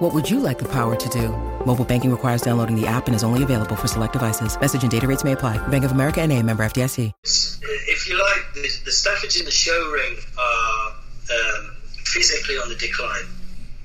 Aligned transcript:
What 0.00 0.14
would 0.14 0.30
you 0.30 0.40
like 0.40 0.58
the 0.58 0.64
power 0.64 0.96
to 0.96 1.08
do? 1.10 1.28
Mobile 1.66 1.84
banking 1.84 2.10
requires 2.10 2.40
downloading 2.40 2.74
the 2.74 2.86
app 2.86 3.06
and 3.06 3.14
is 3.14 3.22
only 3.22 3.42
available 3.42 3.76
for 3.76 3.86
select 3.86 4.14
devices. 4.14 4.58
Message 4.58 4.80
and 4.80 4.90
data 4.90 5.06
rates 5.06 5.24
may 5.24 5.32
apply. 5.32 5.58
Bank 5.68 5.84
of 5.84 5.92
America 5.92 6.22
and 6.22 6.32
a 6.32 6.42
member 6.42 6.64
FDIC. 6.64 7.12
If 7.22 8.08
you 8.08 8.18
like, 8.18 8.54
the, 8.54 8.62
the 8.86 8.92
Staffords 8.92 9.38
in 9.38 9.44
the 9.44 9.50
show 9.50 9.90
ring 9.92 10.16
are 10.38 10.88
um, 10.88 11.76
physically 12.04 12.54
on 12.54 12.70
the 12.70 12.76
decline. 12.76 13.26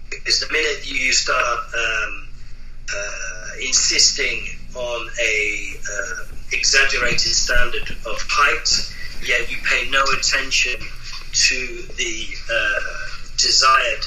Because 0.09 0.39
the 0.39 0.47
minute 0.53 0.89
you 0.89 1.11
start 1.11 1.59
um, 1.75 2.27
uh, 2.95 3.47
insisting 3.61 4.47
on 4.73 5.09
a 5.21 5.73
uh, 5.91 6.23
exaggerated 6.53 7.20
standard 7.20 7.89
of 8.07 8.25
height, 8.29 8.89
yet 9.27 9.51
you 9.51 9.57
pay 9.70 9.89
no 9.89 10.01
attention 10.17 10.79
to 11.34 11.81
the 11.97 12.27
uh, 12.49 12.79
desired 13.35 14.05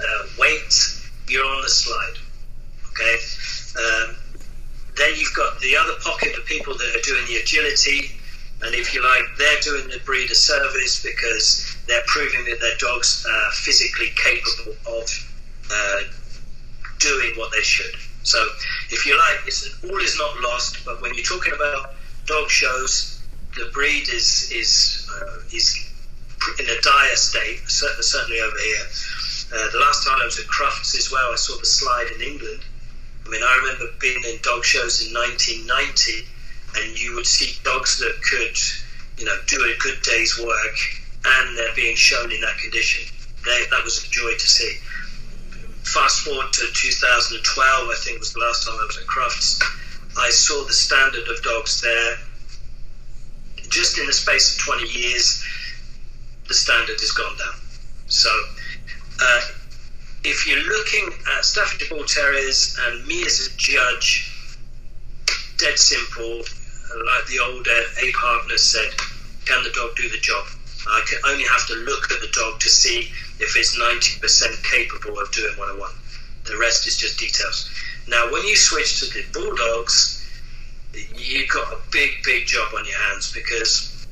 uh, 0.00 0.26
weight, 0.38 0.99
you're 1.30 1.46
on 1.46 1.62
the 1.62 1.68
slide. 1.68 2.16
Okay. 2.90 3.16
Um, 3.78 4.16
then 4.96 5.14
you've 5.16 5.34
got 5.34 5.60
the 5.60 5.76
other 5.76 5.94
pocket 6.02 6.36
of 6.36 6.44
people 6.44 6.74
that 6.74 6.96
are 6.96 7.02
doing 7.02 7.24
the 7.26 7.36
agility, 7.36 8.10
and 8.62 8.74
if 8.74 8.92
you 8.92 9.02
like, 9.02 9.24
they're 9.38 9.60
doing 9.60 9.88
the 9.88 10.00
breeder 10.04 10.34
service 10.34 11.02
because 11.02 11.76
they're 11.86 12.02
proving 12.06 12.44
that 12.44 12.60
their 12.60 12.76
dogs 12.78 13.24
are 13.26 13.52
physically 13.52 14.10
capable 14.22 14.74
of 14.86 15.08
uh, 15.72 16.00
doing 16.98 17.32
what 17.36 17.52
they 17.52 17.62
should. 17.62 17.94
So, 18.22 18.44
if 18.90 19.06
you 19.06 19.16
like, 19.16 19.46
it's, 19.46 19.82
all 19.84 19.98
is 19.98 20.18
not 20.18 20.38
lost. 20.40 20.84
But 20.84 21.00
when 21.00 21.14
you're 21.14 21.24
talking 21.24 21.54
about 21.54 21.94
dog 22.26 22.50
shows, 22.50 23.22
the 23.56 23.70
breed 23.72 24.08
is 24.08 24.52
is 24.52 25.08
uh, 25.20 25.38
is 25.54 25.90
in 26.58 26.66
a 26.66 26.80
dire 26.82 27.16
state. 27.16 27.60
Certainly 27.66 28.40
over 28.40 28.58
here. 28.58 28.86
Uh, 29.52 29.70
the 29.72 29.78
last 29.78 30.06
time 30.06 30.18
I 30.20 30.24
was 30.24 30.38
at 30.38 30.46
Crufts 30.46 30.96
as 30.96 31.10
well, 31.10 31.32
I 31.32 31.36
saw 31.36 31.58
the 31.58 31.66
slide 31.66 32.08
in 32.14 32.22
England. 32.22 32.62
I 33.26 33.28
mean, 33.28 33.42
I 33.42 33.56
remember 33.62 33.92
being 34.00 34.22
in 34.24 34.38
dog 34.42 34.64
shows 34.64 35.02
in 35.04 35.12
1990, 35.12 36.26
and 36.76 36.98
you 36.98 37.14
would 37.16 37.26
see 37.26 37.58
dogs 37.64 37.98
that 37.98 38.14
could, 38.22 38.56
you 39.18 39.26
know, 39.26 39.36
do 39.46 39.58
a 39.58 39.74
good 39.82 40.00
day's 40.02 40.38
work, 40.38 40.76
and 41.24 41.58
they're 41.58 41.74
being 41.74 41.96
shown 41.96 42.30
in 42.30 42.40
that 42.40 42.58
condition. 42.58 43.04
They, 43.44 43.64
that 43.70 43.84
was 43.84 44.04
a 44.04 44.08
joy 44.10 44.32
to 44.32 44.48
see 44.48 44.78
fast 45.84 46.22
forward 46.22 46.52
to 46.52 46.66
2012, 46.72 47.88
I 47.88 47.94
think 48.04 48.20
was 48.20 48.32
the 48.32 48.40
last 48.40 48.66
time 48.66 48.76
I 48.80 48.84
was 48.86 48.96
at 48.96 49.06
Crufts. 49.06 49.60
I 50.18 50.30
saw 50.30 50.64
the 50.64 50.72
standard 50.72 51.26
of 51.28 51.42
dogs 51.42 51.80
there. 51.80 52.16
Just 53.68 53.98
in 53.98 54.06
the 54.06 54.12
space 54.12 54.56
of 54.56 54.62
20 54.62 54.88
years, 54.88 55.44
the 56.48 56.54
standard 56.54 56.98
has 57.00 57.10
gone 57.12 57.36
down. 57.38 57.54
So, 58.06 58.30
uh, 59.20 59.40
if 60.24 60.46
you're 60.46 60.62
looking 60.62 61.08
at 61.36 61.44
Staffordshire 61.44 61.96
Bull 61.96 62.04
Terriers 62.04 62.78
and 62.86 63.06
me 63.06 63.22
as 63.24 63.48
a 63.48 63.56
judge, 63.56 64.30
dead 65.58 65.78
simple, 65.78 66.38
like 66.38 67.26
the 67.28 67.38
old 67.38 67.66
uh, 67.66 68.02
Abe 68.02 68.14
Harkness 68.16 68.62
said, 68.64 68.90
can 69.46 69.62
the 69.64 69.70
dog 69.70 69.96
do 69.96 70.08
the 70.08 70.18
job? 70.18 70.46
I 70.88 71.04
can 71.08 71.18
only 71.28 71.44
have 71.44 71.66
to 71.68 71.74
look 71.74 72.10
at 72.10 72.20
the 72.20 72.28
dog 72.32 72.60
to 72.60 72.68
see 72.68 73.10
if 73.38 73.56
it's 73.56 73.78
90% 73.78 74.64
capable 74.64 75.18
of 75.20 75.30
doing 75.32 75.54
what 75.56 75.68
I 75.68 75.78
want. 75.78 75.94
The 76.44 76.56
rest 76.58 76.86
is 76.86 76.96
just 76.96 77.18
details. 77.18 77.70
Now, 78.08 78.30
when 78.32 78.44
you 78.44 78.56
switch 78.56 79.00
to 79.00 79.06
the 79.06 79.24
Bulldogs, 79.32 80.26
you've 81.16 81.48
got 81.50 81.72
a 81.72 81.78
big, 81.92 82.10
big 82.24 82.46
job 82.46 82.72
on 82.76 82.84
your 82.84 82.98
hands 83.08 83.32
because 83.32 84.06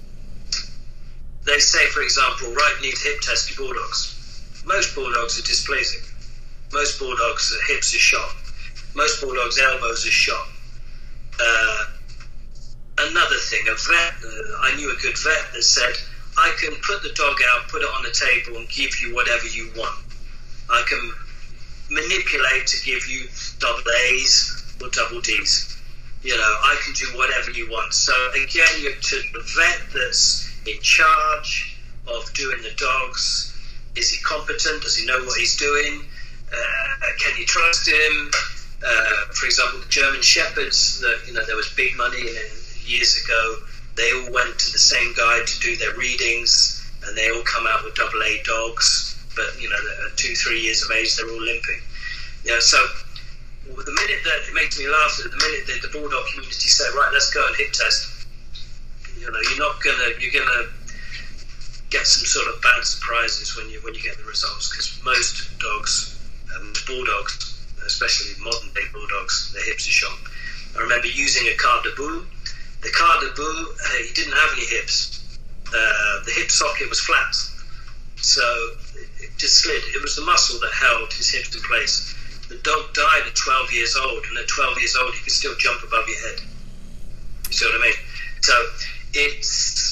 they 1.45 1.59
say, 1.59 1.87
for 1.87 2.03
example, 2.03 2.53
right 2.53 2.77
knee 2.83 2.93
hip 3.03 3.21
test 3.23 3.51
your 3.51 3.67
Bulldogs. 3.67 4.18
Most 4.69 4.95
Bulldogs 4.95 5.39
are 5.39 5.47
displeasing. 5.47 6.03
Most 6.75 6.99
Bulldogs' 6.99 7.57
hips 7.69 7.95
are 7.95 7.99
shot. 7.99 8.37
Most 8.95 9.23
Bulldogs' 9.23 9.59
elbows 9.59 10.07
are 10.07 10.11
shot. 10.11 10.47
Uh, 11.41 11.85
another 12.99 13.37
thing, 13.37 13.67
a 13.67 13.73
vet, 13.73 14.13
uh, 14.23 14.69
I 14.69 14.77
knew 14.77 14.93
a 14.93 15.01
good 15.01 15.17
vet 15.17 15.53
that 15.55 15.63
said, 15.63 15.95
I 16.37 16.55
can 16.61 16.75
put 16.87 17.03
the 17.03 17.15
dog 17.15 17.37
out, 17.51 17.69
put 17.69 17.81
it 17.81 17.89
on 17.97 18.03
the 18.03 18.11
table, 18.11 18.59
and 18.59 18.69
give 18.69 19.01
you 19.01 19.15
whatever 19.15 19.47
you 19.47 19.73
want. 19.75 20.05
I 20.69 20.85
can 20.87 21.13
manipulate 21.89 22.67
to 22.67 22.85
give 22.85 23.09
you 23.09 23.27
double 23.61 23.91
A's 24.11 24.77
or 24.83 24.91
double 24.91 25.23
D's. 25.23 25.79
You 26.23 26.37
know, 26.37 26.43
I 26.43 26.79
can 26.85 26.93
do 26.93 27.17
whatever 27.17 27.53
you 27.53 27.71
want. 27.71 27.95
So 27.95 28.13
again, 28.33 28.69
you're 28.83 28.93
to 28.93 29.23
the 29.33 29.41
vet 29.57 29.81
that's 29.95 30.53
in 30.67 30.79
charge 30.83 31.75
of 32.07 32.31
doing 32.35 32.61
the 32.61 32.75
dogs. 32.77 33.55
Is 33.97 34.11
he 34.11 34.23
competent? 34.23 34.83
Does 34.83 34.97
he 34.97 35.07
know 35.07 35.19
what 35.25 35.39
he's 35.39 35.57
doing? 35.57 36.05
Uh, 36.53 37.07
can 37.21 37.37
you 37.39 37.47
trust 37.47 37.89
him? 37.89 38.31
Uh, 38.85 39.33
for 39.35 39.47
example, 39.47 39.81
the 39.81 39.89
German 39.89 40.23
Shepherds. 40.23 41.01
That 41.01 41.21
you 41.27 41.33
know, 41.33 41.45
there 41.47 41.57
was 41.57 41.69
big 41.75 41.97
money 41.97 42.21
in 42.21 42.47
years 42.87 43.23
ago 43.25 43.59
they 43.99 44.13
all 44.15 44.31
went 44.33 44.57
to 44.57 44.73
the 44.73 44.79
same 44.79 45.13
guy 45.15 45.43
to 45.45 45.61
do 45.61 45.77
their 45.77 45.93
readings, 45.99 46.81
and 47.05 47.19
they 47.19 47.31
all 47.31 47.43
come 47.43 47.67
out 47.67 47.85
with 47.85 47.97
double 47.97 48.23
A 48.23 48.41
dogs. 48.45 49.19
But 49.35 49.61
you 49.61 49.69
know, 49.69 49.77
at 50.07 50.17
two, 50.17 50.35
three 50.35 50.61
years 50.63 50.83
of 50.83 50.91
age, 50.93 51.17
they're 51.17 51.29
all 51.29 51.43
limping. 51.43 51.83
You 52.45 52.53
know, 52.55 52.61
so 52.61 52.79
the 53.67 53.93
minute 53.93 54.23
that 54.25 54.49
it 54.49 54.55
makes 54.55 54.79
me 54.79 54.89
laugh, 54.89 55.19
the 55.19 55.29
minute 55.29 55.67
that 55.67 55.83
the 55.83 55.91
bulldog 55.91 56.27
community 56.31 56.71
say, 56.71 56.87
"Right, 56.95 57.11
let's 57.13 57.35
go 57.35 57.45
and 57.45 57.57
hip 57.57 57.73
test," 57.73 58.27
you 59.19 59.27
know, 59.31 59.41
you're 59.51 59.59
not 59.59 59.83
gonna, 59.83 60.15
you're 60.21 60.33
gonna 60.33 60.71
get 61.91 62.07
some 62.07 62.27
sort 62.27 62.55
of 62.55 62.61
bad 62.63 62.85
surprises 62.85 63.57
when 63.57 63.69
you 63.71 63.81
when 63.83 63.95
you 63.95 64.03
get 64.03 64.17
the 64.19 64.25
results 64.25 64.71
because 64.71 65.01
most 65.05 65.59
dogs, 65.59 66.19
um, 66.57 66.73
bulldogs, 66.87 67.65
especially 67.87 68.33
modern 68.43 68.69
day 68.75 68.87
bulldogs, 68.93 69.53
their 69.53 69.65
hips 69.65 69.89
are 69.89 69.93
shot. 69.93 70.19
I 70.77 70.83
remember 70.83 71.09
using 71.09 71.47
a 71.49 71.57
Ca 71.57 71.83
de 71.83 71.95
Bou 71.97 72.27
the 72.83 72.91
Ca 72.91 73.21
de 73.21 73.31
Bou, 73.35 73.43
uh, 73.43 73.89
he 74.07 74.15
didn't 74.15 74.35
have 74.35 74.51
any 74.53 74.67
hips. 74.67 75.39
Uh, 75.67 76.25
the 76.25 76.33
hip 76.33 76.51
socket 76.51 76.89
was 76.89 77.01
flat, 77.01 77.35
so 78.17 78.43
it 79.21 79.31
just 79.37 79.61
slid. 79.61 79.83
It 79.95 80.01
was 80.01 80.17
the 80.17 80.23
muscle 80.23 80.59
that 80.61 80.73
held 80.73 81.13
his 81.13 81.31
hips 81.31 81.55
in 81.55 81.61
place. 81.63 82.15
The 82.49 82.57
dog 82.57 82.95
died 82.95 83.23
at 83.27 83.35
12 83.35 83.73
years 83.73 83.97
old, 83.97 84.25
and 84.29 84.39
at 84.39 84.49
12 84.49 84.79
years 84.79 84.97
old, 84.97 85.15
he 85.15 85.21
could 85.23 85.33
still 85.33 85.55
jump 85.59 85.83
above 85.83 86.09
your 86.09 86.19
head. 86.19 86.41
You 87.49 87.53
see 87.53 87.67
what 87.67 87.81
I 87.81 87.85
mean? 87.85 87.99
So 88.41 88.55
it's 89.13 89.88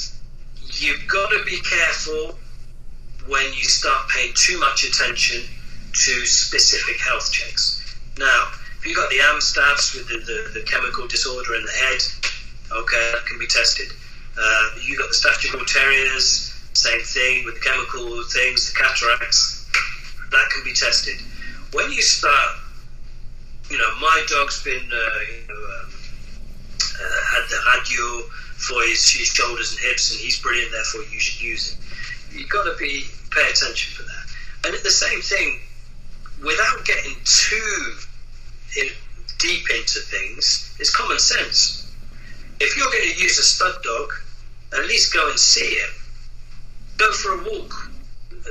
you've 0.82 1.06
got 1.08 1.30
to 1.30 1.44
be 1.44 1.60
careful 1.60 2.38
when 3.28 3.44
you 3.54 3.64
start 3.64 4.08
paying 4.08 4.32
too 4.34 4.58
much 4.60 4.84
attention 4.84 5.42
to 5.92 6.26
specific 6.26 7.00
health 7.00 7.32
checks. 7.32 7.82
Now, 8.18 8.50
if 8.78 8.86
you've 8.86 8.96
got 8.96 9.10
the 9.10 9.18
AMSTAFs 9.18 9.94
with 9.94 10.08
the, 10.08 10.18
the, 10.18 10.60
the 10.60 10.66
chemical 10.66 11.06
disorder 11.08 11.54
in 11.54 11.64
the 11.64 11.72
head, 11.72 12.00
okay, 12.72 13.10
that 13.12 13.26
can 13.26 13.38
be 13.38 13.46
tested. 13.46 13.88
Uh, 14.38 14.68
you 14.84 14.96
got 14.98 15.08
the 15.08 15.48
Bull 15.52 15.64
Terriers, 15.64 16.52
same 16.74 17.00
thing 17.00 17.44
with 17.44 17.54
the 17.54 17.60
chemical 17.60 18.22
things, 18.24 18.72
the 18.72 18.78
cataracts, 18.78 19.66
that 20.30 20.50
can 20.52 20.62
be 20.64 20.72
tested. 20.74 21.16
When 21.72 21.90
you 21.90 22.02
start, 22.02 22.56
you 23.70 23.78
know, 23.78 23.90
my 24.00 24.24
dog's 24.28 24.62
been, 24.62 24.84
uh, 24.92 25.18
you 25.32 25.48
know, 25.48 25.54
um, 25.54 25.92
uh, 26.78 27.20
had 27.32 27.48
the 27.48 27.58
radio 27.74 28.28
for 28.68 28.82
his, 28.82 29.08
his, 29.08 29.28
shoulders 29.28 29.72
and 29.72 29.80
hips, 29.80 30.10
and 30.10 30.20
he's 30.20 30.40
brilliant. 30.40 30.72
Therefore, 30.72 31.02
you 31.12 31.20
should 31.20 31.40
use 31.40 31.72
it. 31.72 32.38
You've 32.38 32.48
got 32.50 32.64
to 32.64 32.76
be 32.78 33.04
pay 33.30 33.48
attention 33.50 33.94
for 33.94 34.02
that. 34.02 34.26
And 34.66 34.84
the 34.84 34.90
same 34.90 35.20
thing, 35.20 35.60
without 36.42 36.84
getting 36.84 37.14
too 37.24 37.94
in, 38.78 38.88
deep 39.38 39.70
into 39.70 40.00
things, 40.00 40.74
is 40.80 40.90
common 40.90 41.18
sense 41.18 41.86
if 42.60 42.76
you're 42.76 42.90
going 42.90 43.14
to 43.14 43.22
use 43.22 43.38
a 43.38 43.42
stud 43.42 43.82
dog, 43.82 44.12
at 44.72 44.86
least 44.86 45.12
go 45.12 45.28
and 45.28 45.38
see 45.38 45.74
him. 45.74 45.90
Go 46.96 47.12
for 47.12 47.32
a 47.32 47.44
walk. 47.44 47.90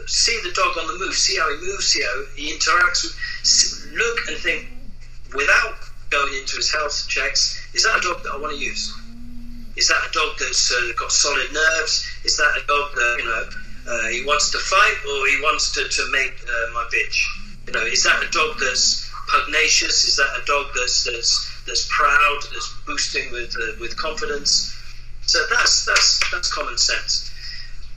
See 0.07 0.39
the 0.44 0.51
dog 0.51 0.77
on 0.77 0.88
the 0.88 1.06
move. 1.06 1.15
See 1.15 1.38
how 1.38 1.50
he 1.50 1.65
moves. 1.65 1.88
See 1.88 2.03
how 2.03 2.23
he 2.35 2.53
interacts. 2.53 3.03
With, 3.03 3.97
look 3.97 4.17
and 4.27 4.38
think, 4.38 4.67
without 5.33 5.75
going 6.09 6.33
into 6.35 6.57
his 6.57 6.71
health 6.71 7.06
checks, 7.07 7.67
is 7.73 7.83
that 7.83 7.97
a 7.97 8.01
dog 8.01 8.23
that 8.23 8.33
I 8.33 8.38
want 8.38 8.53
to 8.53 8.59
use? 8.63 8.94
Is 9.75 9.88
that 9.89 10.01
a 10.07 10.12
dog 10.12 10.38
that's 10.39 10.72
uh, 10.72 10.92
got 10.98 11.12
solid 11.12 11.51
nerves? 11.51 12.06
Is 12.24 12.38
that 12.38 12.62
a 12.63 12.66
dog 12.68 12.95
that 12.95 13.16
you 13.19 13.25
know 13.25 13.44
uh, 13.92 14.07
he 14.10 14.24
wants 14.25 14.51
to 14.51 14.57
fight 14.57 14.98
or 15.04 15.27
he 15.27 15.42
wants 15.42 15.74
to, 15.74 15.88
to 15.88 16.12
make 16.12 16.33
uh, 16.44 16.74
my 16.74 16.88
bitch? 16.94 17.18
You 17.68 17.74
know, 17.74 17.86
is 17.86 18.04
that 18.04 18.24
a 18.24 18.30
dog 18.31 18.57
that's 18.60 19.12
pugnacious? 19.27 20.06
Is 20.06 20.16
that 20.18 20.31
a 20.42 20.45
dog 20.45 20.68
that's 20.75 21.04
that's 21.04 21.63
that's 21.68 21.88
proud, 21.89 22.39
that's 22.54 22.74
boosting 22.86 23.31
with 23.31 23.56
uh, 23.56 23.80
with 23.80 23.98
confidence. 23.98 24.72
So 25.25 25.39
that's 25.50 25.86
that's 25.86 26.22
That's 26.31 26.54
common 26.54 26.77
sense. 26.77 27.31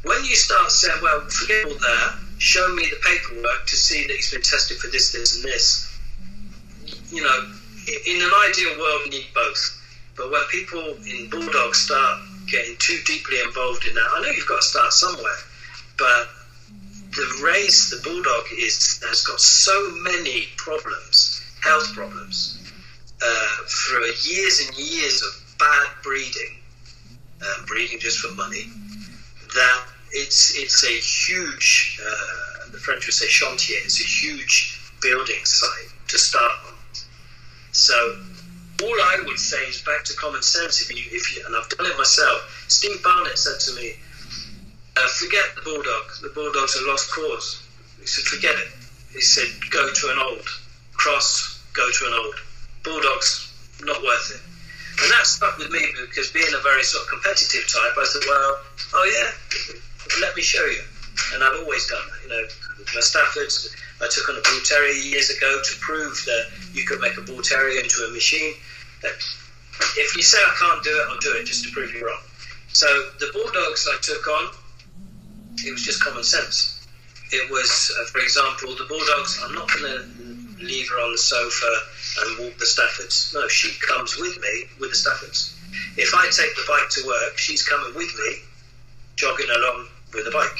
When 0.04 0.24
you 0.24 0.36
start 0.36 0.70
saying, 0.70 1.00
well, 1.02 1.20
forget 1.28 1.64
all 1.66 1.74
that, 1.74 2.18
show 2.38 2.66
me 2.74 2.84
the 2.88 2.96
paperwork 3.04 3.66
to 3.66 3.76
see 3.76 4.06
that 4.06 4.14
he's 4.14 4.30
been 4.30 4.42
tested 4.42 4.78
for 4.78 4.86
this, 4.88 5.10
this, 5.12 5.34
and 5.36 5.44
this, 5.44 5.98
you 7.10 7.20
know, 7.20 7.52
in 8.06 8.22
an 8.22 8.30
ideal 8.48 8.78
world, 8.78 9.00
you 9.06 9.10
need 9.10 9.26
both. 9.34 9.77
But 10.18 10.32
when 10.32 10.42
people 10.50 10.96
in 11.06 11.30
Bulldogs 11.30 11.78
start 11.78 12.20
getting 12.48 12.74
too 12.78 12.98
deeply 13.06 13.40
involved 13.40 13.86
in 13.86 13.94
that, 13.94 14.08
I 14.16 14.22
know 14.22 14.30
you've 14.30 14.48
got 14.48 14.62
to 14.62 14.66
start 14.66 14.92
somewhere, 14.92 15.38
but 15.96 16.28
the 17.12 17.40
race, 17.42 17.90
the 17.90 18.02
Bulldog, 18.02 18.44
is 18.58 19.00
has 19.06 19.22
got 19.22 19.40
so 19.40 19.90
many 20.02 20.48
problems, 20.56 21.40
health 21.62 21.94
problems, 21.94 22.58
uh, 23.22 23.56
for 23.66 24.00
years 24.28 24.66
and 24.66 24.76
years 24.76 25.22
of 25.22 25.56
bad 25.58 25.86
breeding, 26.02 26.58
uh, 27.40 27.64
breeding 27.66 28.00
just 28.00 28.18
for 28.18 28.34
money, 28.34 28.66
that 29.54 29.84
it's 30.10 30.56
it's 30.56 30.84
a 30.84 30.98
huge. 30.98 32.00
Uh, 32.04 32.70
the 32.72 32.78
French 32.78 33.06
would 33.06 33.14
say 33.14 33.26
chantier. 33.26 33.78
It's 33.84 34.00
a 34.00 34.04
huge 34.04 34.78
building 35.00 35.44
site 35.44 35.92
to 36.08 36.18
start 36.18 36.52
on. 36.66 36.74
So 37.72 38.18
all 38.82 38.94
I 38.94 39.22
would 39.26 39.38
say 39.38 39.58
is 39.68 39.82
back 39.82 40.04
to 40.04 40.14
common 40.14 40.42
sense. 40.42 40.80
If 40.80 40.94
you, 40.94 41.04
if 41.10 41.36
you, 41.36 41.44
and 41.46 41.56
I've 41.56 41.68
done 41.68 41.86
it 41.86 41.96
myself. 41.96 42.64
Steve 42.68 43.02
Barnett 43.02 43.38
said 43.38 43.58
to 43.60 43.72
me, 43.80 43.94
uh, 44.96 45.08
"Forget 45.08 45.54
the 45.56 45.62
bulldog. 45.62 46.04
The 46.22 46.28
bulldogs 46.28 46.76
are 46.76 46.86
lost 46.86 47.10
cause." 47.10 47.62
He 48.00 48.06
said, 48.06 48.24
"Forget 48.24 48.56
it." 48.56 48.68
He 49.12 49.20
said, 49.20 49.48
"Go 49.70 49.92
to 49.92 50.10
an 50.10 50.18
old 50.18 50.48
cross. 50.92 51.58
Go 51.72 51.90
to 51.90 52.06
an 52.06 52.12
old 52.14 52.36
bulldogs. 52.84 53.48
Not 53.82 54.02
worth 54.02 54.30
it." 54.30 54.40
And 55.02 55.12
that 55.12 55.26
stuck 55.26 55.58
with 55.58 55.70
me 55.70 55.94
because 56.00 56.30
being 56.30 56.52
a 56.54 56.62
very 56.62 56.82
sort 56.82 57.04
of 57.04 57.10
competitive 57.10 57.66
type, 57.68 57.92
I 57.98 58.04
thought, 58.04 58.26
"Well, 58.26 58.60
oh 58.94 59.04
yeah, 59.04 60.20
let 60.20 60.36
me 60.36 60.42
show 60.42 60.64
you." 60.66 60.82
And 61.34 61.44
I've 61.44 61.60
always 61.60 61.86
done 61.88 62.02
that. 62.08 62.22
You 62.22 62.28
know, 62.30 62.48
my 62.94 63.00
Staffords 63.00 63.74
I 64.00 64.06
took 64.10 64.28
on 64.28 64.36
a 64.38 64.42
bull 64.42 64.60
terrier 64.64 64.92
years 64.92 65.30
ago 65.30 65.60
to 65.62 65.78
prove 65.80 66.14
that 66.26 66.46
you 66.72 66.84
could 66.84 67.00
make 67.00 67.16
a 67.16 67.20
bull 67.22 67.42
terrier 67.42 67.80
into 67.80 68.06
a 68.08 68.10
machine. 68.12 68.54
If 69.02 70.16
you 70.16 70.22
say 70.22 70.38
I 70.38 70.54
can't 70.58 70.82
do 70.84 70.90
it, 70.90 71.06
I'll 71.08 71.18
do 71.18 71.34
it 71.34 71.44
just 71.44 71.64
to 71.64 71.72
prove 71.72 71.92
you 71.92 72.06
wrong. 72.06 72.20
So 72.68 72.86
the 73.18 73.30
bulldogs 73.32 73.88
I 73.92 73.98
took 74.00 74.26
on, 74.26 74.54
it 75.64 75.72
was 75.72 75.82
just 75.82 76.02
common 76.02 76.22
sense. 76.22 76.86
It 77.32 77.50
was, 77.50 77.92
uh, 78.00 78.04
for 78.06 78.20
example, 78.20 78.74
the 78.76 78.84
bulldogs. 78.84 79.40
I'm 79.42 79.54
not 79.54 79.68
going 79.68 79.84
to 79.84 80.64
leave 80.64 80.88
her 80.90 80.96
on 80.96 81.12
the 81.12 81.18
sofa 81.18 81.72
and 82.20 82.38
walk 82.38 82.58
the 82.58 82.64
Staffords. 82.64 83.34
No, 83.34 83.48
she 83.48 83.78
comes 83.80 84.16
with 84.16 84.38
me 84.40 84.64
with 84.78 84.90
the 84.90 84.96
Staffords. 84.96 85.54
If 85.96 86.14
I 86.14 86.24
take 86.30 86.54
the 86.54 86.64
bike 86.68 86.88
to 86.90 87.06
work, 87.06 87.36
she's 87.36 87.66
coming 87.66 87.94
with 87.94 88.14
me, 88.26 88.36
jogging 89.16 89.50
along 89.50 89.88
with 90.14 90.24
the 90.24 90.30
bike 90.30 90.56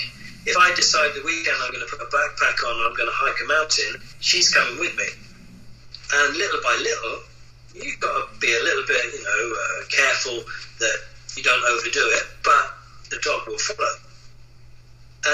if 0.48 0.56
I 0.56 0.72
decide 0.74 1.12
the 1.12 1.20
weekend 1.24 1.60
I'm 1.60 1.72
going 1.72 1.84
to 1.84 1.92
put 1.92 2.00
a 2.00 2.08
backpack 2.08 2.56
on, 2.64 2.74
I'm 2.88 2.96
going 2.96 3.08
to 3.08 3.18
hike 3.20 3.36
a 3.44 3.48
mountain, 3.52 4.00
she's 4.20 4.48
coming 4.48 4.80
with 4.80 4.96
me. 4.96 5.04
And 5.04 6.36
little 6.40 6.60
by 6.64 6.72
little, 6.80 7.20
you've 7.76 8.00
got 8.00 8.16
to 8.16 8.40
be 8.40 8.48
a 8.48 8.62
little 8.64 8.84
bit, 8.88 9.12
you 9.12 9.20
know, 9.20 9.42
uh, 9.52 9.84
careful 9.92 10.40
that 10.80 10.96
you 11.36 11.42
don't 11.42 11.62
overdo 11.68 12.00
it, 12.16 12.24
but 12.42 12.64
the 13.12 13.20
dog 13.20 13.46
will 13.46 13.60
follow. 13.60 13.92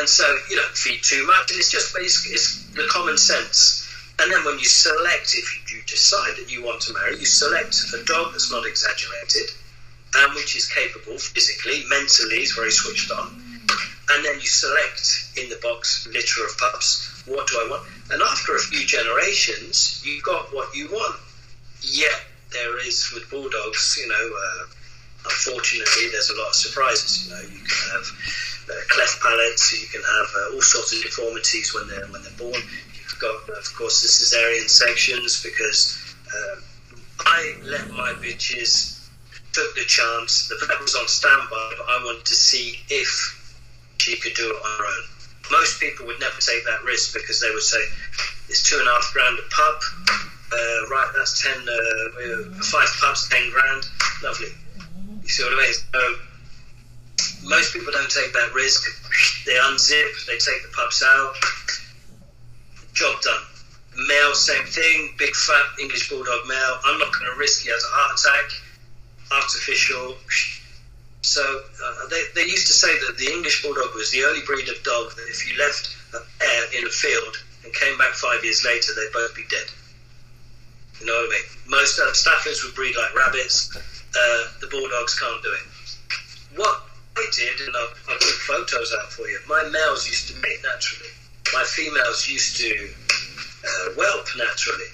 And 0.02 0.08
so 0.08 0.26
you 0.50 0.56
don't 0.56 0.75
feed 0.75 1.05
too 1.05 1.25
much, 1.26 1.55
and 1.55 1.61
it's 1.62 1.70
just 1.70 1.94
it's, 1.94 2.26
it's 2.26 2.66
the 2.75 2.88
common 2.90 3.16
sense. 3.16 3.87
And 4.19 4.32
then 4.32 4.44
when 4.44 4.58
you 4.58 4.66
select, 4.66 5.31
if 5.34 5.46
you 5.70 5.78
decide 5.87 6.34
that 6.43 6.50
you 6.50 6.64
want 6.64 6.82
to 6.82 6.94
marry, 6.94 7.19
you 7.19 7.26
select 7.26 7.78
a 7.94 8.02
dog 8.05 8.32
that's 8.32 8.50
not 8.50 8.66
exaggerated 8.66 9.55
and 10.16 10.34
which 10.34 10.56
is 10.56 10.66
capable 10.70 11.19
physically, 11.19 11.84
mentally, 11.88 12.43
is 12.43 12.52
very 12.52 12.70
switched 12.70 13.11
on 13.11 13.44
and 14.11 14.25
then 14.25 14.35
you 14.35 14.47
select 14.47 15.33
in 15.37 15.49
the 15.49 15.59
box 15.62 16.06
litter 16.12 16.45
of 16.45 16.56
pups. 16.59 17.23
What 17.27 17.47
do 17.49 17.56
I 17.56 17.69
want? 17.71 17.89
And 18.11 18.23
after 18.23 18.55
a 18.55 18.59
few 18.59 18.87
generations, 18.87 20.03
you've 20.05 20.23
got 20.23 20.53
what 20.53 20.75
you 20.75 20.89
want. 20.89 21.17
Yet 21.81 22.21
there 22.53 22.79
is 22.87 23.11
with 23.12 23.29
bulldogs, 23.31 23.99
you 24.01 24.09
know. 24.09 24.15
Uh, 24.15 24.65
unfortunately, 25.25 26.09
there's 26.12 26.31
a 26.31 26.37
lot 26.37 26.49
of 26.49 26.55
surprises. 26.55 27.27
You 27.27 27.35
know, 27.35 27.41
you 27.43 27.65
can 27.65 27.91
have 27.93 28.06
uh, 28.69 28.73
cleft 28.89 29.21
palates, 29.23 29.73
you 29.73 29.89
can 29.89 30.03
have 30.03 30.29
uh, 30.37 30.55
all 30.55 30.62
sorts 30.62 30.93
of 30.97 31.03
deformities 31.03 31.75
when 31.75 31.89
they're 31.89 32.07
when 32.09 32.23
they're 32.23 32.39
born. 32.39 32.61
You've 32.95 33.19
got, 33.21 33.49
of 33.57 33.75
course, 33.75 34.03
the 34.03 34.09
cesarean 34.09 34.69
sections 34.69 35.43
because 35.43 36.15
um, 36.29 36.62
I 37.21 37.57
let 37.62 37.89
my 37.91 38.12
bitches 38.21 39.09
took 39.53 39.75
the 39.77 39.85
chance. 39.87 40.49
The 40.49 40.67
vet 40.67 40.81
was 40.81 40.95
on 40.95 41.09
standby, 41.09 41.75
but 41.79 41.89
I 41.89 42.03
wanted 42.05 42.25
to 42.27 42.35
see 42.35 42.81
if 42.89 43.41
she 44.05 44.21
could 44.21 44.35
do 44.35 44.45
it 44.45 44.56
on 44.61 44.79
her 44.79 44.85
own. 44.85 45.05
Most 45.51 45.81
people 45.81 46.05
would 46.06 46.21
never 46.21 46.37
take 46.41 46.65
that 46.65 46.85
risk 46.85 47.15
because 47.15 47.41
they 47.41 47.49
would 47.51 47.65
say, 47.65 47.81
it's 48.49 48.62
two 48.62 48.77
and 48.77 48.87
a 48.87 48.93
half 48.93 49.11
grand 49.12 49.39
a 49.39 49.47
pup. 49.49 49.81
Uh, 50.53 50.89
right, 50.93 51.11
that's 51.17 51.41
ten, 51.41 51.56
uh, 51.56 52.61
five 52.69 52.89
pups, 53.01 53.29
ten 53.29 53.51
grand. 53.51 53.83
Lovely. 54.23 54.53
You 55.23 55.29
see 55.29 55.43
what 55.43 55.56
I 55.56 55.65
mean? 55.65 55.73
So 55.73 56.01
most 57.49 57.73
people 57.73 57.93
don't 57.93 58.11
take 58.11 58.33
that 58.35 58.53
risk. 58.53 58.85
They 59.47 59.56
unzip, 59.73 60.27
they 60.27 60.37
take 60.37 60.61
the 60.62 60.73
pups 60.77 61.03
out. 61.03 61.35
Job 62.93 63.21
done. 63.23 63.43
Male, 64.07 64.35
same 64.35 64.65
thing. 64.67 65.15
Big 65.19 65.35
fat 65.35 65.81
English 65.81 66.11
bulldog 66.11 66.47
male. 66.47 66.79
I'm 66.85 66.99
not 66.99 67.12
going 67.12 67.33
to 67.33 67.39
risk 67.39 67.62
he 67.62 67.71
has 67.71 67.83
a 67.83 67.89
heart 67.89 68.21
attack. 68.21 68.53
Artificial 69.33 70.17
so 71.25 71.41
uh, 71.41 72.06
they, 72.11 72.23
they 72.35 72.44
used 72.47 72.67
to 72.67 72.75
say 72.75 72.93
that 73.06 73.17
the 73.17 73.32
English 73.32 73.62
Bulldog 73.62 73.94
was 73.94 74.11
the 74.11 74.25
only 74.25 74.44
breed 74.44 74.69
of 74.69 74.76
dog 74.85 75.17
that 75.17 75.25
if 75.26 75.49
you 75.49 75.56
left 75.59 75.88
a 76.12 76.21
in 76.76 76.87
a 76.87 76.91
field 76.91 77.41
and 77.65 77.73
came 77.73 77.97
back 77.97 78.12
five 78.12 78.44
years 78.44 78.62
later, 78.62 78.93
they'd 78.94 79.12
both 79.12 79.35
be 79.35 79.43
dead. 79.49 79.65
You 81.00 81.06
know 81.06 81.17
what 81.17 81.32
I 81.32 81.41
mean? 81.41 81.49
Most 81.67 81.99
uh, 81.99 82.12
Staffords 82.12 82.62
would 82.62 82.75
breed 82.75 82.94
like 82.94 83.17
rabbits. 83.17 83.75
Uh, 83.75 84.43
the 84.61 84.69
Bulldogs 84.69 85.19
can't 85.19 85.43
do 85.43 85.49
it. 85.49 86.61
What 86.61 86.82
I 87.17 87.26
did, 87.32 87.59
and 87.67 87.75
I'll, 87.75 87.94
I'll 88.12 88.21
put 88.21 88.38
photos 88.44 88.93
out 89.00 89.11
for 89.11 89.26
you, 89.26 89.41
my 89.49 89.65
males 89.73 90.06
used 90.06 90.29
to 90.29 90.35
mate 90.41 90.61
naturally. 90.62 91.11
My 91.55 91.65
females 91.65 92.29
used 92.29 92.59
to 92.59 92.91
uh, 93.65 93.91
whelp 93.97 94.29
naturally. 94.37 94.93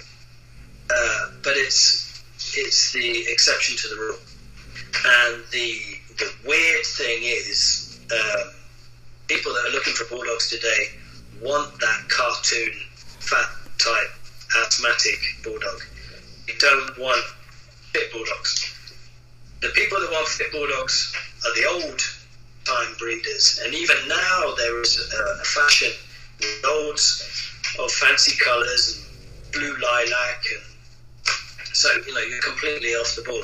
Uh, 0.88 1.30
but 1.42 1.54
it's 1.56 2.22
it's 2.54 2.92
the 2.92 3.26
exception 3.28 3.76
to 3.76 3.88
the 3.88 4.00
rule. 4.00 4.18
And 5.04 5.42
the 5.50 5.99
the 6.20 6.30
weird 6.46 6.84
thing 6.84 7.22
is, 7.22 7.98
um, 8.12 8.52
people 9.26 9.52
that 9.52 9.64
are 9.68 9.72
looking 9.72 9.94
for 9.94 10.04
bulldogs 10.04 10.50
today 10.50 10.92
want 11.42 11.72
that 11.80 12.08
cartoon, 12.08 12.72
fat 13.20 13.48
type, 13.78 14.12
asthmatic 14.62 15.18
bulldog. 15.42 15.80
You 16.46 16.54
don't 16.58 16.98
want 16.98 17.24
fit 17.92 18.12
bulldogs. 18.12 18.68
The 19.62 19.68
people 19.68 19.98
that 20.00 20.10
want 20.12 20.28
fit 20.28 20.52
bulldogs 20.52 21.14
are 21.46 21.54
the 21.54 21.68
old 21.68 22.00
time 22.66 22.94
breeders, 22.98 23.60
and 23.64 23.74
even 23.74 23.96
now 24.06 24.54
there 24.58 24.80
is 24.82 24.98
a, 24.98 25.40
a 25.40 25.44
fashion 25.44 25.92
with 26.38 26.64
loads 26.64 27.24
of 27.78 27.90
fancy 27.92 28.36
colours 28.44 29.06
and 29.42 29.52
blue 29.52 29.74
lilac, 29.82 30.44
and 30.52 31.74
so 31.74 31.88
you 32.06 32.12
know 32.12 32.20
you're 32.20 32.42
completely 32.42 32.90
off 32.90 33.16
the 33.16 33.22
ball 33.22 33.42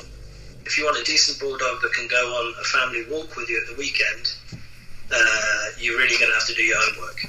if 0.67 0.77
you 0.77 0.83
want 0.83 0.99
a 0.99 1.03
decent 1.03 1.39
bulldog 1.39 1.81
that 1.81 1.93
can 1.93 2.07
go 2.07 2.19
on 2.19 2.53
a 2.59 2.63
family 2.65 3.07
walk 3.09 3.37
with 3.37 3.49
you 3.49 3.55
at 3.55 3.71
the 3.71 3.79
weekend, 3.79 4.35
uh, 5.15 5.65
you're 5.79 5.95
really 5.95 6.19
going 6.19 6.27
to 6.27 6.35
have 6.35 6.45
to 6.45 6.53
do 6.53 6.61
your 6.61 6.75
homework. 6.77 7.23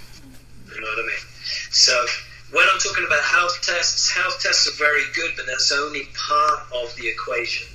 You 0.74 0.80
know 0.80 0.88
what 0.88 0.98
I 0.98 1.06
mean? 1.06 1.24
So 1.70 1.94
when 2.50 2.66
I'm 2.66 2.80
talking 2.80 3.06
about 3.06 3.22
health 3.22 3.62
tests, 3.62 4.10
health 4.10 4.42
tests 4.42 4.66
are 4.66 4.76
very 4.76 5.04
good, 5.14 5.30
but 5.36 5.46
that's 5.46 5.70
only 5.70 6.08
part 6.18 6.66
of 6.82 6.94
the 6.96 7.06
equation. 7.06 7.68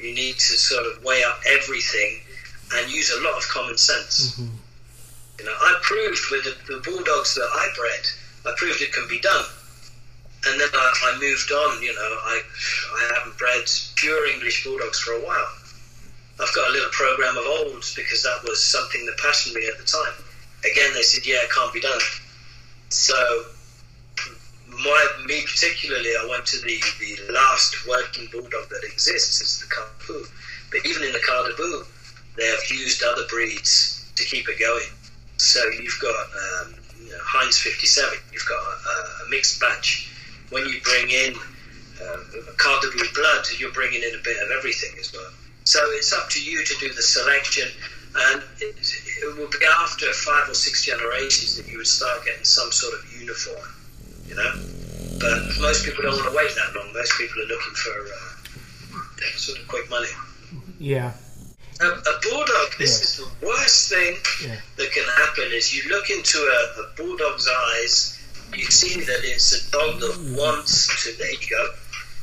You 0.00 0.14
need 0.14 0.40
to 0.40 0.52
sort 0.56 0.86
of 0.86 1.04
weigh 1.04 1.22
up 1.22 1.38
everything 1.46 2.20
and 2.72 2.90
use 2.90 3.12
a 3.12 3.20
lot 3.20 3.36
of 3.36 3.46
common 3.48 3.76
sense. 3.76 4.40
Mm-hmm. 4.40 4.56
You 5.40 5.44
know, 5.44 5.52
I 5.52 5.78
proved 5.82 6.20
with 6.32 6.44
the, 6.44 6.72
the 6.72 6.80
bulldogs 6.80 7.34
that 7.34 7.48
I 7.52 7.68
bred, 7.76 8.04
I 8.46 8.56
proved 8.56 8.80
it 8.80 8.92
can 8.94 9.06
be 9.06 9.20
done 9.20 9.44
and 10.46 10.60
then 10.60 10.68
I, 10.72 11.14
I, 11.14 11.18
moved 11.20 11.52
on. 11.52 11.82
You 11.82 11.94
know, 11.94 12.00
I 12.00 12.40
I 12.94 13.14
haven't 13.14 13.36
bred 13.36 13.68
pure 13.96 14.26
English 14.32 14.64
bulldogs 14.64 15.00
for 15.00 15.12
a 15.12 15.20
while. 15.20 15.52
I've 16.40 16.54
got 16.54 16.70
a 16.70 16.72
little 16.72 16.88
program 16.90 17.36
of 17.36 17.44
olds 17.44 17.94
because 17.94 18.22
that 18.22 18.40
was 18.44 18.62
something 18.62 19.04
that 19.06 19.18
passioned 19.18 19.54
me 19.54 19.68
at 19.68 19.76
the 19.76 19.84
time. 19.84 20.14
Again, 20.64 20.94
they 20.94 21.02
said, 21.02 21.26
"Yeah, 21.26 21.44
it 21.44 21.50
can't 21.50 21.72
be 21.72 21.80
done." 21.80 22.00
So, 22.88 23.46
my 24.68 25.06
me 25.26 25.42
particularly, 25.42 26.16
I 26.16 26.26
went 26.30 26.46
to 26.46 26.58
the 26.60 26.80
the 27.00 27.32
last 27.32 27.86
working 27.86 28.28
bulldog 28.32 28.68
that 28.70 28.84
exists. 28.84 29.40
is 29.40 29.60
the 29.60 29.66
Ca 29.66 29.84
de 29.84 30.06
Bou, 30.06 30.26
but 30.70 30.86
even 30.86 31.02
in 31.04 31.12
the 31.12 31.20
Ca 31.20 31.48
de 31.48 31.54
Bou, 31.56 31.84
they 32.36 32.46
have 32.46 32.64
used 32.70 33.02
other 33.02 33.26
breeds 33.28 34.10
to 34.16 34.24
keep 34.24 34.48
it 34.48 34.58
going. 34.58 34.88
So 35.36 35.60
you've 35.68 35.98
got 36.00 36.16
um, 36.16 36.74
you 37.02 37.10
know, 37.10 37.18
Heinz 37.22 37.58
57. 37.58 38.18
You've 38.32 38.48
got 38.48 38.58
a, 38.58 39.24
a 39.26 39.28
mixed 39.28 39.60
batch 39.60 40.09
when 40.50 40.66
you 40.66 40.80
bring 40.82 41.10
in 41.10 41.34
uh, 42.02 42.16
Ca 42.56 42.80
de 42.80 42.90
Bou 42.96 43.04
blood, 43.14 43.44
you're 43.58 43.72
bringing 43.72 44.02
in 44.02 44.14
a 44.14 44.22
bit 44.22 44.36
of 44.42 44.50
everything 44.56 44.98
as 44.98 45.12
well. 45.12 45.30
So 45.64 45.78
it's 45.92 46.12
up 46.12 46.28
to 46.30 46.42
you 46.42 46.64
to 46.64 46.74
do 46.80 46.92
the 46.92 47.02
selection. 47.02 47.68
And 48.16 48.42
it, 48.58 48.74
it 48.74 49.38
would 49.38 49.50
be 49.52 49.64
after 49.82 50.12
five 50.12 50.48
or 50.48 50.54
six 50.54 50.84
generations 50.84 51.56
that 51.56 51.68
you 51.70 51.78
would 51.78 51.86
start 51.86 52.24
getting 52.24 52.42
some 52.44 52.72
sort 52.72 52.94
of 52.98 53.20
uniform, 53.20 53.68
you 54.26 54.34
know. 54.34 54.52
But 55.20 55.38
most 55.60 55.84
people 55.84 56.02
don't 56.02 56.16
want 56.16 56.28
to 56.28 56.34
wait 56.36 56.50
that 56.56 56.74
long. 56.74 56.92
Most 56.92 57.12
people 57.18 57.40
are 57.42 57.46
looking 57.46 57.74
for 57.74 57.92
uh, 58.02 59.36
sort 59.36 59.58
of 59.60 59.68
quick 59.68 59.88
money. 59.90 60.08
Yeah. 60.80 61.12
A, 61.80 61.86
a 61.86 62.20
bulldog. 62.22 62.76
This 62.78 63.00
is 63.02 63.16
the 63.24 63.46
worst 63.46 63.90
thing 63.90 64.16
Yeah. 64.42 64.56
that 64.76 64.90
can 64.92 65.04
happen. 65.04 65.44
Is 65.52 65.72
you 65.72 65.88
look 65.90 66.10
into 66.10 66.38
a, 66.38 66.80
a 66.80 66.96
bulldog's 66.96 67.48
eyes, 67.76 68.18
you 68.54 68.66
see 68.66 69.00
that 69.00 69.20
it's 69.22 69.52
a 69.52 69.70
dog 69.70 70.00
that 70.00 70.36
wants 70.38 71.04
to. 71.04 71.16
There 71.16 71.30
you 71.30 71.38
go. 71.48 71.68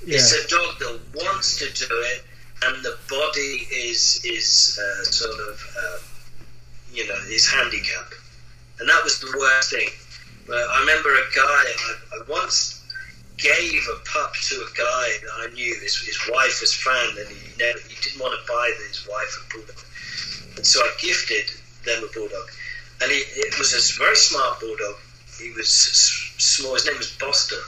Yeah. 0.05 0.15
It's 0.15 0.33
a 0.33 0.47
dog 0.47 0.79
that 0.79 0.99
wants 1.15 1.57
to 1.59 1.65
do 1.73 1.87
it, 1.91 2.23
and 2.63 2.83
the 2.83 2.97
body 3.09 3.67
is 3.71 4.21
is 4.23 4.79
uh, 4.79 5.03
sort 5.03 5.39
of 5.49 5.75
uh, 5.77 5.97
you 6.93 7.07
know 7.07 7.19
is 7.29 7.49
handicapped, 7.49 8.15
and 8.79 8.89
that 8.89 9.03
was 9.03 9.19
the 9.19 9.33
worst 9.37 9.71
thing. 9.71 9.89
But 10.47 10.57
I 10.57 10.79
remember 10.79 11.09
a 11.09 11.27
guy 11.35 11.41
I, 11.43 11.95
I 12.13 12.19
once 12.29 12.83
gave 13.37 13.81
a 13.93 13.99
pup 14.07 14.33
to 14.33 14.55
a 14.55 14.77
guy 14.77 15.07
that 15.21 15.49
I 15.49 15.53
knew. 15.53 15.75
His, 15.81 15.97
his 15.97 16.19
wife 16.31 16.61
was 16.61 16.73
found, 16.73 17.17
and 17.17 17.27
he 17.29 17.49
never 17.59 17.79
he 17.79 17.95
didn't 18.01 18.21
want 18.21 18.33
to 18.39 18.47
buy 18.51 18.71
his 18.87 19.07
wife 19.07 19.45
a 19.45 19.53
bulldog, 19.53 19.83
and 20.57 20.65
so 20.65 20.79
I 20.81 20.91
gifted 20.99 21.51
them 21.85 22.03
a 22.03 22.13
bulldog, 22.13 22.49
and 23.01 23.11
he, 23.11 23.17
it 23.17 23.57
was 23.59 23.73
a 23.73 23.99
very 23.99 24.15
smart 24.15 24.59
bulldog. 24.59 24.95
He 25.39 25.51
was 25.51 25.69
small. 25.69 26.73
His 26.73 26.85
name 26.85 26.97
was 26.97 27.11
Boston 27.17 27.59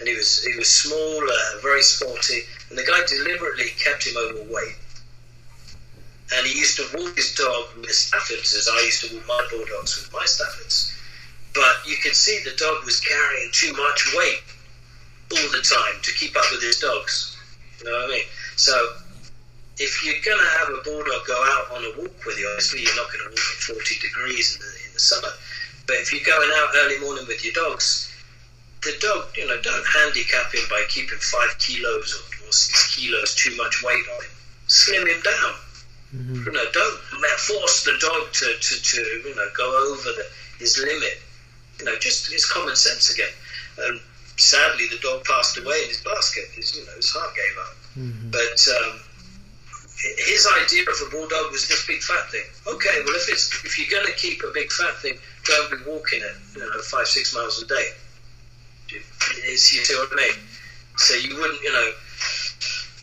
and 0.00 0.08
he 0.08 0.16
was 0.16 0.42
he 0.42 0.56
was 0.56 0.68
small, 0.68 1.22
uh, 1.22 1.60
very 1.62 1.82
sporty, 1.82 2.40
and 2.70 2.78
the 2.78 2.84
guy 2.84 2.98
deliberately 3.06 3.68
kept 3.78 4.06
him 4.06 4.16
overweight. 4.16 4.76
And 6.32 6.46
he 6.46 6.58
used 6.58 6.76
to 6.76 6.86
walk 6.96 7.16
his 7.16 7.34
dog 7.34 7.66
with 7.76 7.90
Staffords, 7.90 8.54
as 8.56 8.68
I 8.72 8.80
used 8.80 9.04
to 9.04 9.14
walk 9.16 9.26
my 9.28 9.46
bulldogs 9.50 10.00
with 10.00 10.12
my 10.12 10.24
Staffords. 10.24 10.96
But 11.54 11.86
you 11.86 11.96
could 12.02 12.14
see 12.14 12.40
the 12.44 12.56
dog 12.56 12.84
was 12.84 13.00
carrying 13.00 13.50
too 13.52 13.72
much 13.72 14.14
weight 14.16 14.42
all 15.32 15.50
the 15.50 15.62
time 15.62 16.00
to 16.02 16.12
keep 16.14 16.36
up 16.36 16.44
with 16.52 16.62
his 16.62 16.78
dogs. 16.78 17.36
You 17.78 17.90
know 17.90 17.98
what 17.98 18.10
I 18.10 18.14
mean? 18.14 18.24
So 18.56 18.94
if 19.78 20.04
you're 20.04 20.22
going 20.24 20.38
to 20.38 20.50
have 20.58 20.68
a 20.68 20.82
bulldog 20.84 21.26
go 21.26 21.34
out 21.34 21.76
on 21.76 21.84
a 21.84 22.00
walk 22.00 22.24
with 22.24 22.38
you, 22.38 22.46
obviously 22.54 22.82
you're 22.82 22.96
not 22.96 23.10
going 23.10 23.24
to 23.26 23.30
walk 23.30 23.48
at 23.58 23.74
40 23.74 23.98
degrees 23.98 24.54
in 24.54 24.60
the, 24.62 24.72
in 24.86 24.94
the 24.94 25.00
summer. 25.00 25.34
But 25.86 25.96
if 25.96 26.12
you're 26.12 26.24
going 26.24 26.50
out 26.56 26.70
early 26.76 26.98
morning 27.00 27.26
with 27.26 27.44
your 27.44 27.54
dogs, 27.54 28.12
the 28.82 28.92
dog, 29.00 29.28
you 29.36 29.46
know, 29.46 29.60
don't 29.62 29.86
handicap 29.86 30.52
him 30.54 30.64
by 30.70 30.84
keeping 30.88 31.18
five 31.18 31.58
kilos 31.58 32.14
or, 32.14 32.46
or 32.48 32.52
six 32.52 32.94
kilos 32.96 33.34
too 33.34 33.54
much 33.56 33.82
weight 33.82 34.04
on 34.16 34.24
him. 34.24 34.30
Slim 34.68 35.06
him 35.06 35.20
down. 35.22 35.54
Mhm. 36.14 36.46
You 36.46 36.52
know, 36.52 36.64
don't 36.72 36.98
force 37.40 37.84
the 37.84 37.96
dog 38.00 38.32
to, 38.32 38.46
to, 38.58 38.82
to 38.82 39.00
you 39.28 39.34
know 39.34 39.48
go 39.56 39.92
over 39.92 40.10
the, 40.12 40.26
his 40.58 40.76
limit. 40.78 41.18
You 41.78 41.84
know, 41.86 41.96
just 41.98 42.32
it's 42.32 42.50
common 42.50 42.76
sense 42.76 43.10
again. 43.10 43.32
And 43.78 44.00
sadly, 44.36 44.86
the 44.90 44.98
dog 44.98 45.24
passed 45.24 45.56
away 45.58 45.82
in 45.82 45.88
his 45.88 46.00
basket. 46.02 46.44
His 46.54 46.76
you 46.76 46.84
know 46.86 46.96
his 46.96 47.10
heart 47.10 47.34
gave 47.34 47.58
up. 47.58 47.76
Mhm. 47.98 48.30
But 48.32 48.58
um, 48.80 49.00
his 50.26 50.46
idea 50.64 50.82
of 50.82 50.96
a 51.06 51.10
bulldog 51.10 51.52
was 51.52 51.68
this 51.68 51.86
big 51.86 52.02
fat 52.02 52.30
thing. 52.30 52.46
Okay, 52.66 53.02
well 53.04 53.14
if 53.14 53.28
it's 53.28 53.64
if 53.64 53.78
you're 53.78 53.90
going 53.90 54.10
to 54.10 54.18
keep 54.18 54.42
a 54.42 54.50
big 54.52 54.70
fat 54.72 54.96
thing, 54.98 55.18
don't 55.44 55.70
be 55.70 55.90
walking 55.90 56.20
it. 56.20 56.36
You 56.56 56.60
know, 56.60 56.80
five 56.82 57.06
six 57.06 57.34
miles 57.34 57.62
a 57.62 57.66
day. 57.66 57.88
It's, 59.44 59.72
you 59.72 59.84
see 59.84 59.94
what 59.94 60.08
I 60.12 60.16
mean? 60.16 60.34
So 60.96 61.14
you 61.14 61.36
wouldn't, 61.36 61.62
you 61.62 61.72
know. 61.72 61.92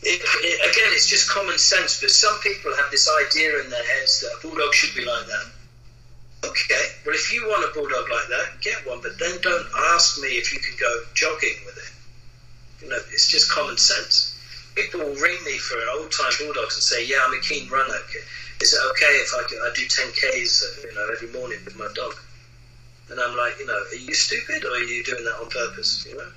It, 0.02 0.22
it, 0.22 0.70
again, 0.70 0.92
it's 0.94 1.08
just 1.08 1.28
common 1.28 1.58
sense, 1.58 2.00
but 2.00 2.10
some 2.10 2.38
people 2.40 2.74
have 2.76 2.90
this 2.90 3.10
idea 3.26 3.60
in 3.60 3.70
their 3.70 3.84
heads 3.84 4.20
that 4.20 4.30
a 4.38 4.42
bulldog 4.42 4.72
should 4.72 4.94
be 4.94 5.04
like 5.04 5.26
that. 5.26 5.46
Okay, 6.44 6.84
well, 7.04 7.16
if 7.16 7.32
you 7.32 7.48
want 7.48 7.68
a 7.68 7.74
bulldog 7.74 8.08
like 8.08 8.28
that, 8.28 8.60
get 8.62 8.86
one, 8.86 9.00
but 9.02 9.18
then 9.18 9.40
don't 9.42 9.66
ask 9.90 10.20
me 10.20 10.28
if 10.38 10.52
you 10.52 10.60
can 10.60 10.76
go 10.78 11.02
jogging 11.14 11.56
with 11.66 11.76
it. 11.78 12.84
You 12.84 12.90
know, 12.90 12.98
it's 13.10 13.28
just 13.28 13.50
common 13.50 13.76
sense. 13.76 14.38
People 14.76 15.00
will 15.00 15.16
ring 15.16 15.42
me 15.44 15.58
for 15.58 15.76
an 15.78 15.88
old 15.98 16.12
time 16.12 16.30
bulldogs 16.38 16.76
and 16.76 16.82
say, 16.82 17.04
"Yeah, 17.04 17.26
I'm 17.26 17.34
a 17.34 17.40
keen 17.40 17.68
runner. 17.68 17.98
Is 18.60 18.72
it 18.72 18.80
okay 18.90 19.18
if 19.18 19.34
I, 19.34 19.66
I 19.66 19.72
do 19.74 19.86
10 19.86 20.12
k's, 20.12 20.62
uh, 20.62 20.86
you 20.86 20.94
know, 20.94 21.08
every 21.10 21.28
morning 21.28 21.58
with 21.64 21.76
my 21.76 21.88
dog?" 21.94 22.14
And 23.10 23.18
I'm 23.20 23.36
like, 23.36 23.58
you 23.58 23.66
know, 23.66 23.72
are 23.78 23.94
you 23.94 24.14
stupid 24.14 24.64
or 24.64 24.72
are 24.72 24.78
you 24.84 25.02
doing 25.04 25.24
that 25.24 25.40
on 25.40 25.48
purpose? 25.48 26.04
You 26.08 26.16
know, 26.16 26.28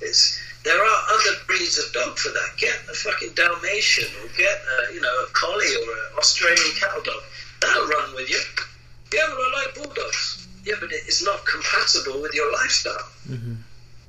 it's 0.00 0.38
there 0.64 0.78
are 0.78 1.02
other 1.10 1.34
breeds 1.46 1.78
of 1.78 1.92
dog 1.92 2.18
for 2.18 2.28
that. 2.30 2.50
Get 2.58 2.74
a 2.90 2.94
fucking 2.94 3.30
Dalmatian 3.34 4.08
or 4.22 4.28
get 4.36 4.60
a, 4.60 4.94
you 4.94 5.00
know 5.00 5.14
a 5.24 5.26
collie 5.32 5.74
or 5.74 5.92
an 5.92 6.18
Australian 6.18 6.72
cattle 6.78 7.02
dog. 7.02 7.22
That'll 7.60 7.88
run 7.88 8.14
with 8.14 8.28
you. 8.30 8.40
Yeah, 9.12 9.28
well, 9.28 9.38
I 9.40 9.64
like 9.64 9.74
bulldogs. 9.74 10.46
Yeah, 10.64 10.74
but 10.80 10.92
it 10.92 11.06
is 11.08 11.24
not 11.24 11.44
compatible 11.46 12.20
with 12.22 12.34
your 12.34 12.52
lifestyle. 12.52 13.08
Mhm. 13.28 13.56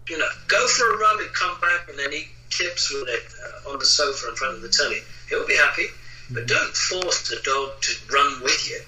You 0.10 0.18
know, 0.18 0.30
go 0.48 0.68
for 0.68 0.94
a 0.94 0.98
run 0.98 1.22
and 1.22 1.34
come 1.34 1.60
back 1.62 1.90
and 1.90 1.98
then 1.98 2.12
eat 2.14 2.28
chips 2.50 2.92
with 2.92 3.08
it 3.08 3.24
uh, 3.66 3.72
on 3.72 3.80
the 3.80 3.86
sofa 3.86 4.30
in 4.30 4.36
front 4.36 4.56
of 4.56 4.62
the 4.62 4.70
telly. 4.70 5.02
He'll 5.30 5.48
be 5.48 5.56
happy, 5.56 5.88
but 6.30 6.46
don't 6.46 6.76
force 6.76 7.30
the 7.30 7.38
dog 7.44 7.82
to 7.82 7.92
run 8.14 8.44
with 8.44 8.70
you. 8.70 8.82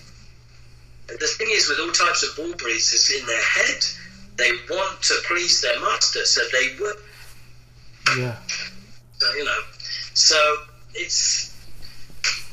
The 1.07 1.27
thing 1.37 1.47
is, 1.51 1.69
with 1.69 1.79
all 1.79 1.91
types 1.91 2.23
of 2.23 2.35
bull 2.35 2.53
breeds, 2.55 2.93
it's 2.93 3.11
in 3.11 3.25
their 3.25 3.43
head. 3.43 3.83
They 4.37 4.51
want 4.69 5.01
to 5.03 5.15
please 5.27 5.61
their 5.61 5.79
master, 5.79 6.25
so 6.25 6.41
they 6.51 6.75
will. 6.79 6.95
Yeah. 8.17 8.35
So, 9.19 9.33
you 9.35 9.45
know, 9.45 9.59
so 10.13 10.55
it's 10.93 11.55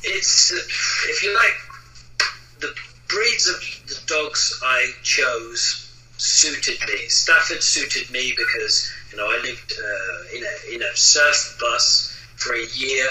it's 0.05 0.53
if 1.09 1.23
you 1.23 1.35
like 1.35 1.55
the 2.61 2.75
breeds 3.09 3.47
of 3.49 3.57
the 3.89 3.99
dogs 4.07 4.61
I 4.63 4.93
chose 5.03 5.89
suited 6.19 6.79
me. 6.87 7.09
Stafford 7.09 7.63
suited 7.63 8.11
me 8.11 8.35
because 8.37 8.93
you 9.11 9.17
know 9.17 9.27
I 9.27 9.41
lived 9.43 9.73
uh, 9.73 10.37
in 10.37 10.45
a 10.45 10.75
in 10.75 10.83
a 10.83 10.97
surf 10.97 11.57
bus 11.61 12.17
for 12.37 12.55
a 12.55 12.67
year, 12.75 13.07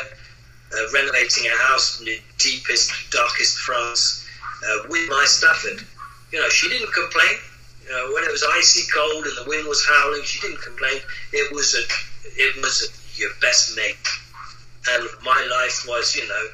uh, 0.73 0.91
renovating 0.93 1.47
a 1.47 1.57
house 1.63 1.99
in 1.99 2.05
the 2.05 2.19
deepest, 2.37 2.91
darkest 3.11 3.57
France 3.57 4.20
uh, 4.63 4.87
with 4.89 5.09
my 5.09 5.25
Stafford. 5.27 5.85
You 6.31 6.39
know, 6.39 6.49
she 6.49 6.69
didn't 6.69 6.93
complain. 6.93 7.37
You 7.83 7.91
know, 7.91 8.13
when 8.13 8.23
it 8.23 8.31
was 8.31 8.43
icy 8.57 8.89
cold 8.91 9.25
and 9.25 9.37
the 9.37 9.49
wind 9.49 9.67
was 9.67 9.85
howling, 9.85 10.23
she 10.23 10.39
didn't 10.39 10.61
complain. 10.61 11.01
It 11.33 11.51
was 11.53 11.75
a, 11.75 11.83
it 12.39 12.61
was 12.61 12.87
a, 12.87 13.19
your 13.19 13.31
best 13.41 13.75
mate. 13.75 13.97
And 14.89 15.07
my 15.23 15.37
life 15.61 15.85
was, 15.87 16.15
you 16.15 16.27
know, 16.27 16.47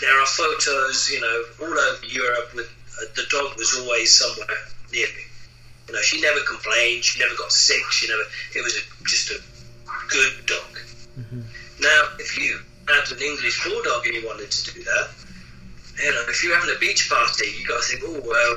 there 0.00 0.20
are 0.20 0.26
photos, 0.26 1.10
you 1.10 1.20
know, 1.20 1.44
all 1.60 1.78
over 1.78 2.06
Europe 2.06 2.54
with 2.54 2.66
uh, 3.00 3.04
the 3.14 3.24
dog 3.30 3.56
was 3.56 3.74
always 3.78 4.12
somewhere 4.12 4.56
near 4.92 5.06
me. 5.06 5.22
You 5.88 5.94
know, 5.94 6.00
she 6.02 6.20
never 6.20 6.40
complained. 6.40 7.04
She 7.04 7.18
never 7.20 7.34
got 7.36 7.52
sick. 7.52 7.82
She 7.90 8.08
never. 8.08 8.22
It 8.54 8.62
was 8.62 8.74
a, 8.76 9.04
just 9.04 9.30
a 9.30 9.40
good 10.08 10.46
dog. 10.46 10.78
Mhm. 11.18 11.44
Now, 11.80 12.02
if 12.18 12.36
you 12.38 12.60
had 12.88 13.10
an 13.10 13.22
English 13.22 13.62
bulldog 13.64 14.06
and 14.06 14.14
you 14.16 14.26
wanted 14.26 14.50
to 14.50 14.74
do 14.74 14.82
that, 14.84 15.08
you 16.02 16.10
know, 16.12 16.22
if 16.28 16.42
you're 16.44 16.54
having 16.54 16.74
a 16.74 16.78
beach 16.78 17.08
party, 17.08 17.46
you 17.58 17.66
got 17.66 17.82
to 17.82 17.86
think, 17.88 18.02
oh, 18.06 18.20
well, 18.24 18.52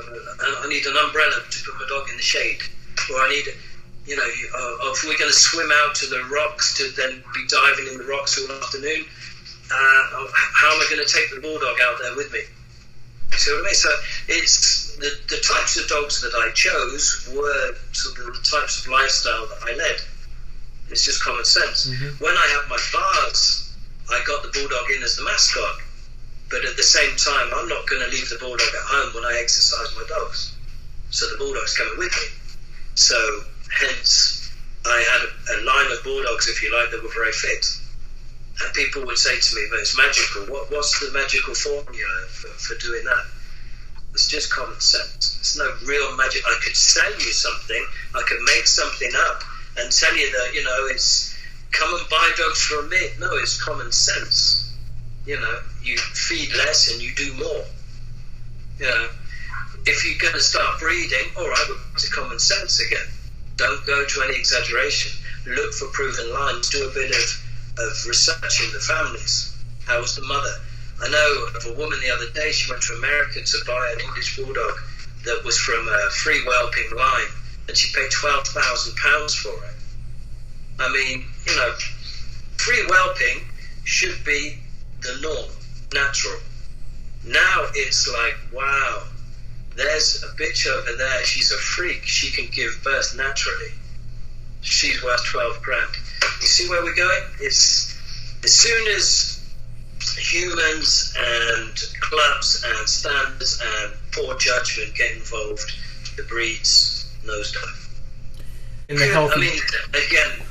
I 0.62 0.68
need 0.68 0.86
an 0.86 0.96
umbrella 0.96 1.42
to 1.50 1.58
put 1.64 1.74
my 1.74 1.86
dog 1.88 2.08
in 2.10 2.16
the 2.16 2.22
shade, 2.22 2.60
or 3.10 3.18
I 3.20 3.28
need, 3.30 3.46
you 4.06 4.16
know, 4.16 4.24
you, 4.24 4.46
uh, 4.54 4.92
if 4.92 5.04
we're 5.04 5.18
going 5.18 5.30
to 5.30 5.36
swim 5.36 5.70
out 5.84 5.94
to 5.96 6.06
the 6.06 6.22
rocks 6.30 6.76
to 6.78 6.90
then 6.96 7.22
be 7.34 7.42
diving 7.48 7.88
in 7.92 7.98
the 7.98 8.04
rocks 8.04 8.38
all 8.38 8.50
afternoon, 8.62 9.04
uh, 9.70 10.26
how 10.54 10.70
am 10.74 10.80
I 10.80 10.86
going 10.90 11.04
to 11.04 11.12
take 11.12 11.34
the 11.34 11.40
bulldog 11.40 11.76
out 11.82 11.98
there 12.00 12.14
with 12.16 12.32
me? 12.32 12.40
See 13.36 13.50
what 13.50 13.62
I 13.62 13.64
mean? 13.64 13.74
So 13.74 13.90
it's 14.28 14.96
the, 14.96 15.10
the 15.30 15.40
types 15.40 15.78
of 15.78 15.88
dogs 15.88 16.20
that 16.20 16.34
I 16.36 16.52
chose 16.52 17.28
were 17.34 17.74
sort 17.92 18.18
of 18.28 18.34
the 18.36 18.42
types 18.44 18.84
of 18.84 18.92
lifestyle 18.92 19.46
that 19.46 19.58
I 19.64 19.74
led. 19.74 19.96
It's 20.90 21.04
just 21.04 21.24
common 21.24 21.44
sense. 21.44 21.86
Mhm. 21.88 22.20
When 22.20 22.36
I 22.36 22.46
had 22.52 22.68
my 22.68 22.78
bars, 22.92 23.72
I 24.10 24.22
got 24.26 24.42
the 24.42 24.48
bulldog 24.50 24.90
in 24.94 25.02
as 25.02 25.16
the 25.16 25.24
mascot. 25.24 25.80
But 26.52 26.66
at 26.66 26.76
the 26.76 26.82
same 26.84 27.16
time, 27.16 27.48
I'm 27.56 27.66
not 27.66 27.88
going 27.88 28.04
to 28.04 28.12
leave 28.12 28.28
the 28.28 28.36
bulldog 28.36 28.68
at 28.68 28.84
home 28.84 29.14
when 29.14 29.24
I 29.24 29.40
exercise 29.40 29.88
my 29.96 30.04
dogs. 30.06 30.52
So 31.08 31.24
the 31.30 31.38
bulldog's 31.38 31.74
coming 31.76 31.96
with 31.96 32.12
me. 32.12 32.28
So 32.94 33.16
hence, 33.80 34.52
I 34.84 35.00
had 35.00 35.56
a, 35.56 35.64
line 35.64 35.90
of 35.90 36.04
bulldogs, 36.04 36.48
if 36.48 36.62
you 36.62 36.70
like, 36.76 36.90
that 36.90 37.02
were 37.02 37.08
very 37.08 37.32
fit. 37.32 37.64
And 38.60 38.74
people 38.74 39.06
would 39.06 39.16
say 39.16 39.40
to 39.40 39.56
me, 39.56 39.66
but 39.70 39.80
it's 39.80 39.96
magical. 39.96 40.42
What, 40.52 40.70
what's 40.70 41.00
the 41.00 41.10
magical 41.12 41.54
formula 41.54 42.26
for, 42.28 42.48
for 42.48 42.74
doing 42.76 43.04
that? 43.04 43.24
It's 44.12 44.28
just 44.28 44.52
common 44.52 44.78
sense. 44.78 45.38
It's 45.40 45.56
no 45.56 45.72
real 45.86 46.14
magic. 46.16 46.42
I 46.44 46.60
could 46.62 46.76
sell 46.76 47.12
you 47.12 47.32
something. 47.32 47.86
I 48.14 48.22
could 48.28 48.42
make 48.44 48.66
something 48.66 49.10
up 49.30 49.42
and 49.78 49.90
tell 49.90 50.14
you 50.14 50.30
that, 50.30 50.52
you 50.52 50.62
know, 50.64 50.86
it's 50.90 51.34
come 51.70 51.94
and 51.94 52.08
buy 52.10 52.30
dogs 52.36 52.60
from 52.60 52.90
me. 52.90 53.08
No, 53.18 53.36
it's 53.36 53.62
common 53.62 53.90
sense. 53.90 54.70
You 55.26 55.38
know, 55.38 55.58
you 55.82 55.96
feed 55.98 56.54
less 56.56 56.92
and 56.92 57.00
you 57.00 57.14
do 57.14 57.34
more. 57.34 57.64
You 58.78 58.86
know, 58.86 59.08
if 59.86 60.04
you're 60.04 60.18
going 60.18 60.34
to 60.34 60.40
start 60.40 60.80
breeding, 60.80 61.30
all 61.36 61.48
right, 61.48 61.66
we're 61.68 61.76
back 61.76 61.98
to 61.98 62.10
common 62.10 62.38
sense 62.38 62.80
again. 62.80 63.06
Don't 63.56 63.84
go 63.86 64.04
to 64.04 64.22
any 64.22 64.38
exaggeration. 64.38 65.12
Look 65.46 65.74
for 65.74 65.86
proven 65.88 66.32
lines. 66.32 66.70
Do 66.70 66.88
a 66.88 66.94
bit 66.94 67.10
of, 67.10 67.78
of 67.78 68.06
research 68.06 68.62
in 68.64 68.72
the 68.72 68.80
families. 68.80 69.56
How 69.86 70.00
was 70.00 70.16
the 70.16 70.22
mother? 70.22 70.54
I 71.02 71.08
know 71.08 71.46
of 71.56 71.66
a 71.66 71.78
woman 71.78 71.98
the 72.00 72.10
other 72.10 72.30
day, 72.30 72.52
she 72.52 72.70
went 72.70 72.82
to 72.84 72.94
America 72.94 73.42
to 73.42 73.58
buy 73.66 73.94
an 73.94 74.00
English 74.00 74.36
Bulldog 74.36 74.78
that 75.24 75.42
was 75.44 75.58
from 75.58 75.86
a 75.88 76.10
free 76.10 76.44
whelping 76.44 76.96
line, 76.96 77.30
and 77.68 77.76
she 77.76 77.92
paid 77.94 78.10
£12,000 78.10 79.36
for 79.36 79.64
it. 79.64 79.74
I 80.78 80.88
mean, 80.92 81.24
you 81.46 81.56
know, 81.56 81.74
free 82.56 82.84
whelping 82.86 83.46
should 83.84 84.22
be 84.24 84.61
the 85.02 85.18
norm, 85.20 85.50
natural. 85.92 86.40
Now 87.24 87.66
it's 87.74 88.08
like, 88.08 88.36
wow, 88.52 89.04
there's 89.76 90.22
a 90.22 90.34
bitch 90.36 90.66
over 90.66 90.96
there, 90.96 91.24
she's 91.24 91.52
a 91.52 91.56
freak, 91.56 92.02
she 92.04 92.30
can 92.30 92.50
give 92.50 92.80
birth 92.84 93.14
naturally. 93.16 93.72
She's 94.60 95.02
worth 95.02 95.24
12 95.26 95.62
grand. 95.62 95.90
You 96.40 96.46
see 96.46 96.68
where 96.68 96.82
we're 96.82 96.94
going? 96.94 97.22
It's 97.40 97.98
as 98.44 98.52
soon 98.52 98.86
as 98.94 99.40
humans 100.18 101.14
and 101.18 101.74
clubs 102.00 102.64
and 102.66 102.88
standards 102.88 103.60
and 103.62 103.92
poor 104.12 104.36
judgment 104.38 104.94
get 104.94 105.12
involved, 105.12 105.72
the 106.16 106.22
breeds 106.24 107.08
nosedive. 107.24 107.88
In 108.88 108.96
the 108.96 109.06
healthy, 109.06 109.34
I 109.34 109.40
mean, 109.40 109.60
again, 109.90 110.46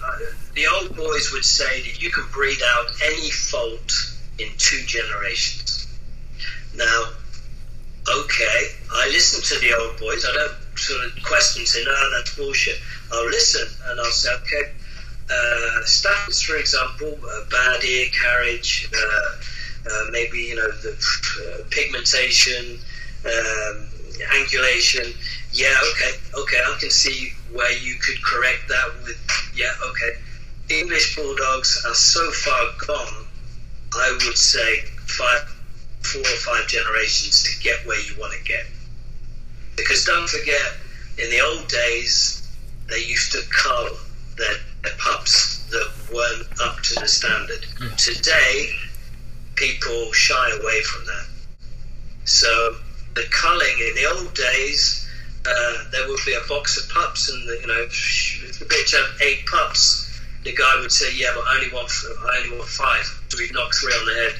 the 0.55 0.67
old 0.67 0.95
boys 0.95 1.31
would 1.31 1.45
say 1.45 1.81
that 1.81 2.01
you 2.01 2.09
can 2.09 2.25
breed 2.31 2.59
out 2.75 2.87
any 3.03 3.29
fault 3.29 3.91
in 4.41 4.49
two 4.57 4.81
generations. 4.85 5.87
Now, 6.75 7.05
okay, 8.09 8.67
I 8.93 9.07
listen 9.09 9.41
to 9.41 9.65
the 9.65 9.73
old 9.77 9.99
boys. 9.99 10.25
I 10.25 10.33
don't 10.33 10.77
sort 10.77 11.05
of 11.05 11.23
question, 11.23 11.65
say, 11.65 11.83
no, 11.83 12.11
that's 12.17 12.35
bullshit. 12.35 12.79
I'll 13.11 13.25
listen 13.25 13.67
and 13.87 13.99
I'll 13.99 14.11
say, 14.11 14.33
okay, 14.41 14.71
uh, 15.29 16.31
for 16.45 16.57
example, 16.57 17.17
uh, 17.23 17.45
bad 17.49 17.83
ear 17.83 18.07
carriage, 18.11 18.89
uh, 18.93 19.89
uh, 19.89 20.05
maybe 20.11 20.39
you 20.39 20.55
know 20.55 20.71
the 20.71 20.91
uh, 20.91 21.63
pigmentation, 21.69 22.77
um, 23.25 23.87
angulation. 24.33 25.15
Yeah, 25.53 25.75
okay, 25.91 26.17
okay, 26.41 26.57
I 26.57 26.77
can 26.79 26.89
see 26.89 27.31
where 27.51 27.71
you 27.71 27.95
could 27.95 28.21
correct 28.23 28.67
that 28.69 28.87
with. 29.03 29.17
Yeah, 29.55 29.71
okay. 29.89 30.17
English 30.69 31.15
bulldogs 31.15 31.83
are 31.85 31.93
so 31.93 32.31
far 32.31 32.71
gone. 32.87 33.25
I 33.93 34.17
would 34.25 34.37
say 34.37 34.81
five, 35.05 35.55
four 36.01 36.21
or 36.21 36.37
five 36.37 36.67
generations 36.67 37.43
to 37.43 37.63
get 37.63 37.85
where 37.85 37.99
you 37.99 38.19
want 38.19 38.33
to 38.33 38.43
get. 38.43 38.65
Because 39.75 40.05
don't 40.05 40.29
forget, 40.29 40.73
in 41.17 41.29
the 41.29 41.41
old 41.41 41.67
days, 41.67 42.47
they 42.89 43.03
used 43.03 43.31
to 43.33 43.41
cull 43.51 43.89
their, 44.37 44.55
their 44.83 44.93
pups 44.97 45.63
that 45.69 45.91
weren't 46.13 46.47
up 46.61 46.81
to 46.81 46.99
the 46.99 47.07
standard. 47.07 47.65
Today, 47.97 48.69
people 49.55 50.11
shy 50.13 50.51
away 50.61 50.81
from 50.83 51.05
that. 51.05 51.25
So 52.25 52.75
the 53.15 53.23
culling 53.31 53.77
in 53.79 53.95
the 53.95 54.05
old 54.15 54.33
days, 54.33 55.09
uh, 55.45 55.89
there 55.91 56.07
would 56.07 56.19
be 56.25 56.33
a 56.33 56.47
box 56.47 56.77
of 56.77 56.89
pups, 56.93 57.29
and 57.29 57.47
the, 57.47 57.59
you 57.61 57.67
know, 57.67 57.85
the 57.85 58.65
bitch 58.65 58.91
had 58.91 59.21
eight 59.21 59.45
pups, 59.45 60.10
the 60.43 60.55
guy 60.55 60.79
would 60.79 60.91
say, 60.91 61.13
"Yeah, 61.15 61.31
but 61.35 61.45
I 61.47 61.55
only 61.55 61.71
want 61.73 61.91
I 62.27 62.37
only 62.43 62.57
want 62.57 62.69
five, 62.69 63.05
so 63.29 63.37
we'd 63.37 63.53
knock 63.53 63.73
three 63.75 63.93
on 63.93 64.05
the 64.05 64.13
head." 64.13 64.35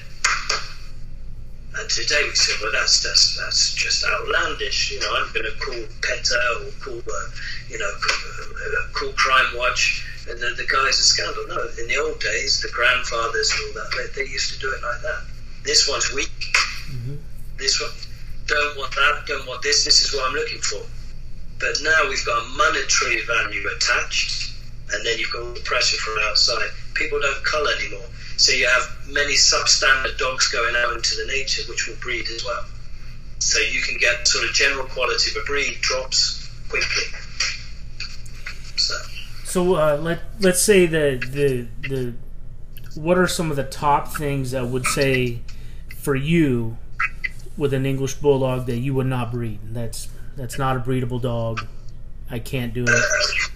And 1.80 1.90
today 1.90 2.24
we 2.24 2.36
say, 2.36 2.54
"Well, 2.62 2.72
that's 2.72 3.04
that's 3.04 3.38
that's 3.38 3.74
just 3.74 4.04
outlandish." 4.04 4.92
You 4.92 5.00
know, 5.00 5.16
I'm 5.16 5.32
going 5.34 5.46
to 5.46 5.58
call 5.60 5.82
PETA 6.02 6.40
or 6.62 6.72
call 6.84 7.00
uh, 7.00 7.28
you 7.70 7.78
know 7.78 7.92
call, 8.02 8.88
call 8.94 9.14
Crime 9.14 9.58
Watch 9.58 10.06
and 10.30 10.40
the, 10.40 10.54
the 10.56 10.68
guy's 10.70 11.00
a 11.00 11.04
scandal. 11.04 11.48
No, 11.48 11.68
in 11.80 11.88
the 11.88 11.98
old 11.98 12.20
days, 12.20 12.62
the 12.62 12.70
grandfathers 12.70 13.52
and 13.52 13.62
all 13.68 13.84
that, 13.84 14.12
they, 14.16 14.24
they 14.24 14.30
used 14.30 14.54
to 14.54 14.60
do 14.60 14.70
it 14.70 14.82
like 14.84 15.02
that. 15.02 15.24
This 15.64 15.88
one's 15.90 16.14
weak. 16.14 16.30
Mm-hmm. 16.90 17.16
This 17.58 17.82
one, 17.82 17.92
don't 18.46 18.78
want 18.78 18.94
that, 18.96 19.24
don't 19.28 19.48
want 19.48 19.62
this, 19.62 19.86
this 19.86 20.02
is 20.02 20.14
what 20.14 20.28
I'm 20.28 20.34
looking 20.34 20.62
for. 20.62 20.82
But 21.60 21.78
now 21.82 22.10
we've 22.10 22.26
got 22.26 22.44
a 22.44 22.48
monetary 22.50 23.22
value 23.26 23.68
attached, 23.76 24.51
and 24.94 25.06
then 25.06 25.18
you've 25.18 25.32
got 25.32 25.54
the 25.56 25.62
pressure 25.62 25.98
from 25.98 26.18
outside. 26.24 26.70
People 26.94 27.20
don't 27.20 27.44
cull 27.44 27.68
anymore. 27.68 28.08
So 28.38 28.52
you 28.52 28.68
have 28.68 28.90
many 29.08 29.34
substandard 29.34 30.18
dogs 30.18 30.48
going 30.50 30.76
out 30.76 30.96
into 30.96 31.16
the 31.16 31.26
nature, 31.28 31.62
which 31.70 31.88
will 31.88 31.96
breed 31.98 32.26
as 32.34 32.44
well. 32.44 32.66
So 33.40 33.60
you 33.60 33.82
can 33.82 33.98
get 33.98 34.28
sort 34.28 34.46
of 34.46 34.54
general 34.54 34.86
quality 34.86 35.32
of 35.32 35.44
a 35.44 35.46
breed 35.46 35.78
drops 35.82 36.50
quickly. 36.70 37.04
So. 38.78 38.96
So 39.44 39.76
uh, 39.76 39.98
let 40.02 40.22
let's 40.40 40.62
say 40.62 40.86
the 40.86 41.20
the 41.32 41.68
the 41.88 42.14
what 42.96 43.18
are 43.18 43.28
some 43.28 43.52
of 43.52 43.58
the 43.58 43.64
top 43.64 44.16
things 44.16 44.52
that 44.52 44.68
would 44.68 44.86
say 44.86 45.42
for 45.98 46.16
you 46.16 46.78
with 47.58 47.74
an 47.74 47.86
English 47.86 48.16
bulldog 48.16 48.66
that 48.68 48.78
you 48.78 48.94
would 48.96 49.08
not 49.08 49.32
breed? 49.32 49.60
That's 49.72 50.08
that's 50.36 50.58
not 50.58 50.78
a 50.78 50.80
breedable 50.80 51.22
dog. 51.22 51.68
I 52.30 52.40
can't 52.40 52.74
do 52.74 52.86
it. 52.88 53.51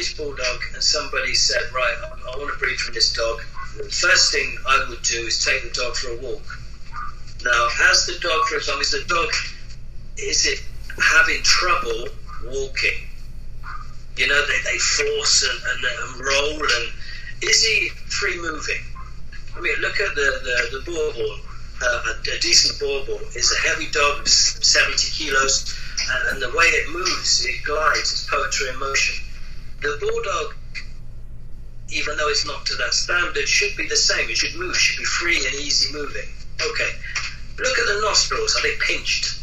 English 0.00 0.16
bulldog 0.16 0.62
and 0.72 0.82
somebody 0.82 1.34
said, 1.34 1.60
right, 1.74 1.94
I, 2.04 2.32
I 2.32 2.38
want 2.38 2.50
to 2.50 2.58
breed 2.58 2.78
from 2.78 2.94
this 2.94 3.12
dog, 3.12 3.42
the 3.76 3.84
first 3.84 4.32
thing 4.32 4.56
I 4.66 4.86
would 4.88 5.02
do 5.02 5.26
is 5.26 5.44
take 5.44 5.62
the 5.62 5.68
dog 5.78 5.94
for 5.94 6.12
a 6.12 6.16
walk. 6.16 6.40
Now, 7.44 7.68
as 7.90 8.06
the 8.06 8.16
dog, 8.18 8.46
for 8.48 8.56
example, 8.56 8.80
is 8.80 8.92
the 8.92 9.04
dog 9.06 9.28
is 10.16 10.46
it 10.46 10.64
having 10.96 11.42
trouble 11.42 12.08
walking? 12.46 12.96
You 14.16 14.28
know, 14.28 14.40
they, 14.46 14.72
they 14.72 14.78
force 14.78 15.44
and, 15.44 15.60
and, 15.68 15.84
and 15.84 16.24
roll, 16.24 16.62
and 16.62 16.92
is 17.42 17.62
he 17.62 17.90
free 18.08 18.40
moving? 18.40 18.80
I 19.54 19.60
mean, 19.60 19.76
look 19.80 20.00
at 20.00 20.14
the, 20.14 20.68
the, 20.72 20.78
the 20.78 20.90
Boerboel. 20.90 21.40
Uh, 21.82 22.02
a, 22.08 22.36
a, 22.36 22.38
decent 22.40 22.80
Boerboel 22.80 23.36
is 23.36 23.52
a 23.52 23.68
heavy 23.68 23.90
dog, 23.90 24.26
70 24.26 24.96
kilos, 25.12 25.78
and, 26.10 26.28
and 26.32 26.42
the 26.42 26.56
way 26.56 26.64
it 26.66 26.88
moves, 26.90 27.44
it 27.44 27.62
glides, 27.64 28.12
it's 28.12 28.26
poetry 28.26 28.70
in 28.70 28.78
motion. 28.78 29.24
The 29.80 29.96
bulldog, 30.00 30.54
even 31.88 32.16
though 32.16 32.28
it's 32.28 32.46
not 32.46 32.66
to 32.66 32.76
that 32.76 32.92
standard, 32.92 33.48
should 33.48 33.76
be 33.76 33.88
the 33.88 33.96
same. 33.96 34.28
It 34.28 34.36
should 34.36 34.58
move, 34.58 34.76
should 34.76 34.98
be 34.98 35.04
free 35.04 35.36
and 35.46 35.54
easy 35.56 35.92
moving. 35.92 36.28
Okay, 36.60 36.90
look 37.58 37.78
at 37.78 37.86
the 37.86 38.00
nostrils. 38.02 38.56
Are 38.56 38.62
they 38.62 38.76
pinched? 38.86 39.40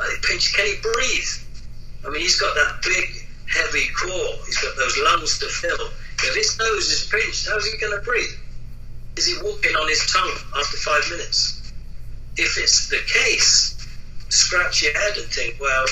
Are 0.00 0.08
they 0.08 0.16
pinched? 0.28 0.56
Can 0.56 0.66
he 0.66 0.74
breathe? 0.80 1.28
I 2.06 2.10
mean, 2.10 2.22
he's 2.22 2.40
got 2.40 2.54
that 2.54 2.82
big 2.82 3.26
heavy 3.48 3.88
core. 3.92 4.34
He's 4.46 4.58
got 4.58 4.76
those 4.76 4.98
lungs 4.98 5.38
to 5.40 5.46
fill. 5.46 5.88
If 6.24 6.34
his 6.34 6.58
nose 6.58 6.90
is 6.90 7.08
pinched, 7.10 7.48
how's 7.48 7.66
he 7.66 7.76
going 7.78 7.98
to 7.98 8.04
breathe? 8.04 8.32
Is 9.16 9.26
he 9.26 9.34
walking 9.42 9.74
on 9.76 9.88
his 9.88 10.10
tongue 10.12 10.36
after 10.58 10.76
five 10.76 11.10
minutes? 11.10 11.72
If 12.36 12.58
it's 12.58 12.88
the 12.88 13.00
case, 13.06 13.76
scratch 14.28 14.82
your 14.82 14.92
head 14.92 15.16
and 15.16 15.26
think, 15.26 15.56
well, 15.60 15.86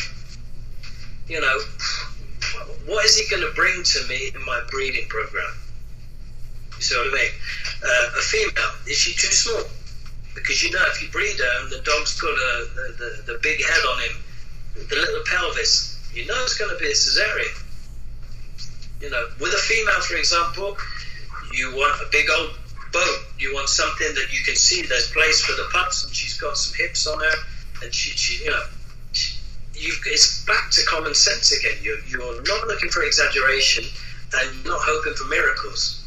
you 1.28 1.40
know, 1.40 1.58
what 2.86 3.04
is 3.04 3.16
he 3.16 3.28
going 3.30 3.42
to 3.42 3.54
bring 3.54 3.82
to 3.82 4.06
me 4.08 4.30
in 4.34 4.44
my 4.44 4.60
breeding 4.70 5.08
program? 5.08 5.52
You 6.76 6.82
see 6.82 6.96
what 6.96 7.08
I 7.08 7.14
mean? 7.14 7.32
Uh, 7.82 8.18
a 8.18 8.22
female, 8.22 8.72
is 8.86 8.96
she 8.96 9.12
too 9.12 9.32
small? 9.32 9.64
Because 10.34 10.62
you 10.62 10.70
know, 10.70 10.82
if 10.88 11.02
you 11.02 11.08
breed 11.10 11.38
her 11.38 11.62
and 11.62 11.70
the 11.70 11.80
dog's 11.84 12.20
got 12.20 12.28
a, 12.28 12.68
the, 12.74 12.86
the, 12.98 13.32
the 13.32 13.38
big 13.42 13.62
head 13.64 13.82
on 13.92 14.02
him, 14.02 14.16
the 14.74 14.96
little 14.96 15.22
pelvis, 15.26 15.94
you 16.12 16.26
know 16.26 16.34
it's 16.42 16.58
going 16.58 16.74
to 16.74 16.78
be 16.78 16.90
a 16.90 16.94
cesarean. 16.94 17.62
You 19.00 19.10
know, 19.10 19.28
with 19.40 19.52
a 19.52 19.58
female, 19.58 20.00
for 20.00 20.16
example, 20.16 20.76
you 21.52 21.70
want 21.76 22.00
a 22.02 22.06
big 22.10 22.26
old 22.30 22.58
boat. 22.92 23.18
You 23.38 23.54
want 23.54 23.68
something 23.68 24.14
that 24.14 24.32
you 24.32 24.42
can 24.44 24.56
see 24.56 24.82
there's 24.82 25.10
place 25.10 25.42
for 25.42 25.52
the 25.52 25.68
pups, 25.72 26.04
and 26.04 26.14
she's 26.14 26.38
got 26.38 26.56
some 26.56 26.74
hips 26.76 27.06
on 27.06 27.20
her, 27.20 27.36
and 27.82 27.94
she, 27.94 28.10
she 28.10 28.44
you 28.44 28.50
know, 28.50 28.62
it's 30.06 30.44
back 30.44 30.70
to 30.72 30.84
common 30.86 31.14
sense 31.14 31.52
again. 31.52 31.78
You, 31.82 31.98
you're 32.08 32.42
not 32.42 32.66
looking 32.66 32.90
for 32.90 33.02
exaggeration, 33.02 33.84
and 34.34 34.64
you're 34.64 34.72
not 34.72 34.82
hoping 34.84 35.14
for 35.14 35.24
miracles. 35.26 36.02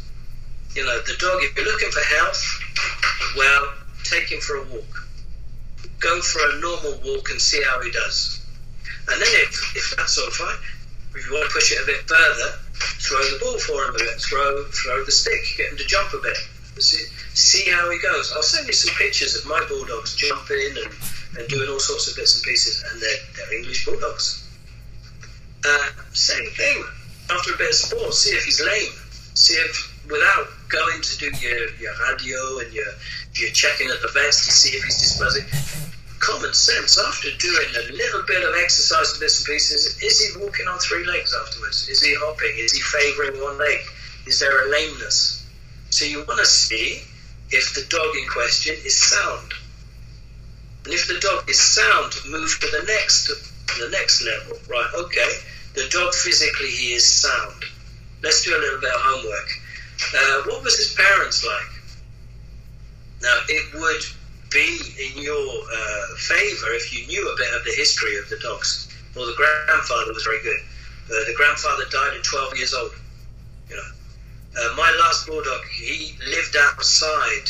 You 0.75 0.85
know, 0.85 0.99
the 0.99 1.15
dog. 1.19 1.41
If 1.43 1.55
you're 1.55 1.65
looking 1.65 1.91
for 1.91 2.01
health, 2.01 2.41
well, 3.35 3.73
take 4.03 4.31
him 4.31 4.39
for 4.39 4.57
a 4.57 4.63
walk. 4.63 5.07
Go 5.99 6.21
for 6.21 6.39
a 6.51 6.59
normal 6.59 6.99
walk 7.03 7.29
and 7.31 7.41
see 7.41 7.61
how 7.63 7.81
he 7.81 7.91
does. 7.91 8.45
And 9.09 9.21
then 9.21 9.29
if, 9.31 9.75
if 9.75 9.93
that's 9.97 10.17
all 10.17 10.29
fine, 10.31 10.57
if 11.15 11.25
you 11.25 11.33
want 11.33 11.49
to 11.49 11.53
push 11.53 11.71
it 11.71 11.81
a 11.81 11.85
bit 11.85 12.07
further, 12.07 12.59
throw 13.01 13.19
the 13.19 13.39
ball 13.39 13.57
for 13.59 13.83
him 13.85 13.95
a 13.95 13.97
bit, 13.97 14.21
throw 14.21 14.63
throw 14.65 15.03
the 15.05 15.11
stick, 15.11 15.41
get 15.57 15.71
him 15.71 15.77
to 15.77 15.85
jump 15.85 16.13
a 16.13 16.21
bit. 16.21 16.37
See, 16.79 17.05
see 17.33 17.71
how 17.71 17.89
he 17.89 17.97
goes. 17.99 18.31
I'll 18.35 18.43
send 18.43 18.67
you 18.67 18.73
some 18.73 18.93
pictures 18.95 19.35
of 19.35 19.47
my 19.47 19.65
bulldogs 19.67 20.15
jumping 20.15 20.77
and, 20.77 20.93
and 21.37 21.47
doing 21.47 21.69
all 21.69 21.79
sorts 21.79 22.09
of 22.09 22.15
bits 22.15 22.35
and 22.35 22.43
pieces, 22.43 22.83
and 22.91 23.01
they're, 23.01 23.17
they're 23.35 23.57
English 23.57 23.85
bulldogs. 23.85 24.47
Uh, 25.65 25.89
same 26.13 26.49
thing. 26.51 26.85
After 27.29 27.53
a 27.53 27.57
bit 27.57 27.69
of 27.69 27.75
sport, 27.75 28.13
see 28.13 28.31
if 28.31 28.43
he's 28.45 28.61
lame. 28.61 28.93
See 29.33 29.53
if, 29.53 30.05
without 30.09 30.47
going 30.69 31.01
to 31.01 31.17
do 31.17 31.31
your, 31.41 31.69
your 31.75 31.93
radio 32.09 32.59
and 32.59 32.73
your, 32.73 32.87
your 33.35 33.49
checking 33.51 33.89
at 33.89 34.01
the 34.01 34.09
vets 34.13 34.45
to 34.45 34.51
see 34.51 34.77
if 34.77 34.83
he's 34.83 34.97
dysplasic, 34.97 35.45
common 36.19 36.53
sense 36.53 36.97
after 36.97 37.29
doing 37.37 37.69
a 37.75 37.91
little 37.93 38.23
bit 38.27 38.43
of 38.43 38.55
exercise 38.63 39.11
and 39.11 39.19
bits 39.19 39.39
and 39.39 39.53
pieces. 39.53 40.01
Is 40.01 40.19
he 40.19 40.39
walking 40.39 40.67
on 40.67 40.79
three 40.79 41.05
legs 41.05 41.35
afterwards? 41.35 41.87
Is 41.89 42.01
he 42.01 42.15
hopping? 42.17 42.53
Is 42.57 42.71
he 42.71 42.81
favouring 42.81 43.41
one 43.41 43.57
leg? 43.57 43.79
Is 44.25 44.39
there 44.39 44.67
a 44.67 44.71
lameness? 44.71 45.45
So 45.89 46.05
you 46.05 46.23
want 46.27 46.39
to 46.39 46.45
see 46.45 47.01
if 47.51 47.73
the 47.75 47.85
dog 47.89 48.15
in 48.15 48.27
question 48.27 48.75
is 48.85 48.95
sound. 48.95 49.53
And 50.87 50.93
if 50.93 51.05
the 51.05 51.19
dog 51.19 51.49
is 51.49 51.59
sound, 51.59 52.13
move 52.29 52.49
to 52.61 52.67
the 52.67 52.85
next 52.87 53.27
the 53.77 53.89
next 53.89 54.23
level. 54.23 54.57
Right, 54.69 54.89
okay. 54.95 55.31
The 55.73 55.85
dog 55.89 56.13
physically 56.13 56.69
he 56.69 56.93
is 56.93 57.05
sound. 57.05 57.65
Let's 58.23 58.45
do 58.45 58.55
a 58.55 58.57
little 58.57 58.79
bit 58.79 58.93
of 58.95 59.01
homework. 59.01 59.49
Uh, 60.15 60.49
what 60.49 60.63
was 60.63 60.77
his 60.77 60.93
parents 60.93 61.45
like? 61.45 61.83
Now 63.21 63.35
it 63.49 63.73
would 63.73 64.01
be 64.49 64.79
in 65.11 65.21
your 65.21 65.35
uh, 65.35 66.15
favour 66.19 66.71
if 66.71 66.93
you 66.93 67.05
knew 67.05 67.33
a 67.33 67.35
bit 67.35 67.53
of 67.53 67.65
the 67.65 67.73
history 67.75 68.17
of 68.17 68.29
the 68.29 68.39
dogs. 68.39 68.87
Well, 69.13 69.27
the 69.27 69.35
grandfather 69.35 70.13
was 70.13 70.23
very 70.23 70.41
good. 70.41 70.61
Uh, 71.11 71.27
the 71.27 71.33
grandfather 71.35 71.83
died 71.91 72.15
at 72.15 72.23
12 72.23 72.55
years 72.55 72.73
old. 72.73 72.95
You 73.69 73.75
know, 73.75 74.61
uh, 74.61 74.75
my 74.77 74.89
last 75.01 75.27
bulldog, 75.27 75.65
he 75.65 76.15
lived 76.29 76.55
outside 76.57 77.49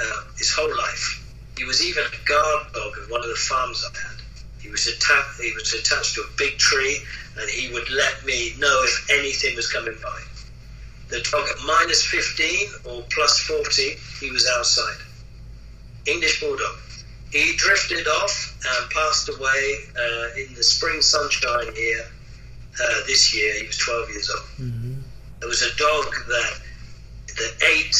uh, 0.00 0.22
his 0.36 0.52
whole 0.52 0.76
life. 0.76 1.27
He 1.58 1.64
was 1.64 1.84
even 1.84 2.04
a 2.04 2.28
guard 2.28 2.72
dog 2.72 2.96
of 2.98 3.10
one 3.10 3.20
of 3.20 3.28
the 3.28 3.34
farms 3.34 3.84
I 3.84 3.98
had. 3.98 4.16
He 4.60 4.70
was 4.70 4.86
attached. 4.86 5.40
He 5.42 5.52
was 5.52 5.74
attached 5.74 6.14
to 6.14 6.22
a 6.22 6.30
big 6.36 6.56
tree, 6.58 6.98
and 7.36 7.50
he 7.50 7.72
would 7.72 7.90
let 7.90 8.24
me 8.24 8.54
know 8.58 8.82
if 8.84 9.10
anything 9.10 9.56
was 9.56 9.70
coming 9.70 9.96
by. 10.02 10.20
The 11.08 11.20
dog 11.30 11.48
at 11.48 11.56
minus 11.66 12.04
15 12.04 12.68
or 12.84 13.02
plus 13.10 13.40
40, 13.40 13.96
he 14.20 14.30
was 14.30 14.46
outside. 14.56 14.98
English 16.06 16.40
bulldog. 16.40 16.76
He 17.32 17.56
drifted 17.56 18.06
off 18.06 18.56
and 18.64 18.90
passed 18.90 19.28
away 19.28 19.78
uh, 19.96 20.40
in 20.40 20.54
the 20.54 20.62
spring 20.62 21.02
sunshine 21.02 21.74
here 21.74 22.06
uh, 22.82 22.94
this 23.06 23.34
year. 23.34 23.52
He 23.60 23.66
was 23.66 23.76
12 23.78 24.10
years 24.10 24.30
old. 24.30 24.48
Mm-hmm. 24.60 24.94
There 25.40 25.48
was 25.48 25.62
a 25.62 25.74
dog 25.76 26.14
that 26.28 26.60
that 27.36 27.52
ate 27.62 27.96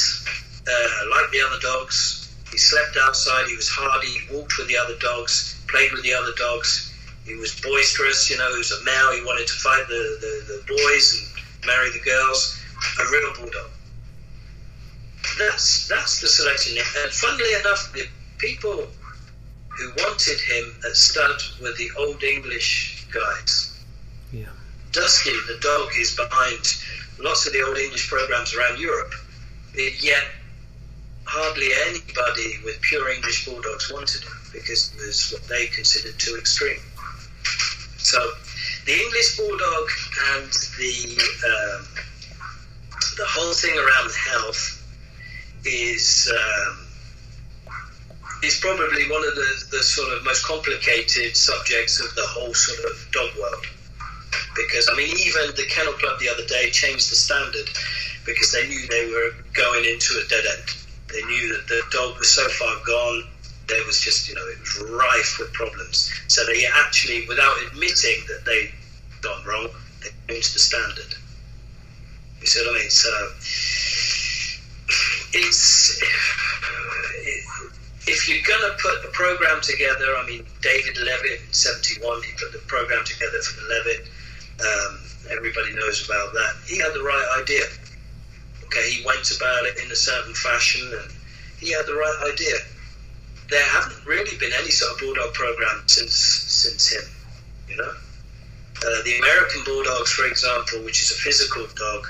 uh, 0.66 1.10
like 1.10 1.30
the 1.30 1.42
other 1.46 1.60
dogs. 1.60 2.17
He 2.50 2.58
slept 2.58 2.96
outside. 2.96 3.46
He 3.48 3.56
was 3.56 3.68
hardy. 3.68 4.08
He 4.08 4.34
walked 4.34 4.58
with 4.58 4.68
the 4.68 4.76
other 4.76 4.96
dogs. 4.98 5.60
Played 5.68 5.92
with 5.92 6.02
the 6.02 6.14
other 6.14 6.32
dogs. 6.36 6.94
He 7.24 7.34
was 7.34 7.60
boisterous. 7.60 8.30
You 8.30 8.38
know, 8.38 8.50
he 8.52 8.58
was 8.58 8.72
a 8.72 8.84
male. 8.84 9.12
He 9.12 9.24
wanted 9.24 9.46
to 9.46 9.54
fight 9.54 9.86
the, 9.88 10.18
the, 10.20 10.52
the 10.52 10.62
boys 10.66 11.20
and 11.20 11.66
marry 11.66 11.90
the 11.90 12.00
girls. 12.00 12.58
A 13.00 13.04
real 13.10 13.34
bulldog. 13.34 13.70
That's 15.38 15.88
that's 15.88 16.20
the 16.20 16.28
selection. 16.28 16.78
And 16.78 17.12
funnily 17.12 17.54
enough, 17.54 17.92
the 17.92 18.06
people 18.38 18.86
who 19.68 19.92
wanted 19.98 20.40
him 20.40 20.74
at 20.84 20.96
stud 20.96 21.40
were 21.60 21.72
the 21.72 21.90
old 21.98 22.22
English 22.22 23.06
guys. 23.12 23.78
Yeah. 24.32 24.46
Dusky, 24.92 25.30
the 25.46 25.58
dog, 25.60 25.90
is 25.98 26.16
behind 26.16 26.58
lots 27.18 27.46
of 27.46 27.52
the 27.52 27.62
old 27.62 27.76
English 27.76 28.08
programs 28.08 28.54
around 28.54 28.80
Europe. 28.80 29.12
Yet 29.74 30.24
hardly 31.28 31.68
anybody 31.88 32.58
with 32.64 32.80
pure 32.80 33.10
English 33.10 33.44
bulldogs 33.44 33.92
wanted 33.92 34.22
him 34.22 34.32
because 34.52 34.92
it 34.94 35.06
was 35.06 35.30
what 35.32 35.44
they 35.48 35.66
considered 35.66 36.18
too 36.18 36.36
extreme. 36.36 36.80
So 37.98 38.18
the 38.86 38.98
English 38.98 39.36
bulldog 39.36 39.88
and 40.34 40.50
the 40.78 41.20
um, 41.52 41.86
the 43.16 43.26
whole 43.26 43.52
thing 43.52 43.76
around 43.76 44.10
health 44.12 44.80
is 45.64 46.32
um, 46.32 46.86
is 48.42 48.58
probably 48.60 49.10
one 49.10 49.24
of 49.26 49.34
the, 49.34 49.64
the 49.70 49.82
sort 49.82 50.16
of 50.16 50.24
most 50.24 50.46
complicated 50.46 51.36
subjects 51.36 52.00
of 52.00 52.14
the 52.14 52.26
whole 52.26 52.54
sort 52.54 52.90
of 52.90 53.08
dog 53.12 53.30
world 53.38 53.66
because 54.58 54.88
I 54.90 54.96
mean, 54.96 55.08
even 55.16 55.54
the 55.56 55.66
Kennel 55.68 55.92
Club 55.94 56.18
the 56.18 56.28
other 56.28 56.44
day 56.44 56.70
changed 56.70 57.10
the 57.10 57.16
standard 57.16 57.68
because 58.26 58.52
they 58.52 58.66
knew 58.68 58.86
they 58.88 59.06
were 59.06 59.30
going 59.52 59.84
into 59.84 60.20
a 60.24 60.28
dead 60.28 60.44
end. 60.58 60.87
They 61.12 61.22
knew 61.22 61.56
that 61.56 61.66
the 61.68 61.82
dog 61.90 62.18
was 62.18 62.30
so 62.30 62.46
far 62.48 62.76
gone, 62.86 63.24
there 63.66 63.84
was 63.86 64.00
just, 64.00 64.28
you 64.28 64.34
know, 64.34 64.46
it 64.48 64.58
was 64.60 64.90
rife 64.90 65.36
with 65.38 65.52
problems. 65.52 66.12
So 66.28 66.44
they 66.46 66.66
actually, 66.66 67.26
without 67.28 67.56
admitting 67.66 68.24
that 68.28 68.44
they'd 68.44 68.72
gone 69.22 69.44
wrong, 69.44 69.68
they 70.02 70.10
changed 70.32 70.54
the 70.54 70.60
standard. 70.60 71.14
You 72.40 72.46
see 72.46 72.64
what 72.64 72.76
I 72.76 72.80
mean? 72.80 72.90
So 72.90 73.10
it's. 75.34 76.02
If 78.10 78.26
you're 78.26 78.40
going 78.46 78.72
to 78.72 78.74
put 78.80 79.04
a 79.04 79.12
program 79.12 79.60
together, 79.60 80.16
I 80.16 80.24
mean, 80.26 80.46
David 80.62 80.96
Leavitt 80.96 81.40
in 81.46 81.52
71, 81.52 82.22
he 82.22 82.32
put 82.40 82.52
the 82.52 82.64
program 82.66 83.04
together 83.04 83.38
for 83.42 83.60
the 83.60 83.68
Leavitt 83.68 84.08
um, 84.60 84.98
everybody 85.30 85.72
knows 85.74 86.04
about 86.04 86.32
that. 86.32 86.54
He 86.66 86.78
had 86.78 86.92
the 86.92 87.02
right 87.02 87.40
idea. 87.40 87.64
Okay, 88.68 88.90
he 88.90 89.04
went 89.04 89.30
about 89.34 89.64
it 89.64 89.78
in 89.82 89.90
a 89.90 89.96
certain 89.96 90.34
fashion, 90.34 90.86
and 90.92 91.10
he 91.58 91.72
had 91.72 91.86
the 91.86 91.94
right 91.94 92.32
idea. 92.32 92.54
There 93.48 93.64
haven't 93.64 94.04
really 94.04 94.36
been 94.36 94.52
any 94.52 94.70
sort 94.70 94.92
of 94.92 94.98
bulldog 94.98 95.32
program 95.32 95.84
since 95.86 96.12
since 96.14 96.92
him. 96.92 97.04
You 97.66 97.76
know, 97.76 97.92
uh, 98.84 99.02
the 99.04 99.18
American 99.18 99.64
bulldogs, 99.64 100.12
for 100.12 100.26
example, 100.26 100.84
which 100.84 101.00
is 101.00 101.12
a 101.12 101.14
physical 101.14 101.66
dog, 101.74 102.08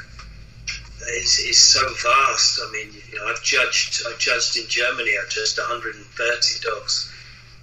is, 1.14 1.38
is 1.38 1.58
so 1.58 1.80
vast. 2.02 2.60
I 2.60 2.72
mean, 2.72 2.92
you 3.08 3.18
know, 3.18 3.26
I've 3.26 3.42
judged 3.42 4.02
I've 4.08 4.18
judged 4.18 4.56
in 4.56 4.66
Germany. 4.66 5.12
I've 5.22 5.30
judged 5.30 5.58
130 5.58 6.60
dogs, 6.60 7.12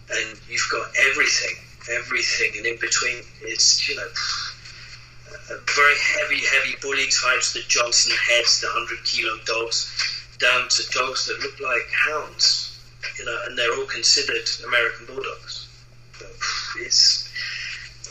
and 0.10 0.40
you've 0.48 0.70
got 0.72 0.88
everything, 1.12 1.58
everything, 1.92 2.54
and 2.56 2.66
in 2.66 2.80
between, 2.80 3.24
it's 3.42 3.90
you 3.90 3.98
know 3.98 4.08
very 5.48 5.96
heavy, 6.00 6.42
heavy 6.46 6.76
bully 6.82 7.08
types, 7.08 7.54
the 7.54 7.62
Johnson 7.68 8.14
heads, 8.30 8.62
the 8.62 8.68
100 8.68 9.06
kilo 9.06 9.38
dogs, 9.46 9.92
down 10.40 10.68
to 10.70 10.84
dogs 10.92 11.28
that 11.28 11.40
look 11.40 11.60
like 11.60 11.88
hounds, 12.10 12.80
you 13.18 13.26
know, 13.26 13.38
and 13.46 13.58
they're 13.58 13.74
all 13.76 13.86
considered 13.86 14.48
American 14.66 15.06
bulldogs. 15.06 15.68
It's, 16.80 17.30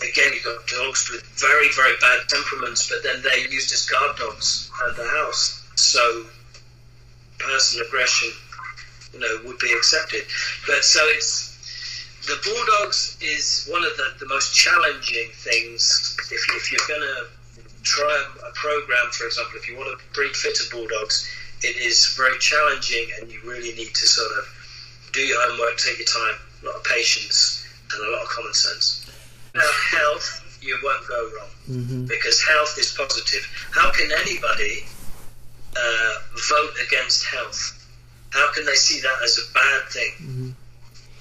again, 0.03 0.33
you've 0.33 0.44
got 0.44 0.66
dogs 0.66 1.11
with 1.11 1.23
very, 1.38 1.68
very 1.75 1.94
bad 2.01 2.20
temperaments, 2.29 2.88
but 2.88 3.03
then 3.03 3.23
they're 3.23 3.51
used 3.51 3.73
as 3.73 3.87
guard 3.87 4.16
dogs 4.16 4.70
at 4.88 4.97
the 4.97 5.07
house. 5.07 5.62
So 5.75 6.25
personal 7.38 7.87
aggression, 7.87 8.31
you 9.12 9.20
know, 9.20 9.40
would 9.44 9.59
be 9.59 9.73
accepted. 9.73 10.25
But 10.66 10.85
so 10.85 11.01
it's, 11.09 11.43
the 12.26 12.40
Bulldogs 12.44 13.16
is 13.20 13.68
one 13.70 13.84
of 13.84 13.96
the, 13.96 14.14
the 14.20 14.26
most 14.26 14.54
challenging 14.54 15.28
things. 15.34 16.16
If, 16.30 16.40
if 16.56 16.72
you're 16.72 16.88
going 16.88 17.02
to 17.02 17.26
try 17.82 18.10
a, 18.10 18.48
a, 18.48 18.52
program, 18.52 19.10
for 19.12 19.26
example, 19.26 19.56
if 19.56 19.68
you 19.68 19.76
want 19.76 19.98
to 19.98 20.14
breed 20.14 20.34
fitter 20.34 20.64
Bulldogs, 20.70 21.28
it 21.62 21.76
is 21.76 22.14
very 22.16 22.38
challenging 22.38 23.08
and 23.20 23.30
you 23.30 23.40
really 23.44 23.74
need 23.74 23.94
to 23.94 24.06
sort 24.06 24.30
of 24.38 24.48
do 25.12 25.20
your 25.20 25.38
homework, 25.48 25.76
take 25.76 25.98
your 25.98 26.06
time, 26.06 26.40
a 26.62 26.66
lot 26.66 26.76
of 26.76 26.84
patience, 26.84 27.64
and 27.92 28.06
a 28.06 28.10
lot 28.10 28.22
of 28.22 28.28
common 28.28 28.54
sense. 28.54 29.06
Now, 29.54 29.70
health, 29.92 30.58
you 30.60 30.78
won't 30.82 31.06
go 31.06 31.30
wrong 31.37 31.50
mm-hmm. 31.68 32.06
because 32.06 32.42
health 32.42 32.76
is 32.78 32.92
positive. 32.96 33.46
How 33.70 33.92
can 33.92 34.10
anybody 34.10 34.84
uh, 35.76 36.14
vote 36.48 36.72
against 36.87 37.24
health? 37.26 37.87
How 38.30 38.52
can 38.52 38.66
they 38.66 38.74
see 38.74 39.00
that 39.00 39.22
as 39.22 39.38
a 39.38 39.52
bad 39.52 39.82
thing? 39.90 40.12
Mm-hmm. 40.20 40.50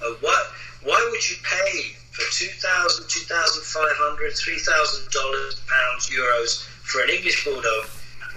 Uh, 0.04 0.14
what? 0.20 0.46
Why 0.82 1.00
would 1.10 1.30
you 1.30 1.36
pay 1.42 1.96
for 2.12 2.24
2,000, 2.30 3.08
2,500, 3.08 4.36
3,000 4.36 5.10
dollars, 5.10 5.60
pounds, 5.66 6.10
euros 6.10 6.62
for 6.84 7.02
an 7.02 7.10
English 7.10 7.44
bulldog, 7.44 7.86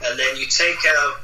and 0.06 0.18
then 0.18 0.38
you 0.38 0.48
take 0.48 0.80
out 0.98 1.16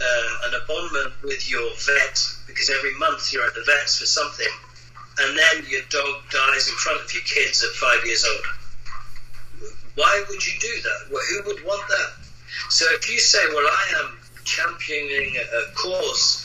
uh, 0.00 0.48
an 0.48 0.54
appointment 0.62 1.14
with 1.22 1.48
your 1.50 1.64
vet 1.86 2.20
because 2.46 2.70
every 2.70 2.94
month 2.98 3.32
you're 3.32 3.46
at 3.46 3.54
the 3.54 3.64
vet's 3.64 3.98
for 3.98 4.06
something, 4.06 4.52
and 5.20 5.38
then 5.38 5.64
your 5.68 5.82
dog 5.88 6.22
dies 6.30 6.68
in 6.68 6.74
front 6.74 7.00
of 7.00 7.12
your 7.14 7.22
kids 7.24 7.64
at 7.64 7.70
five 7.70 8.04
years 8.04 8.24
old? 8.24 9.72
Why 9.94 10.24
would 10.28 10.46
you 10.46 10.52
do 10.60 10.82
that? 10.82 11.10
Well, 11.10 11.22
who 11.30 11.48
would 11.48 11.64
want 11.64 11.88
that? 11.88 12.10
So 12.68 12.84
if 12.90 13.10
you 13.10 13.18
say, 13.18 13.40
well, 13.48 13.66
I 13.66 14.04
am 14.04 14.18
championing 14.44 15.36
a 15.36 15.74
cause 15.74 16.35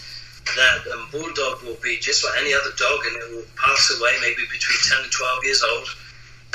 that 0.55 0.87
a 0.87 1.11
bulldog 1.11 1.63
will 1.63 1.77
be 1.83 1.97
just 1.97 2.23
like 2.23 2.39
any 2.39 2.53
other 2.53 2.71
dog 2.77 2.99
and 3.07 3.15
it 3.17 3.35
will 3.35 3.47
pass 3.55 3.93
away 3.97 4.15
maybe 4.21 4.43
between 4.51 4.77
10 4.89 5.03
and 5.03 5.11
12 5.11 5.43
years 5.43 5.63
old 5.63 5.87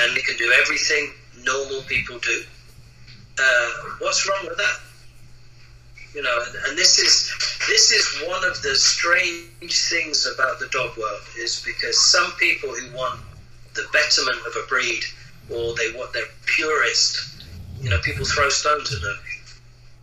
and 0.01 0.17
it 0.17 0.25
can 0.25 0.37
do 0.37 0.53
everything 0.63 1.13
normal 1.43 1.83
people 1.83 2.19
do. 2.19 2.43
Uh, 3.39 3.71
what's 3.99 4.29
wrong 4.29 4.47
with 4.47 4.57
that? 4.57 4.81
You 6.15 6.23
know, 6.23 6.45
and, 6.47 6.55
and 6.69 6.79
this 6.79 6.99
is 6.99 7.31
this 7.69 7.91
is 7.93 8.29
one 8.29 8.43
of 8.45 8.63
the 8.63 8.75
strange 8.75 9.89
things 9.91 10.27
about 10.27 10.59
the 10.59 10.69
dog 10.69 10.97
world 10.97 11.21
is 11.39 11.63
because 11.65 11.99
some 12.11 12.33
people 12.39 12.71
who 12.71 12.97
want 12.97 13.21
the 13.75 13.85
betterment 13.93 14.39
of 14.47 14.55
a 14.57 14.67
breed 14.69 15.03
or 15.51 15.75
they 15.75 15.93
want 15.93 16.13
their 16.13 16.27
purest, 16.47 17.45
you 17.81 17.91
know, 17.91 17.99
people 17.99 18.25
throw 18.25 18.49
stones 18.49 18.95
at 18.95 19.03
them 19.03 19.19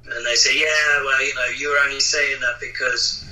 and 0.06 0.25
they 0.25 0.36
say, 0.36 0.58
yeah, 0.58 1.03
well, 1.03 1.25
you 1.25 1.34
know, 1.36 1.45
you're 1.58 1.79
only 1.79 1.99
saying 1.99 2.39
that 2.41 2.60
because 2.60 3.25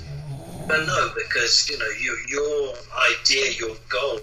well, 0.72 0.86
no, 0.86 1.12
because 1.14 1.68
you 1.68 1.78
know 1.78 1.88
your 2.00 2.18
your 2.28 2.74
idea, 3.12 3.52
your 3.52 3.76
goal 3.88 4.20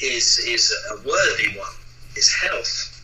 is 0.00 0.38
is 0.38 0.74
a 0.90 0.96
worthy 1.06 1.56
one. 1.58 1.68
Is 2.16 2.32
health. 2.32 2.96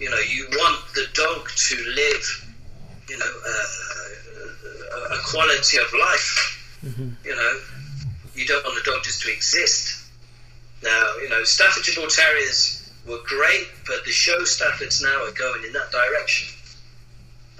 You 0.00 0.10
know, 0.10 0.18
you 0.18 0.46
want 0.50 0.82
the 0.94 1.06
dog 1.14 1.48
to 1.48 1.76
live. 1.94 2.54
You 3.08 3.18
know, 3.18 3.32
uh, 3.48 5.14
a 5.14 5.18
quality 5.30 5.76
of 5.78 5.92
life. 5.92 6.78
Mm-hmm. 6.84 7.10
You 7.24 7.36
know, 7.36 7.60
you 8.34 8.46
don't 8.46 8.64
want 8.64 8.82
the 8.84 8.90
dog 8.90 9.04
just 9.04 9.22
to 9.22 9.32
exist. 9.32 10.10
Now, 10.82 11.12
you 11.22 11.28
know, 11.28 11.44
Staffordshire 11.44 11.94
Bull 11.94 12.10
Terriers 12.10 12.90
were 13.06 13.20
great, 13.24 13.68
but 13.86 14.04
the 14.04 14.10
show 14.10 14.38
Staffords 14.40 15.02
now 15.02 15.24
are 15.24 15.32
going 15.32 15.64
in 15.64 15.72
that 15.72 15.92
direction. 15.92 16.48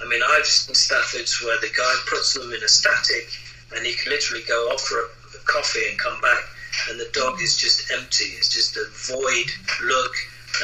I 0.02 0.06
mean, 0.08 0.20
I've 0.22 0.44
seen 0.44 0.74
Staffords 0.74 1.42
where 1.44 1.58
the 1.60 1.70
guy 1.74 1.94
puts 2.10 2.34
them 2.34 2.52
in 2.52 2.62
a 2.62 2.68
static 2.68 3.28
and 3.74 3.86
he 3.86 3.94
can 3.94 4.12
literally 4.12 4.44
go 4.46 4.68
off 4.72 4.82
for 4.82 4.98
a, 4.98 5.06
a 5.36 5.40
coffee 5.46 5.88
and 5.90 5.98
come 5.98 6.20
back, 6.20 6.44
and 6.90 7.00
the 7.00 7.08
dog 7.12 7.40
is 7.42 7.56
just 7.56 7.90
empty. 7.90 8.26
It's 8.36 8.52
just 8.52 8.76
a 8.76 8.84
void 9.08 9.50
look, 9.82 10.12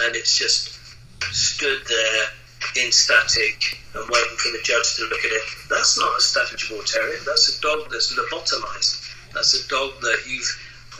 and 0.04 0.16
it's 0.16 0.36
just 0.36 0.78
stood 1.32 1.80
there 1.88 2.24
in 2.76 2.92
static 2.92 3.80
and 3.94 4.08
waiting 4.08 4.36
for 4.36 4.50
the 4.52 4.62
judge 4.62 4.96
to 4.96 5.02
look 5.04 5.24
at 5.24 5.32
it. 5.32 5.42
That's 5.68 5.98
not 5.98 6.16
a 6.16 6.68
Bull 6.68 6.82
Terrier. 6.84 7.18
That's 7.26 7.58
a 7.58 7.60
dog 7.60 7.90
that's 7.90 8.12
lobotomized. 8.14 9.32
That's 9.34 9.54
a 9.54 9.68
dog 9.68 9.92
that 10.00 10.22
you've 10.28 10.48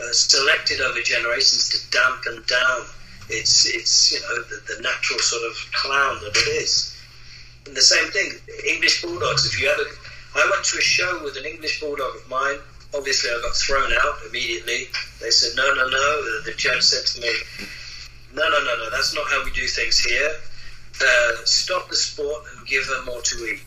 uh, 0.01 0.13
selected 0.13 0.81
over 0.81 1.01
generations 1.01 1.69
to 1.71 1.91
dampen 1.91 2.43
down 2.47 2.87
its 3.29 3.67
its 3.67 4.13
you 4.13 4.21
know 4.21 4.43
the, 4.43 4.75
the 4.75 4.83
natural 4.83 5.19
sort 5.21 5.43
of 5.45 5.57
clown 5.73 6.19
that 6.23 6.37
it 6.37 6.63
is. 6.63 6.97
And 7.67 7.77
the 7.77 7.83
same 7.83 8.11
thing, 8.11 8.33
English 8.67 9.03
bulldogs. 9.03 9.47
If 9.47 9.61
you 9.61 9.69
ever, 9.69 9.85
I 10.35 10.49
went 10.51 10.65
to 10.65 10.79
a 10.79 10.81
show 10.81 11.23
with 11.23 11.37
an 11.37 11.45
English 11.45 11.81
bulldog 11.81 12.17
of 12.17 12.29
mine. 12.29 12.59
Obviously, 12.95 13.31
I 13.31 13.41
got 13.43 13.55
thrown 13.55 13.93
out 13.93 14.19
immediately. 14.29 14.89
They 15.21 15.31
said, 15.31 15.57
"No, 15.57 15.75
no, 15.75 15.89
no." 15.89 16.41
The, 16.45 16.55
judge 16.57 16.83
said 16.83 17.07
to 17.07 17.21
me, 17.21 17.33
"No, 18.33 18.49
no, 18.49 18.65
no, 18.65 18.77
no. 18.79 18.91
That's 18.91 19.15
not 19.15 19.31
how 19.31 19.45
we 19.45 19.51
do 19.53 19.67
things 19.67 19.99
here. 19.99 20.41
Uh, 21.01 21.45
stop 21.45 21.89
the 21.89 21.97
sport 21.97 22.45
and 22.57 22.67
give 22.67 22.87
them 22.87 23.05
more 23.07 23.21
to 23.21 23.37
eat." 23.47 23.61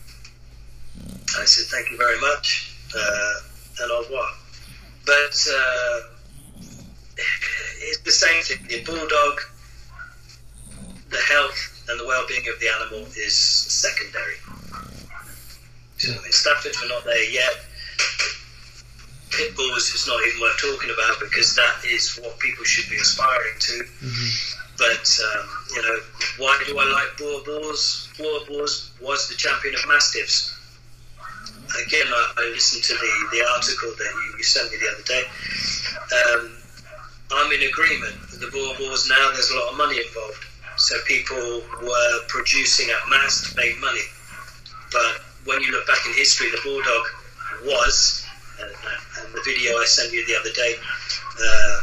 I 1.38 1.44
said, 1.44 1.66
"Thank 1.66 1.90
you 1.90 1.96
very 1.96 2.20
much." 2.20 2.72
Uh, 2.96 3.34
and 3.82 3.90
au 3.92 4.02
revoir. 4.02 4.28
But 5.04 5.36
uh, 5.52 6.00
it's 7.16 8.00
the 8.00 8.10
same 8.10 8.42
thing. 8.42 8.66
The 8.68 8.82
bulldog, 8.84 9.40
the 11.10 11.20
health 11.28 11.84
and 11.88 12.00
the 12.00 12.06
well-being 12.06 12.48
of 12.48 12.58
the 12.58 12.68
animal 12.68 13.06
is 13.16 13.36
secondary. 13.36 14.36
In 16.08 16.32
Stafford, 16.32 16.72
we're 16.80 16.88
not 16.88 17.04
there 17.04 17.30
yet. 17.30 17.52
Pit 19.30 19.56
bulls 19.56 19.92
is 19.92 20.06
not 20.06 20.20
even 20.26 20.40
worth 20.40 20.58
talking 20.60 20.90
about 20.90 21.20
because 21.20 21.54
that 21.56 21.84
is 21.84 22.16
what 22.22 22.38
people 22.38 22.64
should 22.64 22.88
be 22.88 22.96
aspiring 22.96 23.58
to. 23.58 23.72
Mm-hmm. 23.82 24.56
But 24.78 25.08
um, 25.20 25.48
you 25.74 25.82
know, 25.82 25.98
why 26.38 26.62
do 26.66 26.78
I 26.78 26.84
like 26.84 27.16
Boerboels? 27.16 28.16
Boer 28.18 28.40
Boers 28.46 28.92
was 29.00 29.28
the 29.28 29.34
champion 29.34 29.74
of 29.74 29.80
mastiffs. 29.88 30.52
Again, 31.86 32.06
I, 32.06 32.32
I 32.38 32.42
listened 32.52 32.84
to 32.84 32.94
the, 32.94 33.36
the 33.36 33.44
article 33.56 33.90
that 33.90 34.12
you, 34.14 34.34
you 34.38 34.44
sent 34.44 34.70
me 34.70 34.78
the 34.78 34.88
other 34.94 35.02
day. 35.02 35.24
Um, 36.14 36.56
I'm 37.32 37.52
in 37.52 37.68
agreement. 37.68 38.14
The 38.30 38.46
Boerboels 38.46 39.08
now, 39.08 39.30
there's 39.32 39.50
a 39.50 39.56
lot 39.58 39.72
of 39.72 39.78
money 39.78 39.98
involved. 39.98 40.44
So 40.76 40.94
people 41.06 41.62
were 41.82 42.20
producing 42.28 42.90
at 42.90 43.08
mass 43.10 43.50
to 43.50 43.56
make 43.56 43.80
money. 43.80 44.04
But 44.92 45.25
when 45.46 45.62
you 45.62 45.72
look 45.72 45.86
back 45.86 46.04
in 46.06 46.12
history, 46.14 46.50
the 46.50 46.60
Bulldog 46.62 47.06
was, 47.64 48.26
and, 48.60 48.70
and 48.70 49.34
the 49.34 49.42
video 49.44 49.72
I 49.78 49.84
sent 49.86 50.12
you 50.12 50.26
the 50.26 50.36
other 50.36 50.52
day, 50.52 50.74
uh, 51.40 51.80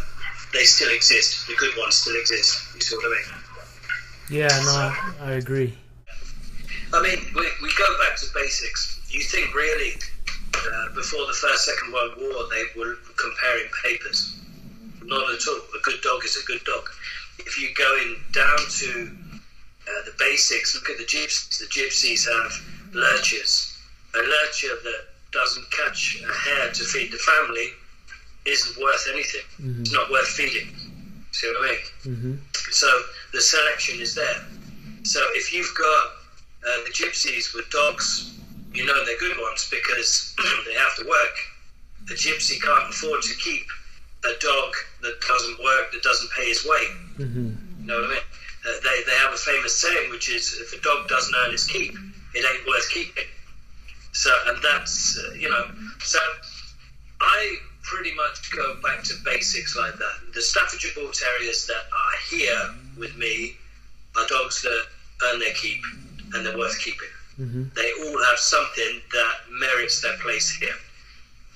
they 0.54 0.64
still 0.64 0.94
exist. 0.94 1.48
The 1.48 1.56
good 1.56 1.76
ones 1.78 1.96
still 1.96 2.16
exist. 2.16 2.76
You 2.76 2.82
see 2.82 2.96
what 2.96 3.06
I 3.06 3.10
mean? 3.10 3.44
Yeah, 4.30 4.62
no, 4.64 5.26
I 5.26 5.32
agree. 5.34 5.76
I 6.94 7.02
mean, 7.02 7.20
we, 7.36 7.42
we 7.62 7.72
go 7.78 7.98
back 8.00 8.18
to 8.18 8.26
basics. 8.36 9.02
You 9.10 9.22
think 9.22 9.54
really, 9.56 9.94
uh, 10.56 10.94
before 10.94 11.26
the 11.26 11.34
First, 11.34 11.66
Second 11.66 11.92
World 11.92 12.14
War, 12.20 12.46
they 12.52 12.80
were 12.80 12.98
comparing 13.18 13.70
papers 13.84 14.40
not 15.06 15.34
at 15.34 15.48
all. 15.48 15.62
A 15.78 15.82
good 15.84 16.02
dog 16.02 16.24
is 16.26 16.38
a 16.38 16.46
good 16.46 16.64
dog. 16.64 16.90
If 17.40 17.60
you 17.60 17.70
go 17.76 17.98
in 18.02 18.16
down 18.32 18.58
to 18.58 19.12
uh, 19.88 20.06
the 20.06 20.14
basics, 20.20 20.76
look 20.76 20.90
at 20.90 20.98
the 20.98 21.04
gypsies. 21.04 21.60
The 21.60 21.66
gypsies 21.66 22.28
have 22.32 22.52
lurchers. 22.94 23.78
A 24.16 24.20
lurcher 24.20 24.76
that 24.84 25.02
doesn't 25.32 25.66
catch 25.72 26.22
a 26.24 26.34
hare 26.34 26.72
to 26.72 26.84
feed 26.84 27.12
the 27.12 27.18
family 27.18 27.70
isn't 28.46 28.82
worth 28.82 29.08
anything. 29.12 29.46
Mm-hmm. 29.60 29.82
It's 29.82 29.94
not 29.94 30.12
worth 30.12 30.28
feeding. 30.28 30.70
See 31.32 31.48
what 31.48 31.66
I 31.66 31.72
mean? 31.72 32.16
Mm-hmm. 32.16 32.36
So 32.72 32.88
the 33.34 33.42
selection 33.42 34.00
is 34.00 34.14
there. 34.14 34.46
So 35.04 35.20
if 35.34 35.52
you've 35.52 35.74
got 35.76 36.06
uh, 36.64 36.84
the 36.86 36.92
gypsies 36.92 37.54
with 37.56 37.70
dogs, 37.70 38.40
you 38.74 38.86
know 38.86 39.06
they're 39.06 39.20
good 39.20 39.38
ones 39.40 39.70
because 39.70 40.36
they 40.66 40.74
have 40.74 40.96
to 40.98 41.06
work. 41.08 41.36
The 42.08 42.16
gypsy 42.16 42.62
can't 42.62 42.90
afford 42.90 43.22
to 43.24 43.36
keep 43.36 43.66
a 44.26 44.40
dog 44.40 44.74
that 45.02 45.20
doesn't 45.28 45.64
work, 45.64 45.92
that 45.92 46.04
doesn't 46.04 46.32
pay 46.32 46.48
his 46.48 46.66
way. 46.66 46.86
Mm-hmm. 47.18 47.50
You 47.82 47.88
know 47.88 48.02
what 48.02 48.06
I 48.06 48.14
mean? 48.14 48.24
Uh, 48.66 48.72
they, 48.84 49.04
they 49.06 49.18
have 49.18 49.34
a 49.34 49.38
famous 49.38 49.76
saying, 49.76 50.10
which 50.10 50.30
is, 50.30 50.54
if 50.62 50.78
a 50.78 50.82
dog 50.82 51.10
doesn't 51.10 51.34
earn 51.36 51.54
its 51.54 51.68
keep, 51.68 51.94
it 52.34 52.46
ain't 52.46 52.68
worth 52.68 52.90
keeping. 52.92 53.30
So, 54.12 54.32
and 54.48 54.58
that's, 54.62 55.18
uh, 55.18 55.34
you 55.34 55.50
know, 55.50 55.66
so 56.00 56.20
I 57.20 57.58
pretty 57.82 58.14
much 58.16 58.52
go 58.56 58.76
back 58.82 59.04
to 59.04 59.14
basics 59.26 59.76
like 59.76 59.94
that. 59.96 60.34
The 60.34 60.42
Staffordshire 60.42 60.92
Bull 60.96 61.12
Terriers 61.12 61.68
that 61.68 61.84
are 61.92 62.18
here 62.30 62.76
with 62.98 63.16
me 63.18 63.56
are 64.16 64.28
dogs 64.28 64.62
that 64.62 64.86
earn 65.26 65.40
their 65.40 65.54
keep 65.54 65.82
and 66.34 66.46
they're 66.46 66.58
worth 66.58 66.80
keeping. 66.80 67.08
Mm-hmm. 67.40 67.64
They 67.76 67.92
all 68.04 68.24
have 68.26 68.38
something 68.38 69.02
that 69.12 69.34
merits 69.52 70.02
their 70.02 70.18
place 70.18 70.52
here. 70.56 70.76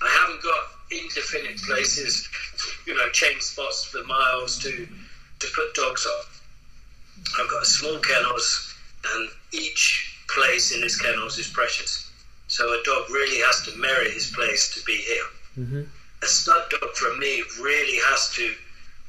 I 0.02 0.10
haven't 0.10 0.42
got 0.42 0.64
indefinite 0.92 1.58
places, 1.62 2.28
you 2.86 2.96
know, 2.96 3.10
chain 3.10 3.40
spots 3.40 3.86
for 3.86 4.04
miles 4.06 4.58
to 4.60 4.88
to 5.40 5.48
put 5.56 5.74
dogs 5.76 6.06
on. 6.06 6.24
I've 7.40 7.50
got 7.50 7.66
small 7.66 8.00
kennels, 8.00 8.76
and 9.14 9.30
each 9.52 10.17
place 10.30 10.72
in 10.72 10.82
his 10.82 11.00
kennels 11.00 11.38
is 11.38 11.48
precious. 11.48 12.10
So 12.48 12.64
a 12.64 12.84
dog 12.84 13.10
really 13.10 13.40
has 13.42 13.64
to 13.66 13.78
merit 13.78 14.12
his 14.12 14.32
place 14.32 14.74
to 14.76 14.84
be 14.86 14.98
here. 14.98 15.26
Mm-hmm. 15.58 15.82
A 16.24 16.26
stud 16.26 16.70
dog, 16.70 16.96
for 16.96 17.16
me, 17.18 17.44
really 17.62 17.98
has 18.10 18.32
to 18.36 18.54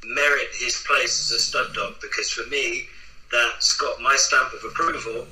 merit 0.05 0.49
his 0.53 0.83
place 0.87 1.31
as 1.31 1.37
a 1.37 1.39
stud 1.39 1.73
dog 1.73 1.95
because 2.01 2.29
for 2.29 2.47
me, 2.49 2.87
that's 3.31 3.77
got 3.77 4.01
my 4.01 4.15
stamp 4.15 4.53
of 4.53 4.63
approval. 4.63 5.27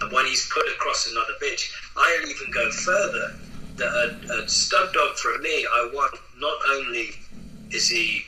And 0.00 0.12
when 0.12 0.26
he's 0.26 0.50
put 0.52 0.66
across 0.68 1.10
another 1.10 1.32
bitch, 1.42 1.70
I'll 1.96 2.28
even 2.28 2.50
go 2.52 2.70
further 2.70 3.34
that 3.76 3.88
a, 3.88 4.42
a 4.42 4.48
stud 4.48 4.92
dog 4.92 5.16
for 5.16 5.38
me, 5.38 5.66
I 5.66 5.90
want 5.92 6.14
not 6.38 6.58
only 6.70 7.10
is 7.70 7.88
he 7.88 8.22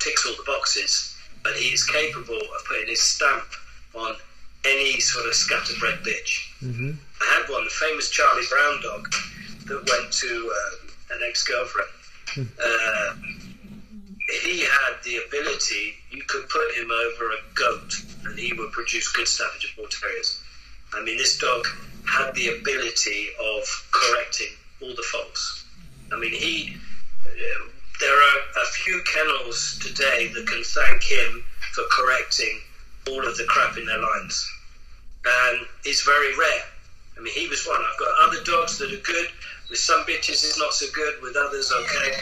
ticks 0.00 0.26
all 0.26 0.34
the 0.36 0.44
boxes, 0.46 1.16
but 1.42 1.54
he 1.54 1.68
is 1.68 1.84
capable 1.84 2.36
of 2.36 2.64
putting 2.66 2.88
his 2.88 3.00
stamp 3.00 3.44
on 3.94 4.14
any 4.64 5.00
sort 5.00 5.26
of 5.26 5.34
scatterbred 5.34 6.02
bitch. 6.04 6.50
Mm-hmm. 6.62 6.92
I 7.20 7.24
had 7.38 7.50
one, 7.50 7.64
the 7.64 7.70
famous 7.70 8.10
Charlie 8.10 8.46
Brown 8.48 8.82
dog, 8.82 9.08
that 9.66 9.90
went 9.90 10.12
to 10.12 10.52
uh, 10.54 11.14
an 11.14 11.20
ex-girlfriend. 11.28 11.88
Uh, 12.36 13.14
he 14.42 14.60
had 14.60 14.94
the 15.04 15.20
ability, 15.26 15.94
you 16.10 16.22
could 16.26 16.48
put 16.48 16.74
him 16.74 16.90
over 16.90 17.30
a 17.30 17.54
goat 17.54 17.94
and 18.24 18.38
he 18.38 18.52
would 18.54 18.72
produce 18.72 19.12
good 19.12 19.28
Staffordshire 19.28 19.70
Bull 19.76 19.86
Terriers. 19.88 20.42
I 20.94 21.02
mean, 21.04 21.16
this 21.18 21.38
dog 21.38 21.66
had 22.06 22.34
the 22.34 22.48
ability 22.58 23.28
of 23.40 23.88
correcting 23.92 24.48
all 24.82 24.94
the 24.94 25.02
faults. 25.02 25.64
I 26.12 26.18
mean, 26.18 26.32
he. 26.32 26.76
Uh, 27.26 27.30
there 28.00 28.16
are 28.16 28.38
a 28.62 28.66
few 28.66 29.02
kennels 29.12 29.78
today 29.80 30.28
that 30.34 30.46
can 30.46 30.62
thank 30.64 31.02
him 31.02 31.44
for 31.72 31.84
correcting 31.90 32.60
all 33.08 33.26
of 33.26 33.36
the 33.36 33.44
crap 33.44 33.76
in 33.76 33.86
their 33.86 33.98
lines, 33.98 34.50
and 35.24 35.66
it's 35.84 36.02
very 36.02 36.36
rare. 36.36 36.62
I 37.16 37.20
mean, 37.20 37.32
he 37.32 37.48
was 37.48 37.66
one. 37.66 37.80
I've 37.80 37.98
got 37.98 38.28
other 38.28 38.42
dogs 38.44 38.78
that 38.78 38.92
are 38.92 39.02
good. 39.02 39.28
With 39.70 39.78
some 39.78 40.00
bitches, 40.04 40.44
it's 40.44 40.58
not 40.58 40.74
so 40.74 40.86
good. 40.92 41.22
With 41.22 41.36
others, 41.36 41.72
okay. 41.72 42.20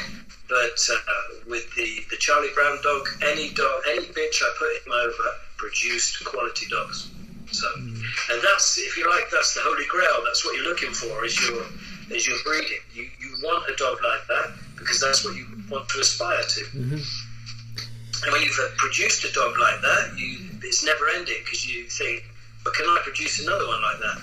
But 0.48 0.78
uh, 0.92 1.48
with 1.48 1.74
the, 1.74 2.04
the 2.10 2.16
Charlie 2.16 2.52
Brown 2.54 2.78
dog, 2.82 3.08
any 3.22 3.50
dog, 3.54 3.82
any 3.88 4.06
bitch 4.06 4.42
I 4.42 4.52
put 4.58 4.86
him 4.86 4.92
over 4.92 5.28
produced 5.56 6.24
quality 6.24 6.66
dogs. 6.68 7.10
So, 7.50 7.66
and 7.76 8.42
that's 8.42 8.78
if 8.78 8.96
you 8.96 9.08
like, 9.10 9.30
that's 9.30 9.54
the 9.54 9.60
holy 9.62 9.86
grail. 9.86 10.22
That's 10.24 10.44
what 10.44 10.56
you're 10.56 10.64
looking 10.64 10.92
for. 10.92 11.24
Is 11.24 11.38
your 11.48 11.64
is 12.10 12.26
your 12.26 12.36
breeding. 12.44 12.80
You, 12.94 13.08
you 13.20 13.36
want 13.42 13.68
a 13.68 13.76
dog 13.76 13.98
like 14.02 14.26
that 14.28 14.52
because 14.76 15.00
that's 15.00 15.24
what 15.24 15.36
you 15.36 15.46
want 15.70 15.88
to 15.90 16.00
aspire 16.00 16.42
to. 16.42 16.60
Mm-hmm. 16.60 18.24
And 18.24 18.32
when 18.32 18.42
you've 18.42 18.58
produced 18.76 19.24
a 19.24 19.32
dog 19.32 19.58
like 19.58 19.80
that, 19.80 20.14
you, 20.16 20.38
it's 20.62 20.84
never 20.84 21.08
ending 21.16 21.38
because 21.44 21.66
you 21.66 21.84
think, 21.84 22.24
but 22.64 22.74
can 22.74 22.86
I 22.86 23.00
produce 23.02 23.40
another 23.42 23.66
one 23.66 23.82
like 23.82 23.98
that? 23.98 24.22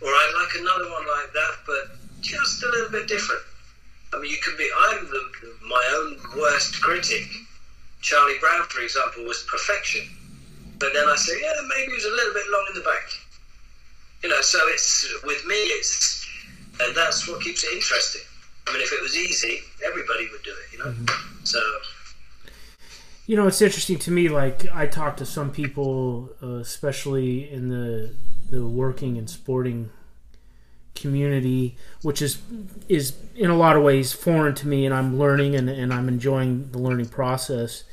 Or 0.00 0.08
I'd 0.08 0.34
like 0.42 0.60
another 0.60 0.90
one 0.90 1.06
like 1.06 1.32
that, 1.32 1.54
but 1.66 1.96
just 2.20 2.62
a 2.62 2.68
little 2.68 2.90
bit 2.90 3.08
different. 3.08 3.42
I 4.12 4.20
mean, 4.20 4.30
you 4.30 4.38
can 4.38 4.56
be, 4.56 4.68
I'm 4.88 5.06
the, 5.06 5.22
my 5.66 5.84
own 5.96 6.40
worst 6.40 6.80
critic. 6.80 7.26
Charlie 8.00 8.38
Brown, 8.38 8.64
for 8.64 8.80
example, 8.80 9.24
was 9.24 9.42
perfection. 9.50 10.06
But 10.78 10.92
then 10.92 11.08
I 11.08 11.16
say, 11.16 11.40
yeah, 11.40 11.52
maybe 11.68 11.90
he 11.90 11.94
was 11.94 12.04
a 12.04 12.10
little 12.10 12.34
bit 12.34 12.44
long 12.50 12.66
in 12.70 12.74
the 12.78 12.84
back. 12.84 13.08
You 14.22 14.28
know, 14.28 14.40
so 14.40 14.58
it's, 14.68 15.06
with 15.24 15.44
me, 15.46 15.54
it's, 15.54 16.26
and 16.80 16.94
that's 16.96 17.26
what 17.28 17.42
keeps 17.42 17.64
it 17.64 17.72
interesting. 17.72 18.22
I 18.66 18.72
mean, 18.72 18.82
if 18.82 18.92
it 18.92 19.02
was 19.02 19.16
easy, 19.16 19.60
everybody 19.84 20.28
would 20.32 20.42
do 20.42 20.50
it, 20.50 20.72
you 20.72 20.78
know. 20.78 20.90
Mm-hmm. 20.90 21.44
So. 21.44 21.60
You 23.26 23.36
know, 23.36 23.46
it's 23.46 23.62
interesting 23.62 23.98
to 24.00 24.10
me. 24.10 24.28
Like 24.28 24.66
I 24.72 24.86
talk 24.86 25.16
to 25.18 25.26
some 25.26 25.50
people, 25.50 26.30
uh, 26.42 26.56
especially 26.56 27.50
in 27.50 27.68
the 27.68 28.14
the 28.50 28.66
working 28.66 29.16
and 29.16 29.28
sporting 29.28 29.90
community, 30.94 31.76
which 32.02 32.20
is 32.22 32.38
is 32.88 33.14
in 33.34 33.50
a 33.50 33.56
lot 33.56 33.76
of 33.76 33.82
ways 33.82 34.12
foreign 34.12 34.54
to 34.56 34.68
me, 34.68 34.84
and 34.84 34.94
I'm 34.94 35.18
learning 35.18 35.56
and, 35.56 35.68
and 35.68 35.92
I'm 35.92 36.08
enjoying 36.08 36.70
the 36.70 36.78
learning 36.78 37.08
process. 37.08 37.84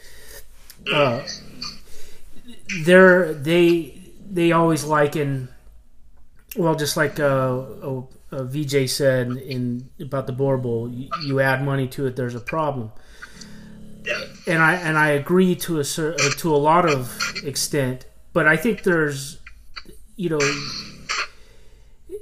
Uh, 0.92 1.24
they're 2.84 3.34
they 3.34 4.02
they 4.30 4.52
always 4.52 4.84
liken, 4.84 5.50
well, 6.56 6.76
just 6.76 6.98
like 6.98 7.20
uh, 7.20 7.64
uh, 8.32 8.44
VJ 8.44 8.90
said 8.90 9.32
in 9.32 9.90
about 10.00 10.28
the 10.28 10.34
Bowl, 10.34 10.90
you, 10.90 11.10
you 11.26 11.40
add 11.40 11.64
money 11.64 11.88
to 11.90 12.06
it, 12.08 12.16
there's 12.16 12.36
a 12.36 12.40
problem. 12.40 12.92
And 14.48 14.62
I 14.62 14.76
and 14.76 14.98
I 14.98 15.10
agree 15.10 15.56
to 15.56 15.78
a 15.78 15.82
uh, 15.82 16.30
to 16.38 16.56
a 16.56 16.58
lot 16.58 16.90
of 16.90 17.16
extent, 17.44 18.06
but 18.34 18.48
I 18.48 18.58
think 18.58 18.84
there's, 18.84 19.40
you 20.16 20.30
know, 20.30 20.40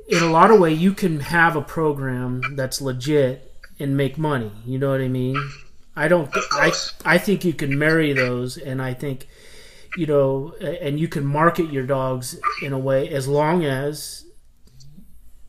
in 0.09 0.23
a 0.23 0.29
lot 0.29 0.51
of 0.51 0.59
way 0.59 0.73
you 0.73 0.93
can 0.93 1.21
have 1.21 1.55
a 1.55 1.61
program 1.61 2.41
that's 2.55 2.81
legit 2.81 3.53
and 3.79 3.95
make 3.95 4.17
money. 4.17 4.51
You 4.65 4.79
know 4.79 4.89
what 4.89 5.01
I 5.01 5.07
mean? 5.07 5.37
I 5.95 6.07
don't. 6.07 6.29
I 6.51 6.71
I 7.05 7.17
think 7.17 7.45
you 7.45 7.53
can 7.53 7.79
marry 7.79 8.13
those, 8.13 8.57
and 8.57 8.81
I 8.81 8.93
think 8.93 9.27
you 9.95 10.05
know, 10.05 10.53
and 10.61 10.99
you 10.99 11.07
can 11.07 11.25
market 11.25 11.71
your 11.71 11.85
dogs 11.85 12.39
in 12.61 12.73
a 12.73 12.79
way 12.79 13.09
as 13.09 13.27
long 13.27 13.65
as 13.65 14.25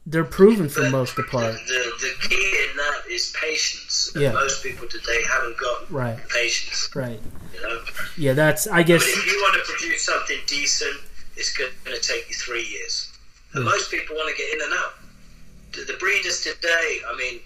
they're 0.07 0.25
proven 0.25 0.69
for 0.69 0.83
the, 0.83 0.91
most 0.91 1.15
part. 1.17 1.55
The, 1.55 1.93
the 2.01 2.29
key 2.29 2.67
in 2.71 2.77
that 2.77 3.03
is 3.11 3.35
patience. 3.41 3.90
Yeah. 4.17 4.33
Most 4.33 4.63
people 4.63 4.87
today 4.89 5.23
haven't 5.29 5.57
got 5.59 5.91
right. 5.91 6.19
patience. 6.29 6.91
Right. 6.95 7.21
You 7.55 7.63
know? 7.63 7.81
Yeah, 8.17 8.33
that's. 8.35 8.67
I 8.67 8.83
guess. 8.83 9.03
But 9.03 9.11
if 9.11 9.27
you 9.27 9.39
want 9.43 9.55
to 9.55 9.73
produce 9.73 10.03
something 10.03 10.39
decent, 10.47 10.97
it's 11.37 11.57
going 11.57 11.71
to 11.87 12.01
take 12.01 12.29
you 12.29 12.35
three 12.35 12.67
years. 12.67 13.13
And 13.55 13.65
yeah. 13.65 13.71
most 13.71 13.91
people 13.91 14.17
want 14.17 14.35
to 14.35 14.37
get 14.37 14.55
in 14.55 14.61
and 14.63 14.73
out. 14.79 14.93
The, 15.73 15.93
the 15.93 15.99
breeders 15.99 16.43
today, 16.43 17.01
I 17.07 17.17
mean, 17.17 17.41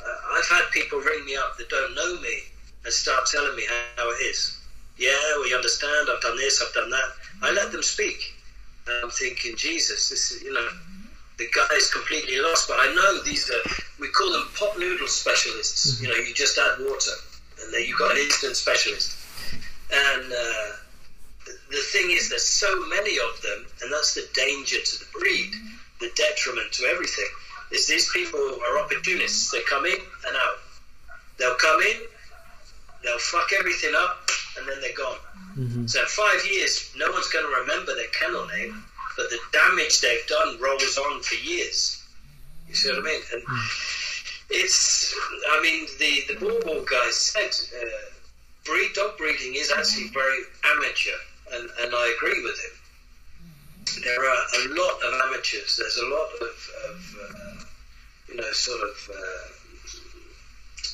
uh, 0.00 0.38
I've 0.38 0.48
had 0.48 0.70
people 0.72 0.98
ring 1.00 1.24
me 1.24 1.36
up 1.36 1.56
that 1.58 1.68
don't 1.68 1.94
know 1.94 2.20
me 2.20 2.42
and 2.84 2.92
start 2.92 3.26
telling 3.26 3.56
me 3.56 3.64
how, 3.96 4.10
it 4.10 4.22
is. 4.24 4.60
Yeah, 4.96 5.10
we 5.42 5.54
understand. 5.54 6.08
I've 6.10 6.20
done 6.20 6.36
this. 6.36 6.62
I've 6.62 6.74
done 6.74 6.90
that. 6.90 7.08
I 7.42 7.52
let 7.52 7.72
them 7.72 7.82
speak. 7.82 8.34
And 8.86 9.04
I'm 9.04 9.10
thinking, 9.10 9.56
Jesus, 9.56 10.10
this 10.10 10.30
is 10.30 10.42
you 10.42 10.52
know, 10.52 10.68
the 11.38 11.48
guy 11.54 11.74
is 11.76 11.92
completely 11.92 12.40
lost. 12.40 12.68
But 12.68 12.78
I 12.80 12.94
know 12.94 13.22
these 13.22 13.50
are 13.50 13.70
we 13.98 14.08
call 14.08 14.32
them 14.32 14.48
pot 14.58 14.78
noodle 14.78 15.08
specialists. 15.08 15.96
Mm-hmm. 15.96 16.04
You 16.04 16.10
know, 16.10 16.16
you 16.16 16.34
just 16.34 16.58
add 16.58 16.84
water, 16.84 17.16
and 17.62 17.72
then 17.72 17.82
you've 17.86 17.98
got 17.98 18.12
an 18.12 18.18
instant 18.18 18.56
specialist. 18.56 19.18
And 19.92 20.32
uh, 20.32 20.70
the 21.70 21.82
thing 21.92 22.10
is, 22.10 22.30
there's 22.30 22.46
so 22.46 22.86
many 22.86 23.18
of 23.18 23.42
them, 23.42 23.66
and 23.82 23.92
that's 23.92 24.14
the 24.14 24.26
danger 24.34 24.78
to 24.80 24.98
the 24.98 25.06
breed, 25.12 25.52
the 26.00 26.10
detriment 26.16 26.72
to 26.72 26.84
everything. 26.86 27.28
Is 27.70 27.86
these 27.86 28.10
people 28.12 28.40
are 28.40 28.78
opportunists? 28.78 29.50
They 29.50 29.60
come 29.68 29.86
in 29.86 29.96
and 30.26 30.36
out. 30.36 30.58
They'll 31.38 31.56
come 31.56 31.80
in, 31.82 31.96
they'll 33.02 33.18
fuck 33.18 33.50
everything 33.58 33.92
up, 33.96 34.28
and 34.58 34.68
then 34.68 34.80
they're 34.80 34.96
gone. 34.96 35.18
Mm-hmm. 35.58 35.86
So 35.86 36.00
in 36.00 36.06
five 36.06 36.46
years, 36.46 36.92
no 36.96 37.10
one's 37.10 37.28
going 37.28 37.44
to 37.44 37.60
remember 37.60 37.94
their 37.94 38.08
kennel 38.08 38.46
name, 38.46 38.84
but 39.16 39.30
the 39.30 39.38
damage 39.52 40.00
they've 40.00 40.26
done 40.26 40.58
rolls 40.60 40.98
on 40.98 41.22
for 41.22 41.34
years. 41.36 42.02
You 42.68 42.74
see 42.74 42.90
what 42.90 42.98
I 42.98 43.02
mean? 43.02 43.20
And 43.32 43.42
mm-hmm. 43.42 44.46
it's, 44.50 45.14
I 45.52 45.62
mean, 45.62 45.86
the 45.98 46.34
the 46.34 46.40
Boerboel 46.40 46.88
guy 46.88 47.10
said, 47.10 47.50
uh, 47.80 47.86
breed 48.64 48.92
dog 48.94 49.16
breeding 49.18 49.54
is 49.54 49.72
actually 49.76 50.08
very 50.08 50.42
amateur, 50.64 51.18
and, 51.52 51.70
and 51.80 51.94
I 51.94 52.14
agree 52.16 52.42
with 52.42 52.58
him. 52.64 54.02
There 54.02 54.24
are 54.28 54.44
a 54.56 54.68
lot 54.74 54.98
of 55.02 55.20
amateurs. 55.26 55.76
There's 55.76 55.98
a 55.98 56.06
lot 56.06 56.28
of, 56.40 56.70
of 56.90 57.16
uh, 57.22 57.64
you 58.28 58.36
know, 58.36 58.52
sort 58.52 58.80
of. 58.80 59.10
Uh, 59.14 59.48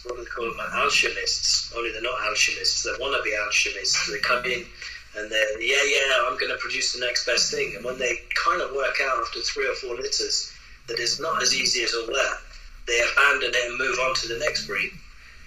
what 0.04 0.16
do 0.16 0.24
they 0.24 0.30
call 0.30 0.46
them? 0.46 0.61
Alchemists. 0.72 1.74
Only 1.76 1.92
they're 1.92 2.00
not 2.00 2.18
alchemists. 2.22 2.85
They 2.85 2.90
want 2.98 3.16
to 3.16 3.22
be 3.22 3.37
alchemists. 3.37 4.11
They 4.11 4.18
come 4.18 4.44
in 4.46 4.64
and 5.16 5.30
they're, 5.30 5.60
yeah, 5.60 5.82
yeah, 5.84 6.26
I'm 6.26 6.38
going 6.38 6.52
to 6.52 6.58
produce 6.58 6.92
the 6.92 7.04
next 7.04 7.26
best 7.26 7.50
thing. 7.50 7.74
And 7.76 7.84
when 7.84 7.98
they 7.98 8.20
kind 8.34 8.62
of 8.62 8.72
work 8.74 8.96
out 9.02 9.18
after 9.18 9.40
three 9.40 9.68
or 9.68 9.74
four 9.74 9.96
litters 9.96 10.52
that 10.86 10.98
it's 10.98 11.20
not 11.20 11.42
as 11.42 11.54
easy 11.54 11.82
as 11.82 11.94
all 11.94 12.06
that, 12.06 12.38
they 12.86 13.00
abandon 13.12 13.50
it 13.54 13.70
and 13.70 13.78
move 13.78 13.98
on 13.98 14.14
to 14.16 14.28
the 14.28 14.38
next 14.38 14.66
breed. 14.66 14.90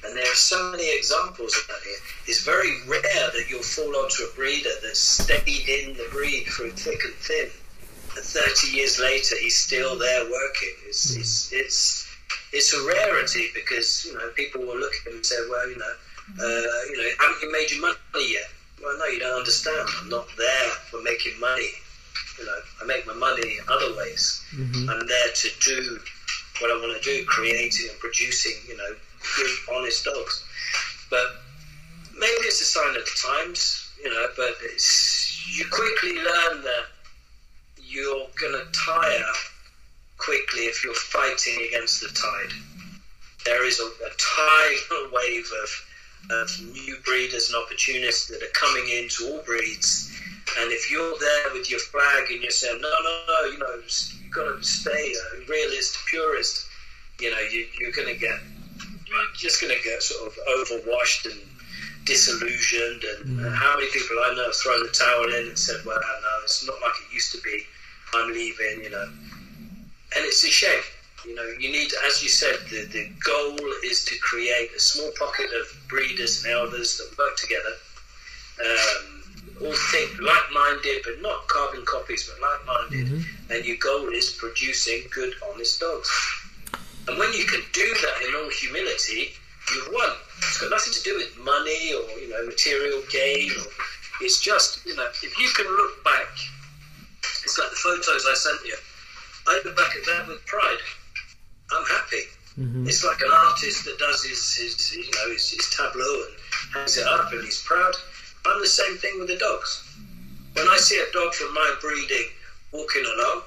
And 0.05 0.17
there 0.17 0.29
are 0.29 0.35
so 0.35 0.71
many 0.71 0.95
examples 0.97 1.55
of 1.55 1.67
that 1.67 1.79
here. 1.83 1.97
It's 2.27 2.43
very 2.43 2.71
rare 2.87 3.31
that 3.31 3.45
you'll 3.49 3.63
fall 3.63 3.95
onto 3.95 4.23
a 4.23 4.35
breeder 4.35 4.69
that's 4.83 4.99
stayed 4.99 5.69
in 5.69 5.93
the 5.93 6.07
breed 6.11 6.43
through 6.47 6.71
thick 6.71 6.99
and 7.05 7.13
thin. 7.15 7.49
And 8.15 8.23
30 8.23 8.75
years 8.75 8.99
later, 8.99 9.35
he's 9.39 9.57
still 9.57 9.97
there 9.97 10.23
working. 10.25 10.75
It's, 10.87 11.15
mm. 11.15 11.21
it's, 11.21 11.53
it's 11.53 12.03
it's 12.53 12.73
a 12.73 12.85
rarity 12.85 13.49
because 13.53 14.05
you 14.05 14.13
know 14.13 14.29
people 14.35 14.61
will 14.61 14.77
look 14.77 14.93
at 15.01 15.07
him 15.07 15.17
and 15.17 15.25
say, 15.25 15.35
well, 15.49 15.67
you 15.69 15.77
know, 15.77 15.93
uh, 16.39 16.85
you 16.89 16.97
know, 16.97 17.09
haven't 17.19 17.41
you 17.41 17.51
made 17.51 17.71
your 17.71 17.81
money 17.81 18.33
yet? 18.33 18.49
Well, 18.81 18.97
no, 18.97 19.05
you 19.05 19.19
don't 19.19 19.39
understand. 19.39 19.87
I'm 20.01 20.09
not 20.09 20.27
there 20.37 20.69
for 20.89 21.01
making 21.01 21.39
money. 21.39 21.69
You 22.39 22.45
know, 22.45 22.59
I 22.81 22.85
make 22.85 23.05
my 23.05 23.13
money 23.13 23.57
other 23.69 23.95
ways. 23.97 24.43
Mm-hmm. 24.55 24.89
I'm 24.89 25.07
there 25.07 25.27
to 25.33 25.49
do 25.61 25.99
what 26.59 26.71
I 26.71 26.75
want 26.75 27.01
to 27.01 27.03
do, 27.03 27.25
creating 27.25 27.89
and 27.89 27.99
producing, 27.99 28.53
you 28.67 28.77
know, 28.77 28.95
good, 29.37 29.75
honest 29.75 30.05
dogs. 30.05 30.43
But 31.09 31.27
maybe 32.13 32.45
it's 32.45 32.61
a 32.61 32.65
sign 32.65 32.95
of 32.95 33.05
the 33.05 33.17
times, 33.27 33.91
you 34.03 34.09
know. 34.09 34.27
But 34.35 34.55
it's 34.61 35.57
you 35.57 35.65
quickly 35.69 36.15
learn 36.15 36.63
that 36.63 36.85
you're 37.77 38.27
going 38.39 38.53
to 38.53 38.65
tire 38.71 39.33
quickly 40.17 40.61
if 40.61 40.83
you're 40.83 40.93
fighting 40.93 41.67
against 41.67 42.01
the 42.01 42.07
tide. 42.07 42.53
There 43.45 43.65
is 43.65 43.79
a, 43.79 43.85
a 43.85 44.09
tidal 44.17 45.11
wave 45.11 45.45
of, 45.63 45.69
of 46.29 46.49
new 46.73 46.95
breeders 47.05 47.51
and 47.51 47.63
opportunists 47.63 48.27
that 48.27 48.41
are 48.41 48.53
coming 48.53 48.89
into 48.89 49.31
all 49.31 49.41
breeds. 49.43 50.09
And 50.59 50.71
if 50.71 50.91
you're 50.91 51.17
there 51.19 51.53
with 51.53 51.69
your 51.69 51.79
flag 51.79 52.31
and 52.31 52.41
you're 52.41 52.51
saying, 52.51 52.79
no, 52.81 52.89
no, 52.89 53.23
no, 53.27 53.51
you 53.51 53.57
know, 53.59 53.75
you've 53.75 54.31
got 54.33 54.55
to 54.55 54.63
stay 54.63 55.13
a 55.13 55.45
realist, 55.49 55.97
purist, 56.09 56.67
you 57.19 57.31
know, 57.31 57.39
you, 57.39 57.65
you're 57.79 57.91
going 57.91 58.13
to 58.13 58.19
get, 58.19 58.39
you're 59.07 59.19
just 59.35 59.61
going 59.61 59.75
to 59.75 59.83
get 59.83 60.01
sort 60.01 60.27
of 60.27 60.37
overwashed 60.47 61.31
and 61.31 61.39
disillusioned. 62.05 63.03
And 63.03 63.39
mm. 63.39 63.55
how 63.55 63.75
many 63.75 63.89
people 63.91 64.17
I 64.19 64.33
know 64.35 64.45
have 64.45 64.55
thrown 64.55 64.83
the 64.83 64.91
towel 64.91 65.33
in 65.33 65.47
and 65.47 65.57
said, 65.57 65.77
well, 65.85 65.99
no, 65.99 66.43
it's 66.43 66.65
not 66.65 66.75
like 66.81 66.93
it 67.07 67.13
used 67.13 67.31
to 67.33 67.41
be. 67.41 67.63
I'm 68.13 68.31
leaving, 68.31 68.83
you 68.83 68.91
know 68.91 69.09
and 70.15 70.25
it's 70.25 70.43
a 70.43 70.47
shame. 70.47 70.83
You 71.25 71.35
know, 71.35 71.47
you 71.59 71.71
need, 71.71 71.91
as 72.07 72.21
you 72.21 72.29
said, 72.29 72.55
the, 72.69 72.85
the 72.91 73.09
goal 73.23 73.57
is 73.83 74.03
to 74.05 74.17
create 74.19 74.71
a 74.75 74.79
small 74.79 75.11
pocket 75.17 75.47
of 75.59 75.87
breeders 75.87 76.43
and 76.43 76.53
elders 76.53 76.97
that 76.97 77.17
work 77.17 77.35
together, 77.37 77.73
um, 78.61 79.23
all 79.61 79.73
think 79.91 80.19
like-minded, 80.19 81.03
but 81.03 81.21
not 81.21 81.47
carbon 81.47 81.83
copies, 81.85 82.29
but 82.29 82.41
like-minded. 82.41 83.07
Mm-hmm. 83.07 83.53
And 83.53 83.65
your 83.65 83.77
goal 83.77 84.09
is 84.09 84.31
producing 84.31 85.03
good, 85.11 85.33
honest 85.49 85.79
dogs. 85.79 86.09
And 87.07 87.17
when 87.17 87.31
you 87.33 87.45
can 87.45 87.61
do 87.73 87.93
that 88.01 88.27
in 88.27 88.35
all 88.35 88.49
humility, 88.49 89.33
you've 89.71 89.89
won. 89.93 90.11
It's 90.37 90.59
got 90.59 90.71
nothing 90.71 90.93
to 90.93 91.03
do 91.03 91.15
with 91.17 91.37
money 91.39 91.93
or 91.93 92.19
you 92.19 92.29
know 92.29 92.45
material 92.45 93.01
gain. 93.11 93.49
Or, 93.51 93.65
it's 94.21 94.39
just 94.39 94.85
you 94.85 94.95
know 94.95 95.07
if 95.07 95.37
you 95.37 95.49
can 95.55 95.65
look 95.65 96.03
back, 96.03 96.27
it's 97.43 97.57
like 97.57 97.69
the 97.69 97.75
photos 97.75 98.25
I 98.29 98.33
sent 98.35 98.65
you 98.65 98.75
I 99.45 99.61
look 99.65 99.75
back 99.75 99.95
at 99.95 100.05
that 100.05 100.27
with 100.27 100.45
pride. 100.45 100.77
I'm 101.75 101.85
happy. 101.85 102.23
Mm-hmm. 102.59 102.87
It's 102.87 103.03
like 103.03 103.19
an 103.21 103.31
artist 103.31 103.85
that 103.85 103.97
does 103.97 104.23
his, 104.23 104.55
his 104.55 104.95
you 104.95 105.11
know, 105.11 105.31
his, 105.31 105.49
his 105.49 105.73
tableau 105.75 106.23
and 106.27 106.35
hangs 106.73 106.97
it 106.97 107.07
up 107.07 107.31
and 107.31 107.43
he's 107.43 107.63
proud. 107.63 107.93
I'm 108.45 108.59
the 108.61 108.67
same 108.67 108.97
thing 108.97 109.19
with 109.19 109.27
the 109.27 109.37
dogs. 109.37 109.83
When 110.53 110.67
I 110.67 110.77
see 110.77 110.99
a 110.99 111.11
dog 111.13 111.33
from 111.33 111.53
my 111.53 111.75
breeding 111.81 112.29
walking 112.71 113.03
along, 113.05 113.41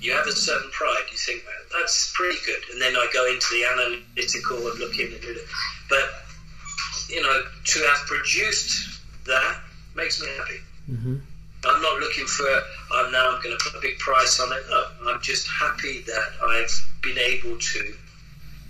you 0.00 0.12
have 0.12 0.26
a 0.26 0.32
certain 0.32 0.70
pride. 0.70 1.04
You 1.10 1.18
think, 1.18 1.42
that's 1.72 2.12
pretty 2.16 2.38
good. 2.44 2.62
And 2.72 2.82
then 2.82 2.96
I 2.96 3.06
go 3.12 3.26
into 3.26 3.46
the 3.50 3.64
analytical 3.64 4.56
and 4.68 4.78
looking 4.80 5.12
at 5.12 5.22
it. 5.22 5.38
But, 5.88 6.04
you 7.08 7.22
know, 7.22 7.42
to 7.64 7.78
have 7.80 8.06
produced 8.06 9.00
that 9.26 9.60
makes 9.94 10.20
me 10.20 10.28
happy. 10.38 10.60
Mm-hmm. 10.90 11.16
I'm 11.66 11.82
not 11.82 12.00
looking 12.00 12.26
for, 12.26 12.46
oh, 12.46 13.08
now 13.12 13.28
I'm 13.28 13.34
now 13.34 13.42
going 13.42 13.56
to 13.56 13.64
put 13.64 13.74
a 13.78 13.80
big 13.80 13.98
price 13.98 14.40
on 14.40 14.52
it. 14.52 14.62
No, 14.70 14.84
I'm 15.10 15.20
just 15.20 15.48
happy 15.48 16.02
that 16.06 16.28
I've 16.42 16.97
been 17.08 17.18
able 17.18 17.58
to, 17.58 17.78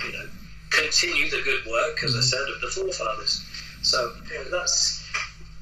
you 0.05 0.13
know, 0.13 0.29
continue 0.71 1.31
the 1.31 1.43
good 1.43 1.65
work, 1.71 2.03
as 2.05 2.15
I 2.15 2.19
mm-hmm. 2.19 2.23
said, 2.23 2.55
of 2.55 2.61
the 2.61 2.69
forefathers. 2.69 3.45
So 3.83 4.13
you 4.31 4.35
know, 4.35 4.59
that's 4.59 5.05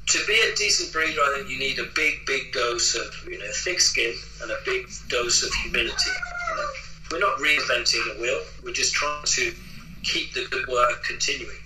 to 0.09 0.19
be 0.27 0.35
a 0.35 0.55
decent 0.57 0.93
breeder. 0.93 1.21
I 1.21 1.35
think 1.37 1.51
you 1.51 1.59
need 1.59 1.79
a 1.79 1.87
big, 1.95 2.27
big 2.27 2.53
dose 2.53 2.95
of 2.95 3.29
you 3.29 3.39
know 3.39 3.51
thick 3.65 3.81
skin 3.81 4.15
and 4.43 4.51
a 4.51 4.57
big 4.65 4.87
dose 5.09 5.43
of 5.43 5.53
humility. 5.55 6.11
You 6.51 6.57
know? 6.57 6.69
We're 7.11 7.21
not 7.21 7.39
reinventing 7.39 8.15
the 8.15 8.21
wheel. 8.21 8.41
We're 8.65 8.73
just 8.73 8.95
trying 8.95 9.25
to 9.25 9.53
keep 10.03 10.33
the 10.35 10.47
good 10.51 10.67
work 10.69 11.05
continuing. 11.05 11.57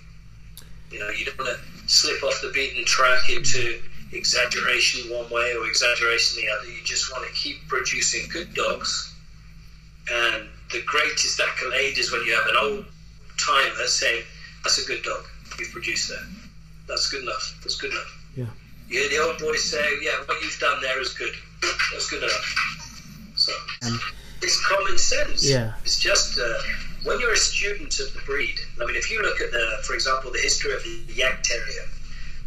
You 0.91 0.99
know, 0.99 1.09
you 1.09 1.25
don't 1.25 1.37
want 1.39 1.57
to 1.57 1.89
slip 1.89 2.21
off 2.23 2.39
the 2.41 2.51
beaten 2.53 2.85
track 2.85 3.29
into 3.29 3.79
exaggeration 4.11 5.09
one 5.09 5.29
way 5.31 5.55
or 5.55 5.67
exaggeration 5.67 6.43
the 6.43 6.49
other. 6.51 6.69
You 6.69 6.83
just 6.83 7.11
want 7.11 7.25
to 7.27 7.33
keep 7.33 7.67
producing 7.67 8.29
good 8.29 8.53
dogs. 8.53 9.13
And 10.11 10.49
the 10.71 10.81
greatest 10.85 11.39
accolade 11.39 11.97
is 11.97 12.11
when 12.11 12.23
you 12.25 12.35
have 12.35 12.47
an 12.47 12.55
old 12.61 12.85
timer 13.37 13.87
saying, 13.87 14.23
"That's 14.63 14.77
a 14.83 14.85
good 14.85 15.03
dog. 15.03 15.25
You've 15.59 15.71
produced 15.71 16.09
that. 16.09 16.25
That's 16.87 17.09
good 17.09 17.23
enough. 17.23 17.59
That's 17.61 17.75
good 17.75 17.91
enough." 17.91 18.17
Yeah. 18.35 18.45
You 18.87 18.99
hear 18.99 19.09
the 19.09 19.17
old 19.25 19.39
boys 19.39 19.63
say, 19.63 19.85
"Yeah, 20.01 20.23
what 20.25 20.41
you've 20.41 20.59
done 20.59 20.81
there 20.81 20.99
is 21.01 21.13
good. 21.13 21.33
That's 21.91 22.09
good 22.09 22.23
enough." 22.23 22.55
So 23.35 23.53
it's 24.41 24.65
common 24.67 24.97
sense. 24.97 25.49
Yeah. 25.49 25.73
It's 25.83 25.99
just 25.99 26.39
uh, 26.39 26.61
when 27.03 27.19
you're 27.19 27.33
a 27.33 27.37
student 27.37 27.99
of 27.99 28.13
the 28.13 28.21
breed. 28.25 28.59
I 28.81 28.85
mean, 28.85 28.95
if 28.95 29.09
you 29.11 29.21
look 29.21 29.39
at 29.41 29.51
the, 29.51 29.77
for 29.83 29.93
example, 29.93 30.31
the 30.31 30.39
history 30.39 30.73
of 30.73 30.83
the 30.83 31.13
Jagd 31.13 31.43
Terrier, 31.43 31.87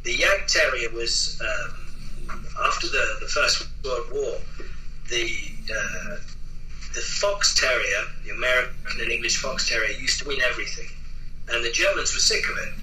the 0.03 0.17
Jagd 0.17 0.53
Terrier 0.53 0.91
was 0.91 1.41
um, 1.41 2.41
after 2.67 2.87
the, 2.89 3.17
the 3.21 3.27
First 3.27 3.67
World 3.85 4.07
War, 4.13 4.37
the 5.09 5.31
uh, 5.73 6.17
the 6.95 7.01
Fox 7.01 7.55
Terrier, 7.59 8.05
the 8.25 8.31
American 8.31 9.01
and 9.01 9.11
English 9.11 9.39
Fox 9.39 9.69
Terrier, 9.69 9.99
used 9.99 10.21
to 10.21 10.29
win 10.29 10.41
everything, 10.43 10.89
and 11.49 11.65
the 11.65 11.71
Germans 11.71 12.15
were 12.15 12.21
sick 12.21 12.45
of 12.49 12.57
it, 12.59 12.75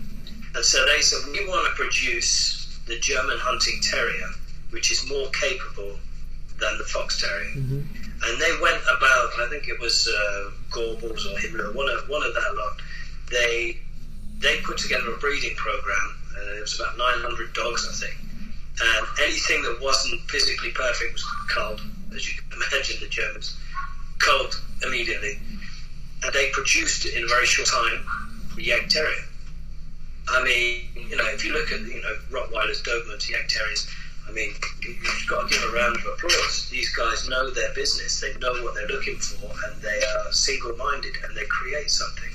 and 0.55 0.65
so 0.65 0.85
they 0.85 1.01
said 1.01 1.19
we 1.31 1.47
want 1.47 1.65
to 1.67 1.81
produce 1.81 2.79
the 2.87 2.99
German 2.99 3.37
Hunting 3.39 3.79
Terrier, 3.81 4.27
which 4.71 4.91
is 4.91 5.07
more 5.09 5.29
capable 5.29 5.97
than 6.59 6.77
the 6.77 6.83
Fox 6.83 7.21
Terrier. 7.21 7.55
Mm-hmm. 7.55 7.81
And 8.23 8.41
they 8.41 8.51
went 8.61 8.81
about, 8.83 9.29
I 9.39 9.47
think 9.49 9.67
it 9.67 9.79
was 9.79 10.07
uh, 10.07 10.51
Goebbels 10.69 11.25
or 11.25 11.37
Himmler, 11.39 11.73
one 11.73 11.89
of 11.89 12.07
one 12.07 12.23
of 12.23 12.33
that 12.33 12.55
lot. 12.55 12.81
They 13.31 13.77
they 14.39 14.59
put 14.61 14.77
together 14.77 15.13
a 15.13 15.17
breeding 15.17 15.55
program. 15.55 16.17
Uh, 16.35 16.57
it 16.57 16.61
was 16.61 16.79
about 16.79 16.97
900 16.97 17.53
dogs, 17.53 17.87
I 17.87 18.05
think. 18.05 18.17
And 18.81 19.07
anything 19.21 19.61
that 19.63 19.79
wasn't 19.81 20.21
physically 20.29 20.71
perfect 20.71 21.13
was 21.13 21.25
culled, 21.49 21.81
as 22.15 22.27
you 22.27 22.39
can 22.41 22.61
imagine, 22.71 22.97
the 22.99 23.07
Germans 23.07 23.55
culled 24.21 24.61
immediately. 24.85 25.39
And 26.23 26.33
they 26.33 26.49
produced 26.51 27.05
in 27.05 27.23
a 27.23 27.27
very 27.27 27.45
short 27.45 27.67
time 27.67 28.05
the 28.55 28.63
Jagd 28.63 28.89
Terrier. 28.89 29.25
I 30.29 30.43
mean, 30.43 31.09
you 31.09 31.15
know, 31.17 31.27
if 31.29 31.43
you 31.43 31.53
look 31.53 31.71
at 31.71 31.79
you 31.81 32.01
know 32.01 32.15
Rottweilers, 32.29 32.83
Dobermans, 32.83 33.25
Jagd 33.25 33.47
Terriers, 33.49 33.87
I 34.27 34.31
mean, 34.33 34.53
you've 34.81 35.27
got 35.27 35.49
to 35.49 35.53
give 35.53 35.63
a 35.69 35.75
round 35.75 35.97
of 35.97 36.05
applause. 36.05 36.69
These 36.69 36.95
guys 36.95 37.27
know 37.27 37.49
their 37.49 37.73
business. 37.73 38.21
They 38.21 38.33
know 38.39 38.53
what 38.63 38.75
they're 38.75 38.87
looking 38.87 39.17
for, 39.17 39.49
and 39.65 39.81
they 39.81 40.01
are 40.03 40.31
single-minded, 40.31 41.15
and 41.23 41.35
they 41.35 41.45
create 41.45 41.89
something. 41.89 42.29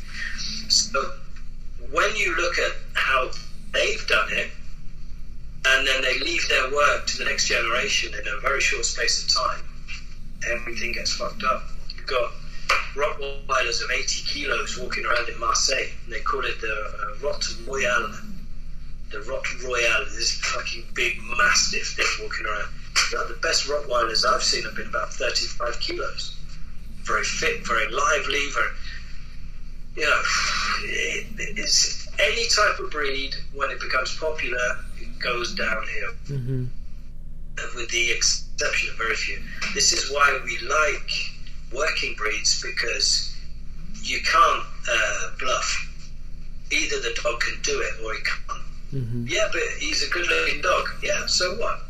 So 0.68 1.12
when 1.90 2.14
you 2.16 2.36
look 2.36 2.58
at 2.58 2.72
how 2.94 3.30
they've 3.72 4.06
done 4.08 4.32
it, 4.32 4.50
and 5.64 5.86
then 5.86 6.02
they 6.02 6.18
leave 6.20 6.46
their 6.48 6.70
work 6.70 7.06
to 7.06 7.18
the 7.18 7.24
next 7.24 7.46
generation 7.48 8.12
in 8.14 8.26
a 8.26 8.40
very 8.40 8.60
short 8.60 8.84
space 8.84 9.24
of 9.24 9.34
time, 9.34 9.64
everything 10.50 10.92
gets 10.92 11.12
fucked 11.12 11.44
up. 11.44 11.62
Got 12.06 12.32
Rottweilers 12.94 13.82
of 13.82 13.90
80 13.90 14.22
kilos 14.26 14.78
walking 14.78 15.04
around 15.04 15.28
in 15.28 15.38
Marseille, 15.38 15.90
and 16.04 16.12
they 16.12 16.20
call 16.20 16.44
it 16.44 16.60
the 16.60 16.72
uh, 16.72 17.26
Rot 17.26 17.44
Royale 17.66 18.14
the 19.10 19.20
Rot 19.22 19.46
Royale, 19.62 20.04
this 20.14 20.32
fucking 20.40 20.84
big 20.94 21.18
mastiff 21.38 21.88
thing 21.88 22.06
walking 22.22 22.46
around. 22.46 22.68
The 23.28 23.38
best 23.40 23.66
Rottweilers 23.66 24.24
I've 24.26 24.42
seen 24.42 24.64
have 24.64 24.74
been 24.74 24.88
about 24.88 25.12
35 25.12 25.80
kilos. 25.80 26.36
Very 27.02 27.24
fit, 27.24 27.66
very 27.66 27.90
lively, 27.90 28.40
very, 28.52 28.70
you 29.96 30.02
know, 30.02 30.22
it, 30.82 31.26
it's 31.56 32.08
any 32.18 32.46
type 32.48 32.80
of 32.80 32.90
breed, 32.90 33.34
when 33.54 33.70
it 33.70 33.80
becomes 33.80 34.16
popular, 34.16 34.78
it 35.00 35.18
goes 35.20 35.54
downhill. 35.54 36.12
Mm-hmm. 36.26 36.64
With 37.76 37.88
the 37.90 38.10
exception 38.10 38.90
of 38.90 38.98
very 38.98 39.14
few. 39.14 39.40
This 39.74 39.92
is 39.92 40.10
why 40.10 40.40
we 40.44 40.58
like 40.68 41.10
working 41.72 42.14
breeds 42.14 42.62
because 42.62 43.34
you 44.02 44.20
can't 44.20 44.64
uh, 44.88 45.30
bluff. 45.38 45.82
Either 46.70 47.00
the 47.00 47.18
dog 47.22 47.40
can 47.40 47.58
do 47.62 47.80
it 47.80 48.04
or 48.04 48.14
he 48.14 48.20
can't. 48.22 48.62
Mm-hmm. 48.92 49.26
Yeah, 49.28 49.48
but 49.52 49.62
he's 49.78 50.06
a 50.06 50.10
good 50.10 50.26
looking 50.28 50.62
dog. 50.62 50.88
Yeah, 51.02 51.26
so 51.26 51.56
what? 51.56 51.80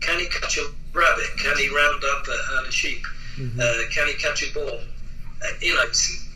Can 0.00 0.20
he 0.20 0.26
catch 0.26 0.58
a 0.58 0.66
rabbit? 0.92 1.26
Can 1.38 1.56
he 1.58 1.68
round 1.68 2.02
up 2.04 2.26
a 2.26 2.36
herd 2.50 2.66
of 2.66 2.74
sheep? 2.74 3.02
Mm-hmm. 3.36 3.60
Uh, 3.60 3.90
can 3.92 4.08
he 4.08 4.14
catch 4.14 4.42
a 4.48 4.52
ball? 4.52 4.78
Uh, 5.42 5.48
you 5.60 5.74
know, 5.74 5.84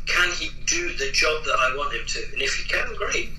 can 0.07 0.33
he 0.33 0.51
do 0.67 0.93
the 0.95 1.11
job 1.13 1.45
that 1.45 1.57
I 1.59 1.77
want 1.77 1.95
him 1.95 2.07
to? 2.07 2.25
And 2.33 2.43
if 2.43 2.55
he 2.55 2.69
can, 2.69 2.95
great. 2.97 3.31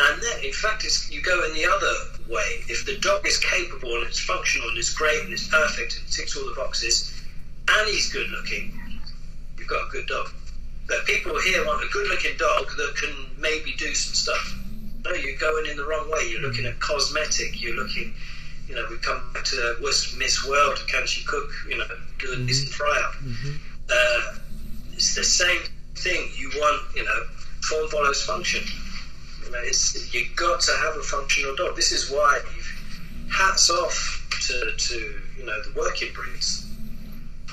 And 0.00 0.22
then, 0.22 0.44
in 0.44 0.52
fact, 0.52 0.84
it's, 0.84 1.10
you 1.10 1.22
go 1.22 1.44
in 1.44 1.54
the 1.54 1.66
other 1.66 2.32
way. 2.32 2.62
If 2.68 2.86
the 2.86 2.98
dog 2.98 3.26
is 3.26 3.38
capable 3.38 3.96
and 3.96 4.06
it's 4.06 4.20
functional 4.20 4.68
and 4.68 4.78
it's 4.78 4.94
great 4.94 5.24
and 5.24 5.32
it's 5.32 5.48
perfect 5.48 5.98
and 5.98 6.06
ticks 6.06 6.36
all 6.36 6.46
the 6.46 6.54
boxes, 6.54 7.12
and 7.70 7.88
he's 7.88 8.12
good 8.12 8.28
looking, 8.30 8.78
you've 9.58 9.68
got 9.68 9.86
a 9.86 9.90
good 9.90 10.06
dog. 10.06 10.30
But 10.86 11.04
people 11.04 11.38
here 11.40 11.64
want 11.66 11.84
a 11.84 11.88
good 11.92 12.08
looking 12.08 12.36
dog 12.38 12.66
that 12.76 12.94
can 12.96 13.14
maybe 13.38 13.74
do 13.76 13.94
some 13.94 14.14
stuff 14.14 14.58
no, 15.04 15.12
you're 15.14 15.38
going 15.38 15.66
in 15.66 15.76
the 15.76 15.84
wrong 15.84 16.10
way. 16.10 16.28
You're 16.28 16.40
looking 16.40 16.66
at 16.66 16.80
cosmetic. 16.80 17.62
You're 17.62 17.76
looking, 17.76 18.14
you 18.68 18.74
know, 18.74 18.86
we 18.90 18.96
come 18.98 19.22
back 19.32 19.44
to 19.44 19.76
Miss 20.18 20.44
World. 20.46 20.78
Can 20.88 21.06
she 21.06 21.24
cook? 21.24 21.50
You 21.68 21.78
know, 21.78 21.86
do 22.18 22.32
a 22.32 22.36
Mm-hmm. 22.36 22.46
decent 22.46 22.70
fry 22.70 23.00
up. 23.06 23.14
Uh, 23.90 24.34
it's 24.92 25.14
the 25.14 25.24
same 25.24 25.60
thing. 25.94 26.28
You 26.36 26.50
want, 26.56 26.96
you 26.96 27.04
know, 27.04 27.24
form 27.62 27.88
follows 27.88 28.22
function. 28.22 28.62
You 29.44 29.52
know, 29.52 29.60
it's 29.62 30.12
you 30.12 30.26
got 30.36 30.60
to 30.62 30.72
have 30.72 30.96
a 30.96 31.02
functional 31.02 31.54
dog. 31.56 31.76
This 31.76 31.92
is 31.92 32.10
why 32.10 32.40
hats 33.32 33.70
off 33.70 34.26
to, 34.48 34.72
to 34.76 34.94
you 35.38 35.44
know 35.46 35.62
the 35.62 35.72
working 35.78 36.12
breeds. 36.12 36.67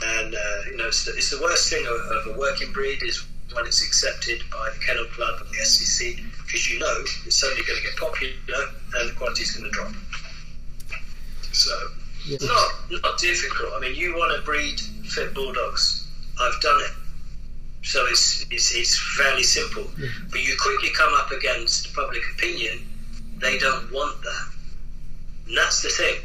And 0.03 0.35
uh, 0.35 0.69
you 0.69 0.77
know, 0.77 0.87
it's 0.87 1.05
the, 1.05 1.11
it's 1.11 1.29
the 1.31 1.41
worst 1.41 1.69
thing 1.69 1.85
of, 1.85 1.93
of 2.27 2.35
a 2.35 2.39
working 2.39 2.71
breed 2.73 2.99
is 3.03 3.23
when 3.53 3.65
it's 3.65 3.81
accepted 3.81 4.41
by 4.51 4.69
the 4.73 4.79
Kennel 4.85 5.05
Club 5.15 5.39
and 5.39 5.49
the 5.49 5.57
SCC, 5.63 6.17
because 6.45 6.69
you 6.69 6.79
know 6.79 7.01
it's 7.25 7.35
suddenly 7.37 7.63
going 7.63 7.79
to 7.79 7.87
get 7.87 7.95
popular 7.97 8.33
and 8.99 9.09
the 9.09 9.13
quality 9.15 9.43
is 9.43 9.51
going 9.55 9.65
to 9.65 9.71
drop. 9.71 9.93
So, 11.53 11.71
Yeah. 12.25 12.37
not 12.41 12.71
not 13.03 13.17
difficult. 13.19 13.73
I 13.73 13.79
mean, 13.79 13.95
you 13.95 14.15
want 14.15 14.35
to 14.37 14.43
breed 14.45 14.79
fit 15.07 15.33
bulldogs. 15.33 16.05
I've 16.39 16.59
done 16.61 16.81
it. 16.81 16.91
So 17.83 18.03
it's, 18.09 18.45
it's, 18.49 18.75
it's 18.75 18.99
fairly 19.15 19.43
simple. 19.43 19.85
Yeah. 19.97 20.09
But 20.31 20.41
you 20.41 20.57
quickly 20.59 20.89
come 20.89 21.13
up 21.13 21.31
against 21.31 21.93
public 21.93 22.21
opinion. 22.35 22.79
They 23.37 23.57
don't 23.59 23.91
want 23.93 24.21
that. 24.23 24.47
And 25.47 25.57
that's 25.57 25.83
the 25.83 25.89
thing. 25.89 26.19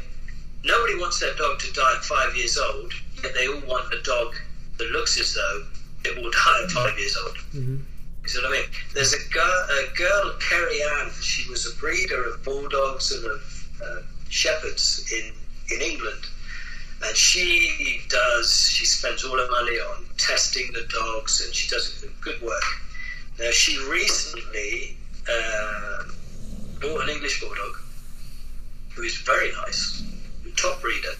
Nobody 0.65 0.95
wants 0.99 1.19
their 1.19 1.33
dog 1.35 1.59
to 1.59 1.71
die 1.73 1.93
at 1.97 2.03
five 2.03 2.35
years 2.35 2.57
old, 2.57 2.91
yet 3.23 3.33
they 3.33 3.47
all 3.47 3.61
want 3.67 3.93
a 3.93 4.01
dog 4.03 4.35
that 4.77 4.91
looks 4.91 5.19
as 5.19 5.33
though 5.33 5.65
it 6.03 6.15
will 6.15 6.31
die 6.31 6.63
at 6.63 6.71
five 6.71 6.97
years 6.97 7.17
old. 7.23 7.35
Mm-hmm. 7.53 7.77
You 8.23 8.29
see 8.29 8.41
what 8.41 8.49
I 8.49 8.61
mean? 8.61 8.69
There's 8.93 9.13
a 9.13 9.29
girl, 9.33 9.67
a 9.71 9.97
girl, 9.97 10.33
Kerry 10.39 10.81
Ann. 10.83 11.11
She 11.21 11.49
was 11.49 11.65
a 11.65 11.75
breeder 11.79 12.23
of 12.25 12.43
bulldogs 12.43 13.11
and 13.11 13.25
of 13.25 13.67
uh, 13.83 14.01
shepherds 14.29 15.11
in 15.11 15.33
in 15.73 15.81
England, 15.81 16.23
and 17.03 17.15
she 17.15 18.01
does. 18.09 18.69
She 18.69 18.85
spends 18.85 19.23
all 19.23 19.37
her 19.37 19.49
money 19.49 19.77
on 19.77 20.05
testing 20.17 20.71
the 20.73 20.87
dogs, 20.93 21.43
and 21.45 21.53
she 21.53 21.69
does 21.69 22.05
good 22.21 22.41
work. 22.41 22.63
Now 23.39 23.49
she 23.51 23.77
recently 23.89 24.97
uh, 25.27 26.03
bought 26.79 27.01
an 27.01 27.09
English 27.09 27.41
bulldog, 27.41 27.77
who 28.93 29.01
is 29.01 29.17
very 29.17 29.51
nice, 29.53 30.03
top 30.57 30.81
breeder. 30.81 31.15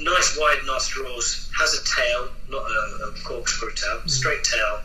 Nice 0.00 0.36
wide 0.38 0.58
nostrils, 0.66 1.50
has 1.58 1.74
a 1.74 1.84
tail, 1.84 2.28
not 2.50 2.62
a, 2.62 3.08
a 3.08 3.14
corkscrew 3.22 3.72
tail, 3.74 4.00
straight 4.06 4.42
tail, 4.42 4.80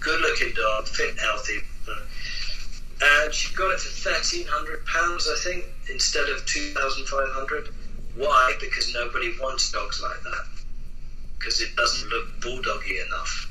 good 0.00 0.20
looking 0.20 0.52
dog, 0.54 0.86
fit 0.88 1.10
and 1.10 1.20
healthy. 1.20 1.58
And 3.00 3.32
she 3.32 3.54
got 3.54 3.72
it 3.72 3.78
for 3.80 4.10
thirteen 4.10 4.46
hundred 4.48 4.84
pounds, 4.86 5.28
I 5.28 5.36
think, 5.44 5.64
instead 5.92 6.28
of 6.30 6.44
two 6.46 6.72
thousand 6.72 7.06
five 7.06 7.28
hundred. 7.30 7.68
Why? 8.16 8.54
Because 8.60 8.92
nobody 8.92 9.32
wants 9.40 9.70
dogs 9.70 10.02
like 10.02 10.20
that. 10.24 10.46
Because 11.38 11.60
it 11.60 11.76
doesn't 11.76 12.08
look 12.08 12.40
bulldoggy 12.40 13.06
enough. 13.06 13.46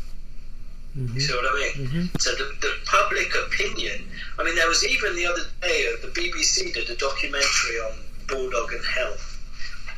Mm-hmm. 0.97 1.16
You 1.16 1.22
see 1.22 1.34
what 1.34 1.45
I 1.45 1.55
mean? 1.55 1.88
Mm-hmm. 1.88 2.05
So 2.20 2.32
the, 2.32 2.51
the 2.60 2.74
public 2.86 3.32
opinion. 3.47 4.03
I 4.38 4.43
mean, 4.43 4.55
there 4.55 4.68
was 4.68 4.86
even 4.86 5.16
the 5.16 5.26
other 5.26 5.43
day, 5.62 5.88
uh, 5.93 6.05
the 6.05 6.12
BBC 6.12 6.74
did 6.74 6.89
a 6.89 6.95
documentary 6.97 7.78
on 7.88 7.93
bulldog 8.28 8.74
and 8.74 8.84
health, 8.84 9.26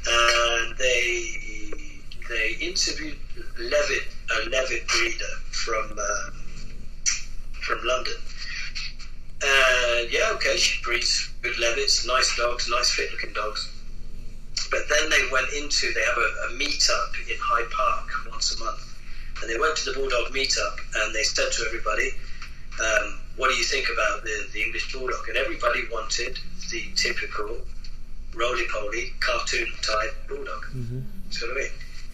and 0.08 0.78
they 0.78 1.36
they 2.30 2.56
interviewed 2.62 3.18
Leavitt, 3.58 4.08
a 4.32 4.50
Leavitt 4.50 4.88
breeder 4.88 5.36
from 5.52 5.91
um, 5.91 6.34
from 7.62 7.80
London. 7.86 8.14
And 9.41 10.12
yeah, 10.12 10.32
okay, 10.36 10.58
she 10.58 10.82
breeds 10.84 11.30
good 11.41 11.56
Leavitts, 11.56 12.06
nice 12.06 12.36
dogs, 12.38 12.70
nice 12.70 12.91
fit-looking 12.91 13.34
dogs. 13.34 13.72
But 14.70 14.82
then 14.89 15.10
they 15.10 15.24
went 15.32 15.47
into 15.54 15.91
they 15.93 16.04
have 16.04 16.18
a, 16.18 16.54
a 16.54 16.58
meet-up 16.58 17.12
in 17.30 17.38
Hyde 17.39 17.70
Park 17.72 18.10
once 18.30 18.56
a 18.60 18.64
month, 18.64 18.84
and 19.41 19.50
they 19.50 19.58
went 19.58 19.78
to 19.78 19.91
the 19.91 19.93
Bulldog 19.97 20.32
meetup 20.34 20.78
and 20.95 21.16
they 21.16 21.24
said 21.24 21.52
to 21.52 21.66
everybody, 21.68 22.12
um, 22.84 23.20
"What 23.38 23.50
do 23.50 23.56
you 23.56 23.64
think 23.64 23.88
about 23.91 24.24
the, 24.24 24.47
the 24.54 24.62
English 24.62 24.93
Bulldog?" 24.93 25.28
And 25.30 25.38
everybody 25.38 25.84
wanted 25.91 26.38
the 26.70 26.84
typical 26.95 27.58
roly-poly 28.36 29.13
cartoon 29.19 29.67
type 29.82 30.15
Bulldog. 30.27 30.65
Mm-hmm. 30.73 30.99
See 31.32 31.47
what 31.47 31.57
I 31.57 31.59
mean? 31.61 31.71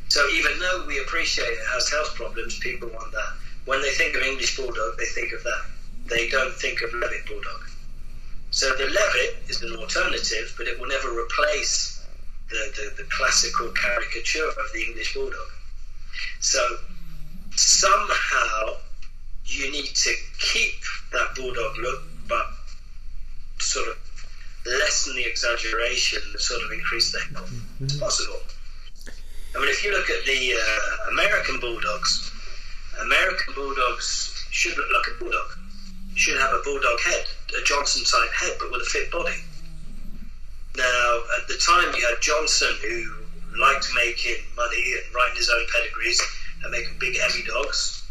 So 0.08 0.28
even 0.30 0.60
though 0.60 0.86
we 0.88 1.00
appreciate 1.00 1.46
it 1.46 1.68
has 1.74 1.90
health 1.90 2.16
problems, 2.16 2.60
people 2.60 2.90
want 2.90 3.12
that. 3.12 3.34
When 3.66 3.82
they 3.82 3.92
think 3.92 4.16
of 4.16 4.22
English 4.22 4.56
Bulldog, 4.56 4.98
they 4.98 5.06
think 5.06 5.34
of 5.34 5.44
that. 5.44 5.66
They 6.08 6.30
don't 6.30 6.54
think 6.54 6.82
of 6.82 6.94
Leavitt 6.94 7.26
Bulldog. 7.28 7.62
So 8.52 8.74
the 8.76 8.86
Leavitt 8.86 9.50
is 9.50 9.62
an 9.64 9.76
alternative, 9.76 10.54
but 10.58 10.68
it 10.68 10.80
will 10.80 10.88
never 10.88 11.10
replace 11.10 12.06
the, 12.50 12.72
the, 12.76 13.04
the 13.04 13.10
classical 13.10 13.70
caricature 13.72 14.48
of 14.48 14.72
the 14.74 14.84
English 14.84 15.14
Bulldog. 15.14 15.50
So 16.40 16.78
somehow 17.56 18.78
you 19.46 19.72
need 19.72 19.88
to 19.88 20.14
keep 20.40 20.76
that 21.12 21.36
Bulldog 21.36 21.78
look, 21.80 22.04
but 22.28 22.46
sort 23.60 23.88
of 23.90 23.98
lessen 24.66 25.16
the 25.16 25.26
exaggeration 25.26 26.22
and 26.32 26.40
sort 26.40 26.62
of 26.64 26.72
increase 26.72 27.12
the 27.12 27.20
health. 27.20 27.50
Mm-hmm. 27.52 27.86
It's 27.86 27.98
possible. 27.98 28.40
I 29.56 29.60
mean, 29.60 29.70
if 29.70 29.84
you 29.84 29.92
look 29.92 30.10
at 30.10 30.26
the 30.26 30.54
uh, 30.54 31.12
American 31.12 31.60
Bulldogs, 31.60 32.32
American 33.02 33.54
Bulldogs 33.54 34.46
should 34.52 34.78
look 34.78 34.88
like 34.92 35.16
a 35.16 35.24
Bulldog. 35.24 35.58
Should 36.16 36.40
have 36.40 36.52
a 36.54 36.62
Bulldog 36.64 37.00
head, 37.02 37.26
a 37.60 37.64
Johnson 37.64 38.04
type 38.04 38.32
head, 38.34 38.54
but 38.60 38.72
with 38.72 38.82
a 38.82 38.86
fit 38.86 39.12
body. 39.12 39.36
Now, 40.78 41.22
at 41.40 41.48
the 41.48 41.58
time, 41.58 41.94
you 41.96 42.06
had 42.06 42.22
Johnson, 42.22 42.74
who 42.82 43.60
liked 43.60 43.88
making 43.96 44.44
money 44.56 44.94
and 44.96 45.16
writing 45.16 45.38
his 45.38 45.50
own 45.50 45.66
pedigrees 45.72 46.22
and 46.64 46.72
making 46.72 46.96
big, 47.00 47.18
heavy 47.18 47.44
dogs. 47.44 48.04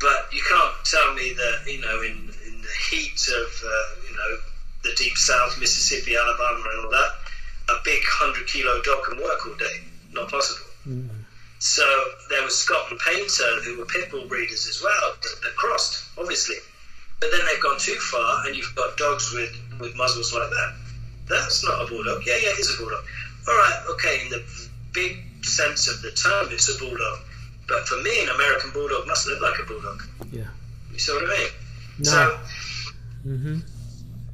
But 0.00 0.28
you 0.32 0.42
can't 0.46 0.74
tell 0.84 1.14
me 1.14 1.32
that, 1.32 1.70
you 1.70 1.80
know, 1.80 2.02
in, 2.02 2.30
in 2.46 2.60
the 2.60 2.74
heat 2.90 3.20
of, 3.28 3.62
uh, 3.64 4.08
you 4.08 4.16
know, 4.16 4.38
the 4.86 4.94
deep 4.96 5.16
south, 5.18 5.58
Mississippi, 5.58 6.16
Alabama, 6.16 6.64
and 6.72 6.84
all 6.84 6.90
that, 6.90 7.10
a 7.68 7.74
big 7.84 8.00
100 8.00 8.46
kilo 8.46 8.80
dog 8.82 9.04
can 9.04 9.18
work 9.18 9.46
all 9.46 9.54
day. 9.54 9.82
Not 10.12 10.30
possible. 10.30 10.66
Mm. 10.86 11.08
So 11.58 11.84
there 12.28 12.42
was 12.42 12.56
Scott 12.56 12.90
and 12.90 13.00
Painter, 13.00 13.62
who 13.64 13.78
were 13.78 13.86
pit 13.86 14.10
bull 14.10 14.28
breeders 14.28 14.68
as 14.68 14.82
well, 14.82 15.16
that, 15.22 15.36
that 15.42 15.56
crossed, 15.56 16.04
obviously. 16.18 16.56
But 17.20 17.30
then 17.32 17.40
they've 17.46 17.62
gone 17.62 17.78
too 17.78 17.96
far, 17.96 18.46
and 18.46 18.54
you've 18.54 18.74
got 18.76 18.96
dogs 18.96 19.32
with, 19.32 19.52
with 19.80 19.96
muzzles 19.96 20.34
like 20.34 20.50
that. 20.50 20.74
That's 21.28 21.64
not 21.64 21.82
a 21.82 21.86
bulldog. 21.86 22.22
Yeah, 22.26 22.36
yeah, 22.36 22.50
it 22.50 22.58
is 22.58 22.74
a 22.74 22.78
bulldog. 22.78 23.04
All 23.48 23.54
right, 23.54 23.82
okay, 23.90 24.20
in 24.24 24.30
the 24.30 24.44
big 24.92 25.44
sense 25.44 25.88
of 25.88 26.02
the 26.02 26.12
term, 26.12 26.48
it's 26.52 26.68
a 26.68 26.78
bulldog. 26.78 27.18
But 27.68 27.88
for 27.88 28.00
me, 28.02 28.22
an 28.22 28.28
American 28.28 28.70
bulldog 28.70 29.06
must 29.06 29.26
look 29.26 29.40
like 29.40 29.58
a 29.58 29.64
bulldog. 29.64 30.02
Yeah. 30.30 30.44
You 30.92 30.98
see 30.98 31.12
what 31.12 31.24
I 31.24 31.38
mean? 31.38 31.48
No. 31.98 32.04
So, 32.04 32.38
mm-hmm. 33.26 33.58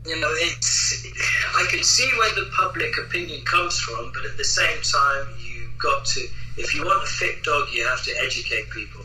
You 0.06 0.20
know, 0.20 0.30
it's. 0.30 1.06
I 1.54 1.66
can 1.70 1.82
see 1.82 2.10
where 2.18 2.34
the 2.34 2.50
public 2.56 2.92
opinion 2.98 3.44
comes 3.44 3.78
from, 3.78 4.12
but 4.12 4.24
at 4.24 4.36
the 4.36 4.44
same 4.44 4.82
time, 4.82 5.34
you've 5.38 5.78
got 5.78 6.04
to. 6.06 6.20
If 6.56 6.74
you 6.74 6.84
want 6.84 7.02
a 7.04 7.06
fit 7.06 7.42
dog, 7.44 7.68
you 7.72 7.86
have 7.86 8.02
to 8.04 8.12
educate 8.24 8.70
people. 8.70 9.04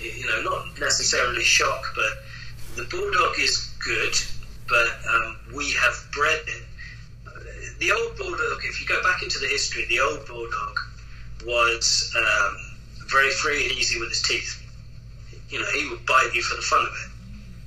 You 0.00 0.26
know, 0.26 0.42
not 0.42 0.78
necessarily 0.78 1.42
shock, 1.42 1.92
but 1.94 2.12
the 2.76 2.84
bulldog 2.84 3.38
is 3.38 3.72
good, 3.84 4.14
but 4.68 4.88
um, 5.12 5.36
we 5.54 5.72
have 5.72 5.94
bred 6.12 6.40
it 6.46 6.62
the 7.78 7.92
old 7.92 8.16
bulldog, 8.16 8.64
if 8.64 8.80
you 8.80 8.86
go 8.86 9.02
back 9.02 9.22
into 9.22 9.38
the 9.38 9.48
history, 9.48 9.84
the 9.88 10.00
old 10.00 10.26
bulldog 10.26 10.78
was 11.44 12.14
um, 12.16 12.56
very 13.06 13.30
free 13.30 13.64
and 13.64 13.72
easy 13.72 14.00
with 14.00 14.08
his 14.08 14.22
teeth. 14.22 14.62
You 15.50 15.60
know, 15.60 15.66
he 15.74 15.88
would 15.88 16.04
bite 16.06 16.30
you 16.34 16.42
for 16.42 16.56
the 16.56 16.62
fun 16.62 16.86
of 16.86 16.92
it. 16.92 17.10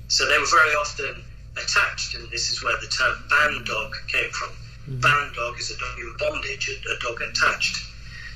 So 0.08 0.26
they 0.26 0.38
were 0.38 0.46
very 0.46 0.74
often 0.74 1.22
attached, 1.56 2.14
and 2.14 2.30
this 2.30 2.50
is 2.50 2.62
where 2.62 2.76
the 2.80 2.86
term 2.86 3.16
band 3.28 3.66
dog 3.66 3.94
came 4.08 4.30
from. 4.30 4.50
Mm-hmm. 4.50 5.00
Band 5.00 5.34
dog 5.34 5.58
is 5.58 5.70
a 5.70 5.78
dog 5.78 5.98
in 5.98 6.14
bondage, 6.18 6.68
a, 6.68 6.74
a, 6.92 6.98
dog 7.00 7.20
attached. 7.22 7.76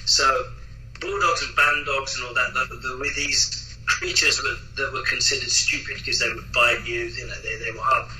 So 0.06 0.52
bulldogs 1.00 1.42
and 1.42 1.56
band 1.56 1.86
dogs 1.86 2.16
and 2.16 2.26
all 2.26 2.34
that, 2.34 2.52
there 2.82 2.96
were 2.96 3.14
these 3.16 3.76
creatures 3.86 4.40
that 4.76 4.92
were 4.92 5.04
considered 5.04 5.50
stupid 5.50 5.96
because 5.98 6.18
they 6.18 6.28
would 6.28 6.52
bite 6.52 6.86
you, 6.86 7.04
you 7.04 7.26
know, 7.26 7.40
they, 7.42 7.56
they 7.64 7.70
were 7.70 7.82
hard 7.82 8.10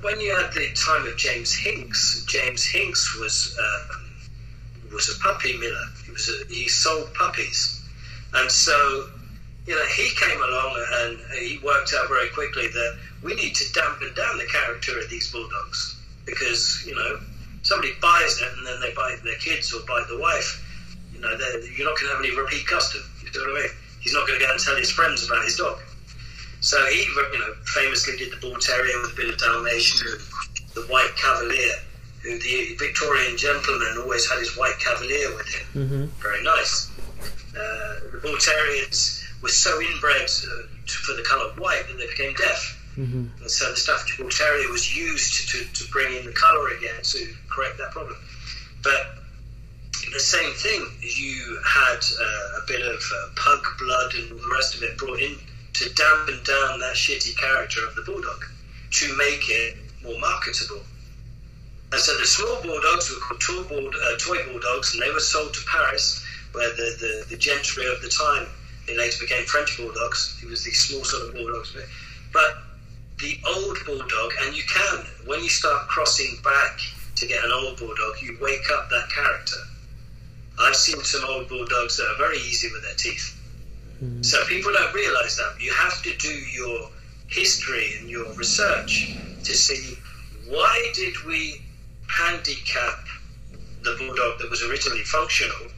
when 0.00 0.20
you 0.20 0.34
had 0.34 0.52
the 0.52 0.72
time 0.72 1.06
of 1.06 1.16
James 1.16 1.54
Hinks, 1.54 2.24
James 2.26 2.64
Hinks 2.64 3.18
was 3.18 3.56
uh, 3.60 3.94
was 4.92 5.14
a 5.14 5.18
puppy 5.20 5.56
miller. 5.56 5.86
He 6.04 6.12
was 6.12 6.28
a, 6.28 6.52
he 6.52 6.68
sold 6.68 7.12
puppies, 7.14 7.82
and 8.34 8.50
so 8.50 9.08
you 9.66 9.74
know 9.74 9.86
he 9.86 10.10
came 10.18 10.38
along 10.38 10.86
and 11.02 11.18
he 11.38 11.58
worked 11.64 11.92
out 11.94 12.08
very 12.08 12.28
quickly 12.30 12.68
that 12.68 12.98
we 13.22 13.34
need 13.34 13.54
to 13.54 13.72
dampen 13.72 14.12
down 14.14 14.38
the 14.38 14.46
character 14.46 14.98
of 14.98 15.08
these 15.08 15.30
bulldogs 15.30 16.00
because 16.26 16.84
you 16.86 16.94
know 16.94 17.20
somebody 17.62 17.92
buys 18.00 18.40
it 18.40 18.48
and 18.58 18.66
then 18.66 18.80
they 18.80 18.92
buy 18.94 19.16
their 19.24 19.36
kids 19.36 19.72
or 19.72 19.80
buy 19.86 20.04
the 20.08 20.18
wife. 20.18 20.58
You 21.14 21.20
know 21.20 21.30
you're 21.30 21.86
not 21.86 21.98
going 21.98 22.10
to 22.10 22.16
have 22.16 22.24
any 22.24 22.36
repeat 22.36 22.66
custom. 22.66 23.02
You 23.22 23.30
know 23.40 23.52
what 23.52 23.60
I 23.60 23.62
mean? 23.62 23.70
He's 24.00 24.14
not 24.14 24.26
going 24.26 24.38
to 24.38 24.44
go 24.44 24.50
and 24.50 24.60
tell 24.60 24.76
his 24.76 24.90
friends 24.90 25.24
about 25.24 25.44
his 25.44 25.56
dog. 25.56 25.78
So 26.60 26.84
he, 26.86 27.02
you 27.02 27.38
know, 27.38 27.54
famously 27.66 28.16
did 28.16 28.32
the 28.32 28.36
Bull 28.36 28.56
Terrier 28.58 29.00
with 29.02 29.12
a 29.12 29.16
bit 29.16 29.28
of 29.30 29.38
Dalmatian 29.38 30.06
and 30.08 30.20
the 30.74 30.82
White 30.92 31.10
Cavalier, 31.16 31.74
who 32.22 32.38
the 32.38 32.76
Victorian 32.78 33.36
gentleman 33.36 33.98
always 33.98 34.28
had 34.28 34.38
his 34.38 34.56
White 34.56 34.78
Cavalier 34.78 35.34
with 35.36 35.48
him. 35.48 35.66
Mm-hmm. 35.74 36.04
Very 36.22 36.42
nice. 36.42 36.90
Uh, 37.50 38.10
the 38.12 38.20
Bull 38.22 38.36
Terriers 38.38 39.21
were 39.42 39.48
so 39.48 39.80
inbred 39.80 40.22
uh, 40.22 40.62
for 40.86 41.14
the 41.14 41.22
colour 41.22 41.50
white 41.58 41.84
that 41.88 41.98
they 41.98 42.06
became 42.06 42.34
deaf. 42.34 42.78
Mm-hmm. 42.96 43.26
And 43.40 43.50
so 43.50 43.70
the 43.70 43.76
Staffordshire 43.76 44.22
Bull 44.22 44.30
Terrier 44.30 44.70
was 44.70 44.96
used 44.96 45.48
to, 45.50 45.64
to 45.64 45.90
bring 45.90 46.14
in 46.16 46.24
the 46.24 46.32
colour 46.32 46.68
again 46.76 47.00
to 47.02 47.34
correct 47.50 47.78
that 47.78 47.90
problem. 47.90 48.16
But 48.82 49.18
the 50.12 50.20
same 50.20 50.52
thing, 50.52 50.86
you 51.00 51.58
had 51.66 51.98
uh, 51.98 52.60
a 52.62 52.66
bit 52.66 52.82
of 52.82 53.00
uh, 53.00 53.28
pug 53.36 53.64
blood 53.78 54.14
and 54.14 54.32
all 54.32 54.38
the 54.38 54.54
rest 54.54 54.74
of 54.74 54.82
it 54.82 54.98
brought 54.98 55.20
in 55.20 55.36
to 55.74 55.88
dampen 55.94 56.40
down 56.44 56.80
that 56.80 56.94
shitty 56.94 57.36
character 57.38 57.80
of 57.86 57.94
the 57.94 58.02
bulldog 58.02 58.44
to 58.90 59.16
make 59.16 59.48
it 59.48 59.76
more 60.04 60.18
marketable. 60.18 60.82
And 61.92 62.00
so 62.00 62.16
the 62.18 62.26
small 62.26 62.60
bulldogs 62.62 63.10
were 63.10 63.20
called 63.20 63.40
toy, 63.40 63.62
bull, 63.68 63.88
uh, 63.88 64.16
toy 64.18 64.44
bulldogs, 64.50 64.92
and 64.92 65.02
they 65.02 65.10
were 65.10 65.20
sold 65.20 65.54
to 65.54 65.60
Paris, 65.70 66.24
where 66.52 66.70
the, 66.70 66.96
the, 67.00 67.26
the 67.30 67.36
gentry 67.36 67.86
of 67.86 68.02
the 68.02 68.08
time 68.08 68.46
they 68.86 68.96
later 68.96 69.18
became 69.20 69.44
French 69.44 69.76
bulldogs. 69.76 70.38
It 70.42 70.48
was 70.48 70.64
the 70.64 70.72
small 70.72 71.04
sort 71.04 71.28
of 71.28 71.34
bulldogs, 71.34 71.76
but 72.32 72.58
the 73.20 73.38
old 73.46 73.78
bulldog, 73.86 74.32
and 74.42 74.56
you 74.56 74.62
can 74.64 75.06
when 75.26 75.42
you 75.42 75.48
start 75.48 75.88
crossing 75.88 76.38
back 76.42 76.78
to 77.16 77.26
get 77.26 77.44
an 77.44 77.52
old 77.52 77.78
bulldog, 77.78 78.20
you 78.20 78.36
wake 78.40 78.66
up 78.72 78.88
that 78.90 79.08
character. 79.14 79.56
I've 80.60 80.76
seen 80.76 81.02
some 81.02 81.24
old 81.28 81.48
bulldogs 81.48 81.96
that 81.96 82.06
are 82.06 82.18
very 82.18 82.38
easy 82.38 82.70
with 82.72 82.82
their 82.82 82.94
teeth 82.94 83.38
Mm. 84.02 84.24
So 84.24 84.44
people 84.46 84.72
don't 84.72 84.92
realize 84.94 85.36
that. 85.36 85.60
You 85.60 85.72
have 85.74 86.02
to 86.02 86.16
do 86.16 86.28
your 86.28 86.90
history 87.28 87.94
and 88.00 88.10
your 88.10 88.32
research 88.34 89.16
to 89.44 89.54
see 89.54 89.96
why 90.48 90.92
did 90.94 91.14
we 91.24 91.62
handicap 92.08 93.04
the 93.82 93.96
bulldog 93.98 94.38
that 94.40 94.50
was 94.50 94.62
originally 94.62 95.02
functional 95.02 95.68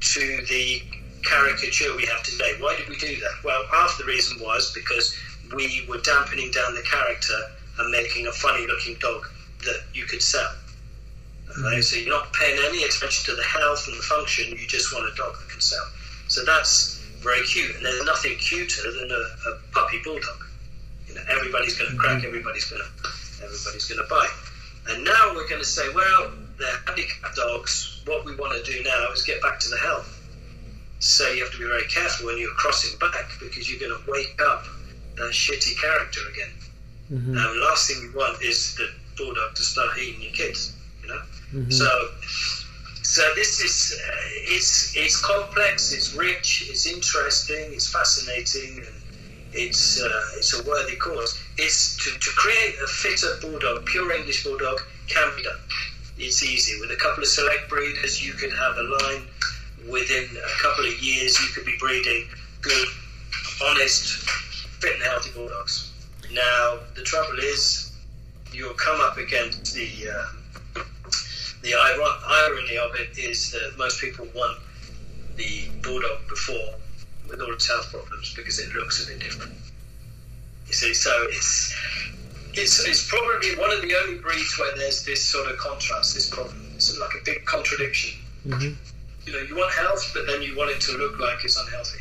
to 0.00 0.20
the 0.48 0.82
caricature 1.22 1.94
we 1.96 2.06
have 2.06 2.22
today. 2.22 2.54
Why 2.58 2.76
did 2.76 2.88
we 2.88 2.96
do 2.96 3.14
that? 3.20 3.44
Well, 3.44 3.64
half 3.70 3.98
the 3.98 4.04
reason 4.04 4.38
was 4.40 4.72
because 4.72 5.16
we 5.54 5.84
were 5.88 5.98
dampening 5.98 6.50
down 6.50 6.74
the 6.74 6.82
character 6.82 7.38
and 7.78 7.90
making 7.90 8.26
a 8.26 8.32
funny 8.32 8.66
looking 8.66 8.96
dog 9.00 9.28
that 9.64 9.82
you 9.94 10.04
could 10.04 10.22
sell. 10.22 10.52
Okay? 11.50 11.78
Mm. 11.78 11.84
So 11.84 11.96
you're 11.96 12.10
not 12.10 12.32
paying 12.32 12.58
any 12.64 12.84
attention 12.84 13.24
to 13.26 13.36
the 13.36 13.44
health 13.44 13.86
and 13.88 13.96
the 13.96 14.02
function, 14.02 14.50
you 14.50 14.66
just 14.66 14.92
want 14.92 15.12
a 15.12 15.16
dog 15.16 15.34
that 15.38 15.48
can 15.50 15.60
sell. 15.60 15.86
So 16.28 16.44
that's 16.44 16.98
very 17.20 17.44
cute, 17.46 17.76
and 17.76 17.84
there's 17.84 18.04
nothing 18.04 18.36
cuter 18.38 18.90
than 18.90 19.10
a, 19.10 19.50
a 19.50 19.58
puppy 19.72 20.00
bulldog. 20.02 20.42
You 21.06 21.14
know, 21.14 21.22
everybody's 21.30 21.76
going 21.78 21.90
to 21.90 21.96
crack, 21.96 22.18
mm-hmm. 22.18 22.26
everybody's 22.26 22.64
going 22.64 22.82
to, 22.82 23.08
everybody's 23.44 23.86
going 23.86 24.02
to 24.02 24.08
bite. 24.08 24.30
And 24.88 25.04
now 25.04 25.32
we're 25.34 25.48
going 25.48 25.60
to 25.60 25.66
say, 25.66 25.92
well, 25.94 26.32
they're 26.58 26.78
handicapped 26.86 27.36
dogs. 27.36 28.02
What 28.06 28.24
we 28.24 28.34
want 28.34 28.64
to 28.64 28.72
do 28.72 28.82
now 28.82 29.12
is 29.12 29.22
get 29.22 29.40
back 29.42 29.60
to 29.60 29.68
the 29.68 29.78
health. 29.78 30.21
So 31.02 31.28
you 31.32 31.42
have 31.42 31.52
to 31.52 31.58
be 31.58 31.64
very 31.64 31.88
careful 31.88 32.26
when 32.26 32.38
you're 32.38 32.54
crossing 32.54 32.96
back 33.00 33.26
because 33.40 33.68
you're 33.68 33.80
going 33.80 33.90
to 33.90 34.08
wake 34.08 34.40
up 34.40 34.62
that 35.16 35.32
shitty 35.32 35.74
character 35.80 36.20
again. 36.32 36.50
Mm-hmm. 37.10 37.36
And 37.36 37.56
the 37.56 37.60
last 37.60 37.90
thing 37.90 38.02
you 38.02 38.16
want 38.16 38.40
is 38.40 38.76
the 38.76 38.88
bulldog 39.18 39.52
to 39.56 39.62
start 39.62 39.98
eating 39.98 40.22
your 40.22 40.32
kids. 40.32 40.76
You 41.02 41.08
know, 41.08 41.22
mm-hmm. 41.54 41.70
so 41.72 41.88
so 43.02 43.20
this 43.34 43.60
is 43.60 43.98
uh, 43.98 44.14
it's 44.54 44.96
it's 44.96 45.20
complex, 45.20 45.92
it's 45.92 46.14
rich, 46.14 46.68
it's 46.70 46.86
interesting, 46.86 47.72
it's 47.72 47.90
fascinating, 47.90 48.78
and 48.86 49.02
it's 49.52 50.00
uh, 50.00 50.38
it's 50.38 50.54
a 50.54 50.62
worthy 50.62 50.94
cause. 50.94 51.36
It's 51.58 51.96
to, 52.04 52.16
to 52.16 52.30
create 52.36 52.76
a 52.80 52.86
fitter 52.86 53.38
bulldog, 53.40 53.86
pure 53.86 54.12
English 54.12 54.44
bulldog, 54.44 54.80
can 55.08 55.34
be 55.36 55.42
done. 55.42 55.58
It's 56.16 56.44
easy 56.44 56.80
with 56.80 56.92
a 56.92 56.96
couple 56.96 57.24
of 57.24 57.28
select 57.28 57.68
breeders. 57.68 58.24
You 58.24 58.34
can 58.34 58.52
have 58.52 58.76
a 58.76 58.82
line 58.84 59.26
within 59.90 60.24
a 60.36 60.62
couple 60.62 60.84
of 60.84 61.02
years, 61.02 61.38
you 61.40 61.48
could 61.54 61.66
be 61.66 61.76
breeding 61.78 62.28
good, 62.60 62.88
honest, 63.64 64.28
fit 64.80 64.94
and 64.94 65.02
healthy 65.02 65.30
bulldogs. 65.34 65.92
Now, 66.32 66.78
the 66.94 67.02
trouble 67.02 67.38
is, 67.38 67.92
you'll 68.52 68.74
come 68.74 69.00
up 69.00 69.18
against 69.18 69.74
the 69.74 69.88
uh, 70.08 70.82
the 71.62 71.74
irony 71.74 72.76
of 72.76 72.94
it 72.96 73.16
is 73.16 73.52
that 73.52 73.74
most 73.78 74.00
people 74.00 74.26
want 74.34 74.58
the 75.36 75.68
bulldog 75.82 76.28
before 76.28 76.74
with 77.28 77.40
all 77.40 77.52
its 77.52 77.68
health 77.68 77.90
problems 77.90 78.34
because 78.34 78.58
it 78.58 78.74
looks 78.74 79.04
a 79.04 79.12
bit 79.12 79.20
different. 79.20 79.52
You 80.66 80.72
see, 80.72 80.92
so 80.92 81.10
it's 81.30 81.74
it's, 82.54 82.86
it's 82.86 83.08
probably 83.08 83.56
one 83.56 83.72
of 83.72 83.80
the 83.80 83.94
only 83.94 84.18
breeds 84.18 84.58
where 84.58 84.76
there's 84.76 85.04
this 85.04 85.24
sort 85.24 85.50
of 85.50 85.56
contrast, 85.56 86.14
this 86.14 86.28
problem. 86.28 86.70
It's 86.74 86.98
like 86.98 87.14
a 87.14 87.24
big 87.24 87.44
contradiction. 87.46 88.18
Mm-hmm. 88.46 88.74
You 89.26 89.32
know, 89.32 89.38
you 89.40 89.56
want 89.56 89.72
health, 89.72 90.10
but 90.14 90.26
then 90.26 90.42
you 90.42 90.56
want 90.56 90.70
it 90.70 90.80
to 90.82 90.92
look 90.96 91.18
like 91.18 91.44
it's 91.44 91.56
unhealthy. 91.56 92.00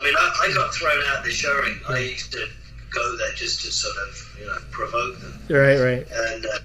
I 0.00 0.04
mean, 0.04 0.14
I, 0.16 0.48
I 0.48 0.54
got 0.54 0.74
thrown 0.74 1.02
out 1.08 1.24
the 1.24 1.30
show 1.30 1.54
ring. 1.60 1.80
I 1.88 1.98
used 1.98 2.32
to 2.32 2.46
go 2.90 3.16
there 3.16 3.32
just 3.34 3.64
to 3.64 3.72
sort 3.72 3.96
of, 4.08 4.36
you 4.38 4.46
know, 4.46 4.58
provoke 4.70 5.18
them. 5.18 5.40
Right, 5.48 5.78
right. 5.78 6.06
And 6.10 6.46
uh, 6.46 6.58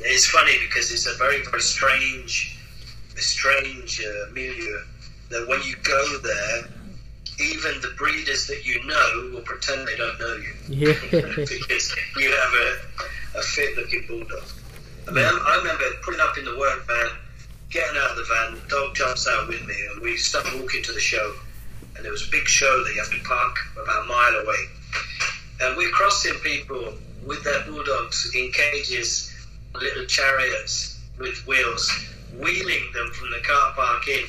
it's 0.00 0.26
funny 0.26 0.52
because 0.66 0.92
it's 0.92 1.06
a 1.06 1.14
very, 1.18 1.42
very 1.44 1.60
strange, 1.60 2.58
strange 3.16 4.00
uh, 4.00 4.32
milieu. 4.32 4.78
That 5.30 5.48
when 5.48 5.60
you 5.62 5.74
go 5.82 6.18
there, 6.18 6.68
even 7.40 7.80
the 7.80 7.92
breeders 7.96 8.46
that 8.46 8.64
you 8.64 8.84
know 8.84 9.30
will 9.32 9.42
pretend 9.42 9.88
they 9.88 9.96
don't 9.96 10.18
know 10.18 10.36
you. 10.36 10.54
Yeah. 10.68 10.94
because 11.36 11.96
you 12.16 12.30
have 12.30 12.52
a, 12.52 13.38
a 13.38 13.42
fit 13.42 13.76
looking 13.76 14.04
bulldog. 14.06 14.44
I 15.08 15.10
mean, 15.10 15.24
I, 15.24 15.44
I 15.46 15.56
remember 15.56 15.84
putting 16.02 16.20
up 16.20 16.38
in 16.38 16.44
the 16.44 16.56
work 16.56 16.86
van, 16.86 17.10
getting 17.74 17.98
out 17.98 18.12
of 18.12 18.16
the 18.16 18.24
van, 18.24 18.54
the 18.54 18.68
dog 18.68 18.94
jumps 18.94 19.28
out 19.28 19.48
with 19.48 19.66
me, 19.66 19.74
and 19.92 20.00
we 20.00 20.16
start 20.16 20.46
walking 20.54 20.82
to 20.84 20.92
the 20.92 21.00
show. 21.00 21.34
And 21.96 22.04
there 22.04 22.12
was 22.12 22.26
a 22.26 22.30
big 22.30 22.46
show 22.46 22.84
that 22.84 22.94
you 22.94 23.00
have 23.02 23.12
to 23.12 23.28
park 23.28 23.56
about 23.76 24.04
a 24.04 24.08
mile 24.08 24.34
away. 24.42 24.64
And 25.60 25.76
we're 25.76 25.90
crossing 25.90 26.34
people 26.34 26.94
with 27.26 27.44
their 27.44 27.64
bulldogs 27.64 28.32
in 28.34 28.50
cages, 28.52 29.30
little 29.74 30.06
chariots 30.06 31.00
with 31.18 31.46
wheels, 31.46 31.90
wheeling 32.38 32.92
them 32.94 33.10
from 33.12 33.30
the 33.30 33.40
car 33.44 33.72
park 33.74 34.08
in 34.08 34.24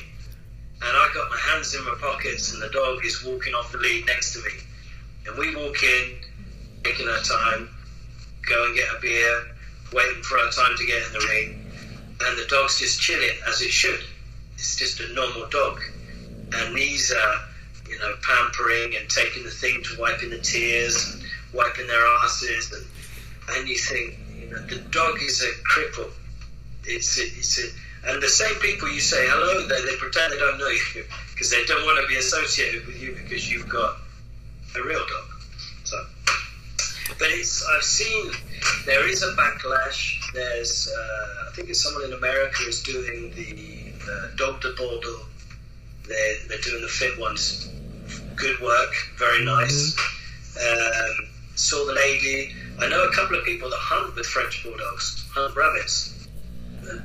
and 0.82 0.90
I 0.90 1.10
got 1.14 1.30
my 1.30 1.38
hands 1.38 1.74
in 1.74 1.84
my 1.84 1.94
pockets, 2.00 2.52
and 2.52 2.62
the 2.62 2.68
dog 2.68 3.04
is 3.04 3.24
walking 3.24 3.54
off 3.54 3.72
the 3.72 3.78
lead 3.78 4.04
next 4.06 4.34
to 4.34 4.40
me. 4.40 4.50
And 5.26 5.38
we 5.38 5.56
walk 5.56 5.82
in, 5.82 6.18
taking 6.84 7.08
our 7.08 7.22
time, 7.22 7.70
go 8.46 8.66
and 8.66 8.76
get 8.76 8.84
a 8.96 9.00
beer, 9.00 9.46
waiting 9.94 10.22
for 10.22 10.38
our 10.38 10.50
time 10.50 10.76
to 10.76 10.86
get 10.86 11.02
in 11.06 11.12
the 11.14 11.26
ring, 11.30 11.65
and 12.20 12.38
the 12.38 12.46
dog's 12.48 12.78
just 12.78 13.00
chilling 13.00 13.36
as 13.48 13.60
it 13.60 13.70
should. 13.70 14.00
It's 14.54 14.76
just 14.76 15.00
a 15.00 15.12
normal 15.12 15.48
dog, 15.48 15.80
and 16.54 16.74
these 16.74 17.12
are, 17.12 17.36
you 17.88 17.98
know, 17.98 18.14
pampering 18.22 18.96
and 18.96 19.08
taking 19.08 19.44
the 19.44 19.50
thing 19.50 19.82
to 19.82 20.00
wiping 20.00 20.30
the 20.30 20.38
tears, 20.38 21.12
and 21.12 21.22
wiping 21.52 21.86
their 21.86 22.06
asses, 22.24 22.72
and 22.72 22.86
and 23.56 23.68
you 23.68 23.76
think, 23.76 24.18
you 24.38 24.50
know, 24.50 24.58
the 24.66 24.76
dog 24.90 25.20
is 25.22 25.42
a 25.42 25.52
cripple. 25.68 26.10
It's 26.84 27.18
it's 27.18 27.58
a 27.58 27.68
and 28.06 28.22
the 28.22 28.28
same 28.28 28.54
people 28.56 28.88
you 28.88 29.00
say 29.00 29.26
hello, 29.28 29.66
they, 29.66 29.82
they 29.84 29.96
pretend 29.96 30.32
they 30.32 30.38
don't 30.38 30.58
know 30.58 30.68
you 30.68 31.04
because 31.32 31.50
they 31.50 31.64
don't 31.64 31.84
want 31.84 32.00
to 32.00 32.06
be 32.06 32.16
associated 32.16 32.86
with 32.86 33.00
you 33.00 33.16
because 33.22 33.50
you've 33.50 33.68
got 33.68 33.96
a 34.76 34.82
real 34.82 35.00
dog. 35.00 35.26
So, 35.84 36.06
but 37.18 37.28
it's 37.30 37.66
I've 37.66 37.82
seen 37.82 38.32
there 38.84 39.08
is 39.08 39.22
a 39.22 39.32
backlash. 39.32 40.22
There's 40.36 40.86
uh, 40.86 41.48
I 41.48 41.50
think 41.54 41.70
it's 41.70 41.82
someone 41.82 42.04
in 42.04 42.12
America 42.12 42.64
is 42.68 42.82
doing 42.82 43.32
the 43.34 44.12
uh, 44.12 44.28
Dogue 44.36 44.60
de 44.60 44.74
Bordeaux. 44.74 45.22
They're, 46.06 46.36
they're 46.46 46.60
doing 46.60 46.82
the 46.82 46.88
fit 46.88 47.18
ones. 47.18 47.70
Good 48.36 48.60
work, 48.60 48.92
very 49.18 49.42
nice. 49.46 49.96
Um, 50.60 51.28
saw 51.54 51.86
the 51.86 51.94
lady. 51.94 52.54
I 52.78 52.86
know 52.90 53.04
a 53.04 53.12
couple 53.12 53.38
of 53.38 53.46
people 53.46 53.70
that 53.70 53.78
hunt 53.80 54.14
with 54.14 54.26
French 54.26 54.62
bulldogs, 54.62 55.26
hunt 55.32 55.56
rabbits, 55.56 56.28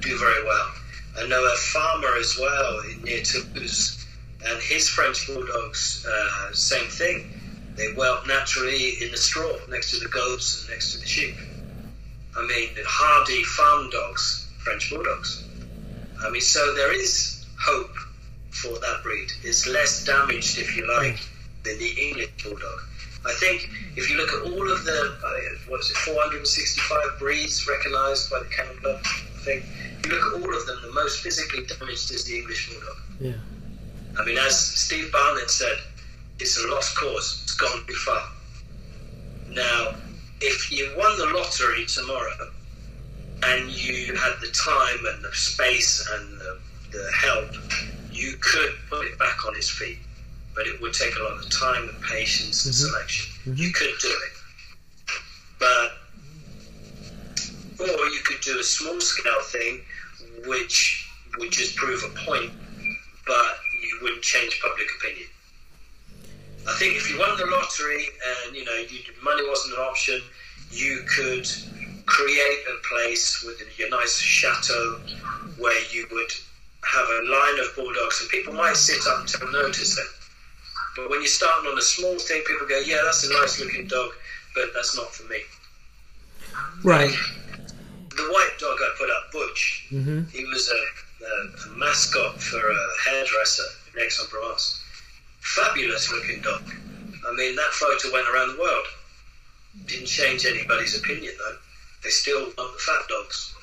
do 0.01 0.19
very 0.19 0.43
well. 0.43 0.71
I 1.17 1.25
know 1.27 1.41
a 1.41 1.55
farmer 1.55 2.17
as 2.19 2.37
well 2.37 2.81
in 2.91 3.01
near 3.01 3.23
Toulouse, 3.23 4.05
and 4.45 4.61
his 4.61 4.89
French 4.89 5.25
bulldogs, 5.27 6.05
uh, 6.05 6.51
same 6.51 6.89
thing. 6.89 7.31
They 7.77 7.93
whelp 7.93 8.27
naturally 8.27 9.01
in 9.01 9.11
the 9.11 9.17
straw 9.17 9.53
next 9.69 9.91
to 9.91 9.99
the 9.99 10.09
goats 10.09 10.61
and 10.61 10.71
next 10.71 10.91
to 10.91 10.99
the 10.99 11.07
sheep. 11.07 11.35
I 12.37 12.41
mean, 12.47 12.69
hardy 12.85 13.43
farm 13.43 13.89
dogs, 13.89 14.47
French 14.59 14.89
bulldogs. 14.89 15.43
I 16.23 16.29
mean, 16.29 16.41
so 16.41 16.73
there 16.75 16.93
is 16.93 17.45
hope 17.59 17.95
for 18.51 18.79
that 18.79 19.01
breed. 19.03 19.29
It's 19.43 19.67
less 19.67 20.05
damaged, 20.05 20.57
if 20.57 20.75
you 20.77 20.87
like, 20.97 21.19
than 21.63 21.77
the 21.79 21.89
English 21.89 22.29
bulldog. 22.43 22.79
I 23.25 23.33
think 23.33 23.69
if 23.95 24.09
you 24.09 24.17
look 24.17 24.29
at 24.29 24.51
all 24.51 24.71
of 24.71 24.83
the, 24.83 25.17
uh, 25.23 25.69
what 25.69 25.81
is 25.81 25.91
it, 25.91 25.97
465 25.97 27.19
breeds 27.19 27.67
recognised 27.67 28.31
by 28.31 28.39
the 28.39 28.45
Kennel 28.45 28.75
Club, 28.75 28.99
I 29.03 29.43
think 29.43 29.65
if 29.99 30.05
you 30.05 30.11
look 30.15 30.33
at 30.33 30.41
all 30.41 30.57
of 30.57 30.65
them, 30.65 30.79
the 30.83 30.91
most 30.91 31.21
physically 31.21 31.65
damaged 31.65 32.11
is 32.11 32.25
the 32.25 32.37
English 32.39 32.69
Bulldog. 32.69 32.97
Yeah. 33.19 33.33
I 34.19 34.25
mean, 34.25 34.37
as 34.37 34.57
Steve 34.57 35.11
Barnett 35.11 35.49
said, 35.49 35.77
it's 36.39 36.57
a 36.57 36.67
lost 36.69 36.97
cause. 36.97 37.41
It's 37.43 37.55
gone 37.55 37.85
too 37.85 37.93
far. 37.93 38.23
Now, 39.49 39.95
if 40.41 40.71
you 40.71 40.93
won 40.97 41.17
the 41.17 41.27
lottery 41.37 41.85
tomorrow 41.85 42.49
and 43.43 43.69
you 43.71 44.15
had 44.15 44.33
the 44.41 44.51
time 44.51 45.05
and 45.13 45.23
the 45.23 45.31
space 45.33 46.07
and 46.13 46.39
the, 46.39 46.59
the 46.91 47.11
help, 47.21 47.49
you 48.11 48.35
could 48.41 48.71
put 48.89 49.05
it 49.05 49.17
back 49.19 49.45
on 49.47 49.55
its 49.55 49.69
feet. 49.69 49.99
But 50.55 50.67
it 50.67 50.81
would 50.81 50.93
take 50.93 51.15
a 51.15 51.23
lot 51.23 51.33
of 51.37 51.49
time 51.49 51.87
and 51.87 52.01
patience 52.11 52.65
and 52.65 52.73
Mhm. 52.73 52.77
selection. 52.77 53.25
Mhm. 53.45 53.57
You 53.57 53.71
could 53.71 53.97
do 54.01 54.09
it. 54.09 54.33
But 55.59 55.97
or 57.79 58.05
you 58.09 58.19
could 58.23 58.41
do 58.41 58.59
a 58.59 58.63
small 58.63 58.99
scale 59.01 59.41
thing, 59.43 59.83
which 60.45 61.07
would 61.37 61.51
just 61.51 61.75
prove 61.75 62.03
a 62.03 62.09
point, 62.29 62.51
but 63.25 63.59
you 63.81 63.99
wouldn't 64.03 64.21
change 64.21 64.59
public 64.61 64.87
opinion. 64.99 65.27
I 66.67 66.73
think 66.77 66.95
if 66.95 67.09
you 67.09 67.17
won 67.19 67.37
the 67.37 67.45
lottery 67.45 68.05
and 68.45 68.55
you 68.55 68.63
know 68.65 68.75
you, 68.89 68.99
money 69.23 69.47
wasn't 69.47 69.75
an 69.77 69.81
option, 69.81 70.21
you 70.71 71.03
could 71.15 71.47
create 72.05 72.59
a 72.69 72.87
place 72.87 73.43
with 73.43 73.57
a, 73.61 73.85
a 73.87 73.89
nice 73.89 74.17
chateau 74.19 74.99
where 75.57 75.81
you 75.91 76.07
would 76.11 76.31
have 76.83 77.05
a 77.07 77.29
line 77.29 77.59
of 77.59 77.75
bulldogs, 77.75 78.21
and 78.21 78.29
people 78.29 78.53
might 78.53 78.75
sit 78.75 79.01
up 79.07 79.25
and 79.41 79.51
notice 79.51 79.95
them. 79.95 80.05
But 80.95 81.09
when 81.09 81.19
you're 81.19 81.27
starting 81.27 81.71
on 81.71 81.77
a 81.77 81.81
small 81.81 82.17
thing, 82.19 82.41
people 82.47 82.67
go, 82.67 82.79
"Yeah, 82.79 83.01
that's 83.05 83.23
a 83.23 83.33
nice 83.33 83.59
looking 83.59 83.87
dog, 83.87 84.11
but 84.55 84.71
that's 84.73 84.95
not 84.95 85.13
for 85.13 85.23
me." 85.29 85.39
Right. 86.83 87.13
The 88.09 88.23
white 88.23 88.51
dog 88.59 88.77
I 88.79 88.95
put 88.97 89.09
up, 89.09 89.31
Butch, 89.31 89.87
Mm-hmm. 89.91 90.23
he 90.29 90.43
was 90.45 90.69
a, 90.69 91.25
a, 91.25 91.73
a 91.73 91.77
mascot 91.77 92.41
for 92.41 92.59
a 92.59 92.87
hairdresser 93.05 93.63
in 93.93 94.01
Aix-en-Provence. 94.01 94.80
Fabulous 95.41 96.11
looking 96.11 96.41
dog. 96.41 96.61
I 97.27 97.35
mean, 97.35 97.55
that 97.55 97.71
photo 97.71 98.13
went 98.13 98.27
around 98.29 98.55
the 98.55 98.61
world. 98.61 98.85
Didn't 99.85 100.07
change 100.07 100.45
anybody's 100.45 100.97
opinion 100.97 101.33
though. 101.37 101.57
They 102.03 102.09
still 102.09 102.41
want 102.41 102.55
the 102.55 102.79
fat 102.79 103.07
dogs. 103.09 103.53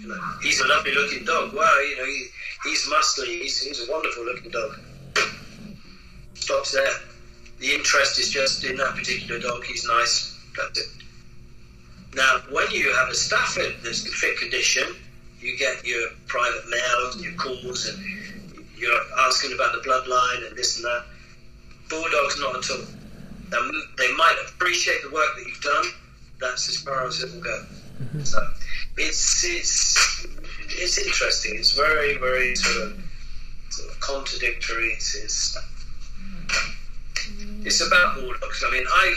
You 0.00 0.08
know, 0.08 0.20
he's 0.42 0.60
a 0.60 0.66
lovely 0.66 0.94
looking 0.94 1.24
dog. 1.24 1.54
Wow, 1.54 1.80
you 1.88 1.96
know, 1.96 2.04
he, 2.04 2.26
he's 2.64 2.86
muscly. 2.86 3.42
He's, 3.42 3.62
he's 3.62 3.88
a 3.88 3.90
wonderful 3.90 4.24
looking 4.24 4.50
dog. 4.50 4.78
Stops 6.34 6.72
there. 6.72 6.92
The 7.60 7.72
interest 7.72 8.18
is 8.18 8.30
just 8.30 8.64
in 8.64 8.76
that 8.76 8.94
particular 8.94 9.40
dog. 9.40 9.64
He's 9.64 9.86
nice. 9.86 10.38
That's 10.56 10.80
it. 10.80 10.88
Now, 12.14 12.40
when 12.50 12.70
you 12.70 12.92
have 12.94 13.08
a 13.08 13.14
Stafford 13.14 13.76
that's 13.82 14.04
in 14.04 14.12
fit 14.12 14.38
condition, 14.38 14.94
you 15.40 15.56
get 15.56 15.84
your 15.84 16.08
private 16.26 16.68
mails 16.68 17.16
and 17.16 17.24
your 17.24 17.34
calls, 17.34 17.88
and 17.88 18.56
you're 18.76 19.00
asking 19.18 19.52
about 19.52 19.72
the 19.72 19.88
bloodline 19.88 20.46
and 20.48 20.56
this 20.56 20.76
and 20.76 20.84
that. 20.84 21.04
Bulldogs, 21.88 22.40
not 22.40 22.56
at 22.56 22.70
all. 22.70 22.86
They 23.98 24.12
might 24.14 24.36
appreciate 24.48 25.02
the 25.02 25.10
work 25.10 25.28
that 25.36 25.44
you've 25.46 25.60
done. 25.60 25.84
That's 26.40 26.68
as 26.68 26.76
far 26.78 27.06
as 27.06 27.22
it 27.22 27.32
will 27.32 27.42
go. 27.42 27.64
Mm-hmm. 28.02 28.22
So 28.22 28.38
it's 28.96 29.44
it's 29.44 30.26
it's 30.70 30.98
interesting. 30.98 31.56
It's 31.56 31.72
very 31.72 32.18
very 32.18 32.56
sort 32.56 32.88
of, 32.88 33.04
sort 33.70 33.90
of 33.90 34.00
contradictory. 34.00 34.88
It's, 34.88 35.14
it's 35.14 35.56
it's 37.62 37.80
about 37.86 38.16
bulldogs. 38.16 38.64
I 38.66 38.70
mean, 38.72 38.84
I 38.88 39.14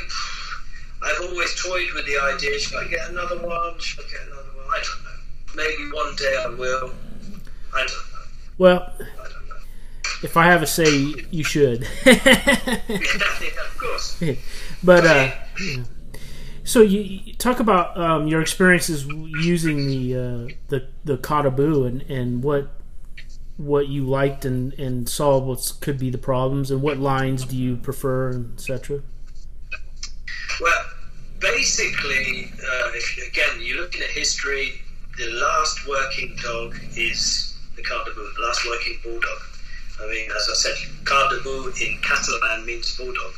I've 1.03 1.29
always 1.29 1.55
toyed 1.61 1.91
with 1.95 2.05
the 2.05 2.19
idea: 2.19 2.59
should 2.59 2.77
I 2.77 2.87
get 2.87 3.09
another 3.09 3.37
one? 3.39 3.79
Should 3.79 4.05
I 4.05 4.09
get 4.09 4.21
another 4.27 4.51
one? 4.55 4.65
I 4.71 4.83
don't 4.83 5.03
know. 5.03 5.17
Maybe 5.55 5.91
one 5.91 6.15
day 6.15 6.43
I 6.45 6.47
will. 6.49 6.91
I 7.73 7.79
don't 7.79 7.89
know. 7.89 8.25
Well, 8.57 8.93
I 8.99 8.99
don't 8.99 9.17
know. 9.17 9.26
If 10.23 10.35
I 10.35 10.45
have 10.47 10.63
a 10.63 10.67
say, 10.67 11.13
you 11.31 11.43
should. 11.43 11.87
yeah, 12.05 12.15
of 12.15 13.77
course. 13.77 14.23
but 14.83 15.05
uh, 15.05 15.31
yeah. 15.61 15.83
so 16.63 16.81
you, 16.81 17.01
you 17.01 17.33
talk 17.35 17.59
about 17.59 17.97
um, 17.97 18.27
your 18.27 18.41
experiences 18.41 19.05
using 19.05 19.87
the 19.87 20.15
uh, 20.15 20.55
the 20.69 20.87
the 21.05 21.17
Ca 21.17 21.43
de 21.43 21.51
Bou 21.51 21.85
and 21.85 22.01
and 22.03 22.43
what 22.43 22.69
what 23.57 23.87
you 23.87 24.05
liked 24.05 24.45
and, 24.45 24.73
and 24.73 25.09
saw 25.09 25.39
what 25.39 25.73
could 25.81 25.99
be 25.99 26.09
the 26.09 26.17
problems, 26.17 26.71
and 26.71 26.81
what 26.81 26.97
lines 26.97 27.43
do 27.45 27.57
you 27.57 27.75
prefer, 27.75 28.45
etc. 28.53 29.01
Well, 30.61 30.85
basically, 31.39 32.51
uh, 32.53 32.91
if, 32.93 33.27
again, 33.27 33.61
you're 33.61 33.77
looking 33.77 34.01
at 34.01 34.09
history. 34.09 34.81
The 35.17 35.31
last 35.31 35.87
working 35.87 36.37
dog 36.43 36.75
is 36.95 37.57
the 37.75 37.81
Quart 37.81 38.05
the 38.05 38.33
last 38.39 38.63
working 38.67 38.99
bulldog. 39.03 39.41
I 40.01 40.07
mean, 40.09 40.29
as 40.31 40.47
I 40.49 40.53
said, 40.53 40.75
Quart 41.05 41.33
in 41.81 41.97
Catalan 42.01 42.65
means 42.65 42.95
bulldog. 42.97 43.33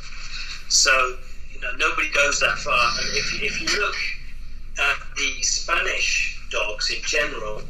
So, 0.68 1.16
you 1.52 1.60
know, 1.60 1.72
nobody 1.78 2.08
goes 2.10 2.40
that 2.40 2.58
far. 2.58 2.90
And 2.98 3.06
if, 3.16 3.42
if 3.42 3.60
you 3.60 3.80
look 3.80 3.96
at 4.78 4.96
the 5.16 5.42
Spanish 5.42 6.38
dogs 6.50 6.90
in 6.90 7.02
general, 7.02 7.62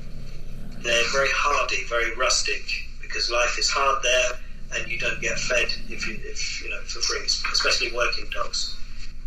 they're 0.83 1.09
very 1.13 1.29
hardy, 1.33 1.85
very 1.85 2.15
rustic, 2.17 2.63
because 3.01 3.31
life 3.31 3.59
is 3.59 3.69
hard 3.71 4.03
there, 4.03 4.39
and 4.75 4.91
you 4.91 4.99
don't 4.99 5.21
get 5.21 5.39
fed 5.39 5.69
if 5.89 6.07
you, 6.07 6.19
if 6.25 6.63
you 6.63 6.71
know, 6.71 6.81
for 6.83 7.01
free, 7.01 7.25
especially 7.25 7.93
working 7.93 8.27
dogs. 8.33 8.77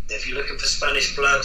If 0.09 0.28
you're 0.28 0.38
looking 0.38 0.57
for 0.57 0.66
Spanish 0.66 1.16
blood, 1.16 1.43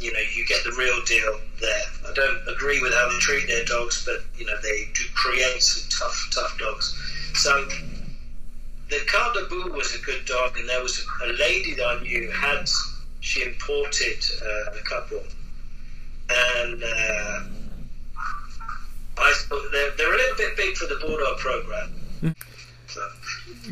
you 0.00 0.12
know, 0.12 0.20
you 0.34 0.44
get 0.46 0.64
the 0.64 0.72
real 0.72 1.02
deal 1.04 1.40
there. 1.60 1.84
I 2.08 2.12
don't 2.14 2.48
agree 2.48 2.80
with 2.82 2.92
how 2.92 3.08
they 3.08 3.18
treat 3.18 3.46
their 3.46 3.64
dogs, 3.64 4.04
but 4.04 4.24
you 4.38 4.46
know, 4.46 4.56
they 4.62 4.88
do 4.94 5.04
create 5.14 5.62
some 5.62 5.88
tough, 5.90 6.30
tough 6.32 6.58
dogs. 6.58 6.94
So 7.34 7.68
the 8.90 9.00
Bout 9.50 9.72
was 9.76 9.94
a 9.94 9.98
good 9.98 10.24
dog, 10.24 10.56
and 10.56 10.68
there 10.68 10.82
was 10.82 11.04
a 11.24 11.32
lady 11.32 11.74
that 11.74 11.86
I 11.86 12.02
knew 12.02 12.30
had 12.30 12.68
she 13.20 13.42
imported 13.42 14.24
uh, 14.42 14.78
a 14.78 14.82
couple, 14.84 15.22
and 16.30 16.82
uh, 16.82 17.40
I 19.18 19.32
thought 19.48 19.62
they're, 19.72 19.90
they're 19.96 20.14
a 20.14 20.16
little 20.16 20.36
bit 20.36 20.56
big 20.56 20.76
for 20.76 20.86
the 20.86 20.96
Bulldog 21.00 21.38
program. 21.38 22.34
So, 22.86 23.00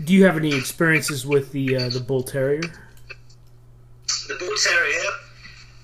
Do 0.05 0.13
you 0.13 0.25
have 0.25 0.37
any 0.37 0.55
experiences 0.55 1.27
with 1.27 1.53
the 1.53 1.77
uh, 1.77 1.89
the 1.91 2.01
Bull 2.01 2.23
Terrier? 2.23 2.63
the 2.63 4.37
Bull 4.39 4.55
Terrier. 4.63 5.11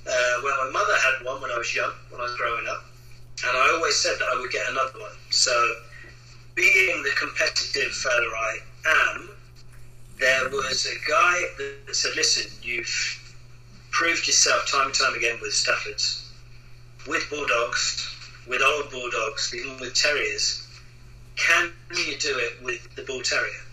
Uh, 0.07 0.41
well, 0.43 0.65
my 0.65 0.71
mother 0.73 0.95
had 0.97 1.25
one 1.25 1.41
when 1.43 1.51
I 1.51 1.59
was 1.59 1.75
young, 1.75 1.93
when 2.11 2.21
I 2.21 2.25
was 2.25 2.35
growing 2.37 2.67
up, 2.69 2.85
and 3.47 3.57
I 3.57 3.71
always 3.77 3.95
said 3.97 4.17
that 4.19 4.29
I 4.35 4.41
would 4.41 4.51
get 4.51 4.69
another 4.71 4.99
one. 4.99 5.13
So, 5.31 5.53
being 6.59 7.05
the 7.05 7.11
competitive 7.17 7.93
fella 7.93 8.27
I 8.37 8.59
am, 9.13 9.31
there 10.19 10.49
was 10.49 10.87
a 10.87 11.09
guy 11.09 11.41
that 11.57 11.95
said, 11.95 12.17
"Listen, 12.17 12.51
you've 12.63 12.93
proved 13.93 14.27
yourself 14.27 14.67
time 14.67 14.87
and 14.87 14.95
time 14.95 15.15
again 15.15 15.39
with 15.41 15.53
Staffords, 15.53 16.25
with 17.07 17.31
Bulldogs, 17.31 18.05
with 18.49 18.61
old 18.61 18.91
Bulldogs, 18.91 19.55
even 19.55 19.79
with 19.79 19.95
Terriers. 19.95 20.67
Can 21.37 21.73
you 21.95 22.19
do 22.19 22.37
it 22.37 22.61
with 22.61 22.93
the 22.97 23.05
Bull 23.05 23.23
Terrier?" 23.23 23.65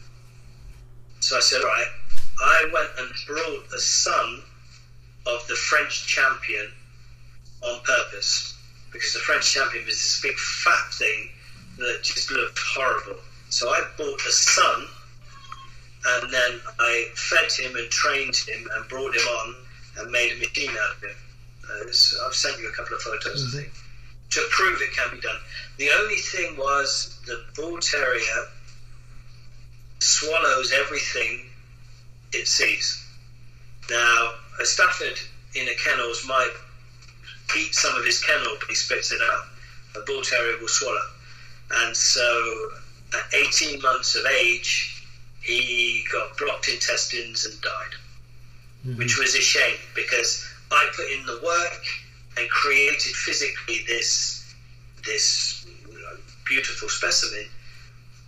So 1.21 1.38
I 1.38 1.39
said, 1.39 1.61
"All 1.61 1.67
right." 1.67 1.91
I 2.39 2.69
went 2.71 2.91
and 2.99 3.09
brought 3.25 3.73
a 3.73 3.79
son 3.79 4.43
of 5.25 5.47
the 5.47 5.55
French 5.55 6.05
champion 6.05 6.71
on 7.61 7.81
purpose 7.81 8.53
because 8.91 9.13
the 9.13 9.19
French 9.19 9.51
champion 9.51 9.86
was 9.86 9.95
this 9.95 10.21
big 10.21 10.38
fat 10.38 10.93
thing 10.93 11.31
that 11.78 11.99
just 12.03 12.32
looked 12.32 12.59
horrible. 12.59 13.19
So 13.49 13.69
I 13.69 13.82
bought 13.97 14.21
a 14.26 14.32
son 14.32 14.88
and 16.07 16.32
then 16.32 16.59
I 16.80 17.07
fed 17.15 17.51
him 17.51 17.76
and 17.76 17.89
trained 17.89 18.36
him 18.36 18.67
and 18.76 18.88
brought 18.88 19.15
him 19.15 19.28
on 19.28 19.55
and 19.97 20.11
made 20.11 20.34
a 20.34 20.38
machine 20.38 20.69
out 20.69 20.95
of 20.97 21.03
him. 21.03 21.15
Uh, 21.63 21.91
so 21.91 22.17
I've 22.26 22.36
sent 22.36 22.59
you 22.59 22.69
a 22.69 22.71
couple 22.73 22.95
of 22.95 23.01
photos, 23.01 23.55
I 23.55 23.61
think, 23.61 23.73
to 24.32 24.47
prove 24.51 24.82
it 24.82 24.93
can 24.95 25.15
be 25.15 25.21
done. 25.21 25.38
The 25.78 25.89
only 25.99 26.17
thing 26.17 26.57
was 26.57 27.19
the 27.26 27.43
bull 27.55 27.80
terrier 27.80 28.47
swallows 29.99 30.71
everything 30.73 31.41
it 32.34 32.47
sees. 32.47 33.03
Now, 33.89 34.32
a 34.61 34.65
Stafford 34.65 35.19
in 35.55 35.67
a 35.67 35.76
kennels 35.76 36.26
might 36.28 36.53
eat 37.57 37.73
some 37.73 37.95
of 37.95 38.05
his 38.05 38.21
kennel, 38.23 38.57
but 38.59 38.69
he 38.69 38.76
spits 38.76 39.11
it 39.11 39.21
out. 39.32 39.45
A 39.95 40.05
bull 40.05 40.21
terrier 40.21 40.59
will 40.59 40.67
swallow. 40.67 41.01
And 41.72 41.95
so, 41.95 42.70
at 43.13 43.34
18 43.34 43.82
months 43.82 44.16
of 44.16 44.26
age, 44.26 45.03
he 45.41 46.03
got 46.11 46.38
blocked 46.38 46.70
intestines 46.70 47.45
and 47.45 47.59
died, 47.61 47.95
mm-hmm. 48.86 48.97
which 48.97 49.18
was 49.20 49.36
a 49.36 49.41
shame 49.41 49.78
because 49.93 50.47
I 50.72 50.89
put 50.95 51.05
in 51.11 51.26
the 51.26 51.39
work 51.43 51.84
and 52.38 52.49
created 52.49 53.16
physically 53.16 53.84
this 53.88 54.53
this 55.05 55.66
you 55.88 55.93
know, 55.93 56.18
beautiful 56.45 56.89
specimen. 56.89 57.45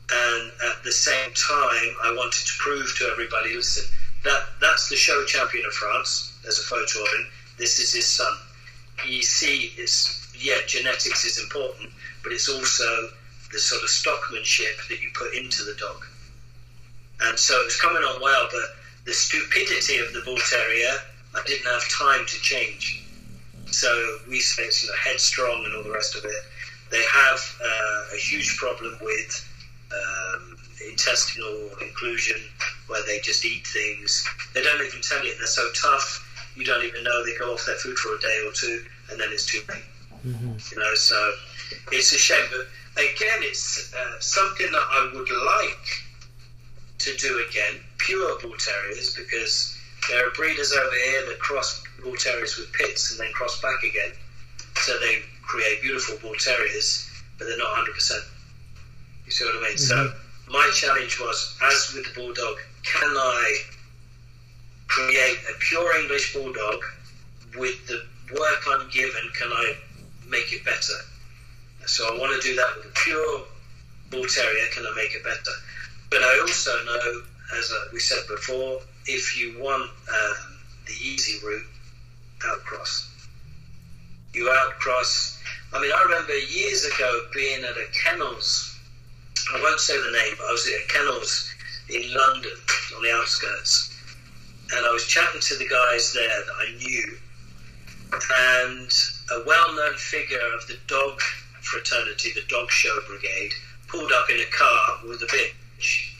And 0.09 0.51
at 0.69 0.83
the 0.83 0.91
same 0.91 1.33
time, 1.33 1.95
I 2.03 2.13
wanted 2.15 2.45
to 2.45 2.53
prove 2.59 2.95
to 2.99 3.09
everybody, 3.11 3.55
listen, 3.55 3.83
that 4.23 4.43
that's 4.61 4.89
the 4.89 4.95
show 4.95 5.25
champion 5.25 5.65
of 5.65 5.73
France. 5.73 6.37
There's 6.43 6.59
a 6.59 6.63
photo 6.63 7.01
of 7.01 7.07
him. 7.07 7.27
This 7.57 7.79
is 7.79 7.93
his 7.93 8.05
son. 8.05 8.31
You 9.07 9.21
see, 9.21 9.73
it's 9.77 10.31
yeah, 10.39 10.57
genetics 10.67 11.25
is 11.25 11.39
important, 11.39 11.89
but 12.23 12.31
it's 12.31 12.47
also 12.47 13.09
the 13.51 13.59
sort 13.59 13.81
of 13.83 13.89
stockmanship 13.89 14.87
that 14.89 15.01
you 15.01 15.09
put 15.13 15.33
into 15.33 15.63
the 15.63 15.75
dog. 15.79 16.05
And 17.21 17.37
so 17.37 17.59
it 17.61 17.65
was 17.65 17.79
coming 17.79 18.03
on 18.03 18.21
well, 18.21 18.47
but 18.51 18.75
the 19.05 19.13
stupidity 19.13 19.97
of 19.97 20.13
the 20.13 20.21
bull 20.25 20.37
terrier, 20.49 20.93
I 21.33 21.41
didn't 21.45 21.65
have 21.71 21.87
time 21.89 22.25
to 22.25 22.39
change. 22.41 23.03
So 23.71 24.19
we 24.29 24.39
say 24.39 24.63
it's 24.63 24.83
you 24.83 24.89
know, 24.89 24.95
headstrong 25.03 25.63
and 25.65 25.75
all 25.75 25.83
the 25.83 25.91
rest 25.91 26.15
of 26.15 26.23
it. 26.25 26.43
They 26.91 27.03
have 27.03 27.39
uh, 27.61 28.15
a 28.15 28.17
huge 28.17 28.57
problem 28.57 28.97
with 29.01 29.49
um, 29.91 30.57
intestinal 30.89 31.69
inclusion, 31.81 32.41
where 32.87 33.03
they 33.05 33.19
just 33.19 33.43
eat 33.45 33.65
things. 33.67 34.25
They 34.53 34.61
don't 34.61 34.85
even 34.85 35.01
tell 35.01 35.25
you 35.25 35.35
they're 35.37 35.47
so 35.47 35.67
tough. 35.81 36.23
You 36.55 36.65
don't 36.65 36.83
even 36.85 37.03
know 37.03 37.25
they 37.25 37.35
go 37.37 37.53
off 37.53 37.65
their 37.65 37.75
food 37.75 37.97
for 37.97 38.15
a 38.15 38.19
day 38.19 38.43
or 38.45 38.51
two, 38.51 38.83
and 39.11 39.19
then 39.19 39.29
it's 39.31 39.45
too 39.45 39.61
late. 39.69 39.83
You 40.71 40.79
know, 40.79 40.95
so 40.95 41.33
it's 41.91 42.13
a 42.13 42.17
shame. 42.17 42.45
But 42.51 42.67
again, 42.97 43.39
it's 43.41 43.93
uh, 43.93 44.19
something 44.19 44.71
that 44.71 44.87
I 44.89 45.11
would 45.13 45.29
like 45.29 45.87
to 46.99 47.15
do 47.17 47.45
again. 47.49 47.79
Pure 47.97 48.39
bull 48.41 48.55
terriers, 48.57 49.15
because 49.15 49.77
there 50.09 50.25
are 50.25 50.31
breeders 50.31 50.71
over 50.71 50.95
here 51.05 51.25
that 51.27 51.39
cross 51.39 51.83
bull 52.03 52.15
terriers 52.15 52.57
with 52.57 52.71
pits 52.73 53.11
and 53.11 53.19
then 53.19 53.31
cross 53.33 53.61
back 53.61 53.83
again. 53.83 54.11
So 54.77 54.97
they 54.99 55.21
create 55.43 55.81
beautiful 55.81 56.17
bull 56.21 56.35
terriers, 56.39 57.09
but 57.37 57.45
they're 57.45 57.57
not 57.57 57.85
100%. 57.85 58.11
You 59.25 59.31
see 59.31 59.45
what 59.45 59.63
I 59.63 59.69
mean? 59.69 59.77
So 59.77 60.13
my 60.49 60.71
challenge 60.73 61.19
was, 61.19 61.57
as 61.63 61.93
with 61.93 62.05
the 62.05 62.19
bulldog, 62.19 62.57
can 62.83 63.09
I 63.09 63.59
create 64.87 65.37
a 65.49 65.59
pure 65.59 65.99
English 65.99 66.33
bulldog 66.33 66.79
with 67.57 67.87
the 67.87 68.01
work 68.33 68.63
I'm 68.69 68.89
given? 68.89 69.29
Can 69.37 69.51
I 69.51 69.75
make 70.29 70.53
it 70.53 70.63
better? 70.63 70.93
So 71.87 72.13
I 72.13 72.19
want 72.19 72.39
to 72.39 72.47
do 72.47 72.55
that 72.55 72.75
with 72.75 72.85
a 72.85 72.93
pure 72.95 73.41
bull 74.11 74.25
terrier. 74.25 74.67
Can 74.73 74.85
I 74.85 74.93
make 74.95 75.15
it 75.15 75.23
better? 75.23 75.55
But 76.09 76.21
I 76.21 76.39
also 76.41 76.71
know, 76.85 77.21
as 77.57 77.71
uh, 77.71 77.89
we 77.93 77.99
said 77.99 78.27
before, 78.27 78.81
if 79.05 79.39
you 79.39 79.61
want 79.61 79.83
um, 79.83 80.57
the 80.85 80.93
easy 81.01 81.45
route, 81.45 81.65
outcross. 82.45 83.09
You 84.33 84.49
outcross. 84.49 85.41
I 85.73 85.81
mean, 85.81 85.91
I 85.91 86.03
remember 86.03 86.37
years 86.37 86.85
ago 86.85 87.21
being 87.33 87.63
at 87.63 87.77
a 87.77 87.87
kennels. 88.03 88.77
I 89.53 89.61
won't 89.61 89.79
say 89.79 89.97
the 89.97 90.11
name, 90.11 90.35
but 90.37 90.45
I 90.45 90.51
was 90.51 90.67
at 90.67 90.73
a 90.73 90.87
kennels 90.91 91.49
in 91.89 92.13
London 92.13 92.51
on 92.95 93.03
the 93.03 93.11
outskirts, 93.13 93.95
and 94.75 94.85
I 94.85 94.91
was 94.91 95.07
chatting 95.07 95.39
to 95.39 95.55
the 95.55 95.67
guys 95.67 96.13
there 96.13 96.27
that 96.27 96.53
I 96.59 96.75
knew, 96.77 97.17
and 98.11 98.91
a 99.31 99.47
well-known 99.47 99.95
figure 99.95 100.53
of 100.53 100.67
the 100.67 100.77
dog 100.87 101.21
fraternity, 101.67 102.31
the 102.33 102.41
dog 102.47 102.71
show 102.71 102.99
brigade, 103.07 103.51
pulled 103.87 104.11
up 104.11 104.29
in 104.29 104.39
a 104.39 104.45
car 104.45 104.99
with 105.07 105.21
a 105.21 105.25
bitch, 105.25 106.13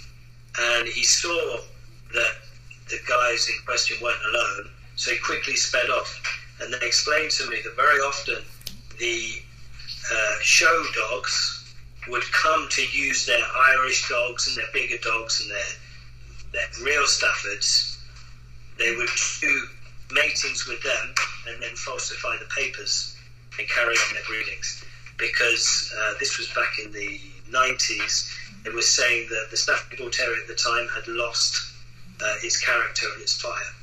and 0.59 0.87
he 0.87 1.03
saw 1.03 1.59
that 2.13 2.33
the 2.89 2.99
guys 3.07 3.49
in 3.49 3.55
question 3.65 3.97
weren't 4.01 4.23
alone, 4.29 4.69
so 4.95 5.11
he 5.11 5.17
quickly 5.17 5.55
sped 5.55 5.89
off. 5.89 6.21
And 6.61 6.73
they 6.73 6.85
explained 6.85 7.31
to 7.31 7.49
me 7.49 7.57
that 7.63 7.75
very 7.75 7.99
often 7.99 8.43
the 8.99 9.41
uh, 10.11 10.35
show 10.41 10.85
dogs 10.95 11.75
would 12.07 12.23
come 12.31 12.67
to 12.69 12.81
use 12.81 13.25
their 13.25 13.43
Irish 13.75 14.07
dogs 14.09 14.47
and 14.47 14.57
their 14.57 14.71
bigger 14.73 14.97
dogs 15.03 15.41
and 15.41 15.51
their 15.51 15.67
their 16.53 16.85
real 16.85 17.03
Staffords. 17.03 17.97
They 18.77 18.95
would 18.95 19.09
do 19.41 19.67
matings 20.11 20.65
with 20.67 20.81
them 20.81 21.13
and 21.47 21.61
then 21.61 21.75
falsify 21.75 22.37
the 22.37 22.45
papers 22.45 23.17
and 23.59 23.67
carry 23.67 23.95
on 23.95 24.13
their 24.13 24.23
breedings. 24.27 24.83
Because 25.17 25.93
uh, 25.97 26.13
this 26.19 26.37
was 26.37 26.47
back 26.49 26.77
in 26.83 26.91
the 26.91 27.19
90s, 27.49 28.31
it 28.65 28.73
was 28.73 28.93
saying 28.93 29.27
that 29.29 29.47
the 29.49 29.57
Stafford 29.57 29.97
Bull 29.97 30.09
Terrier 30.09 30.41
at 30.41 30.47
the 30.47 30.55
time 30.55 30.87
had 30.93 31.07
lost 31.07 31.73
uh, 32.21 32.35
its 32.43 32.63
character 32.63 33.07
and 33.13 33.21
its 33.21 33.39
fire. 33.39 33.73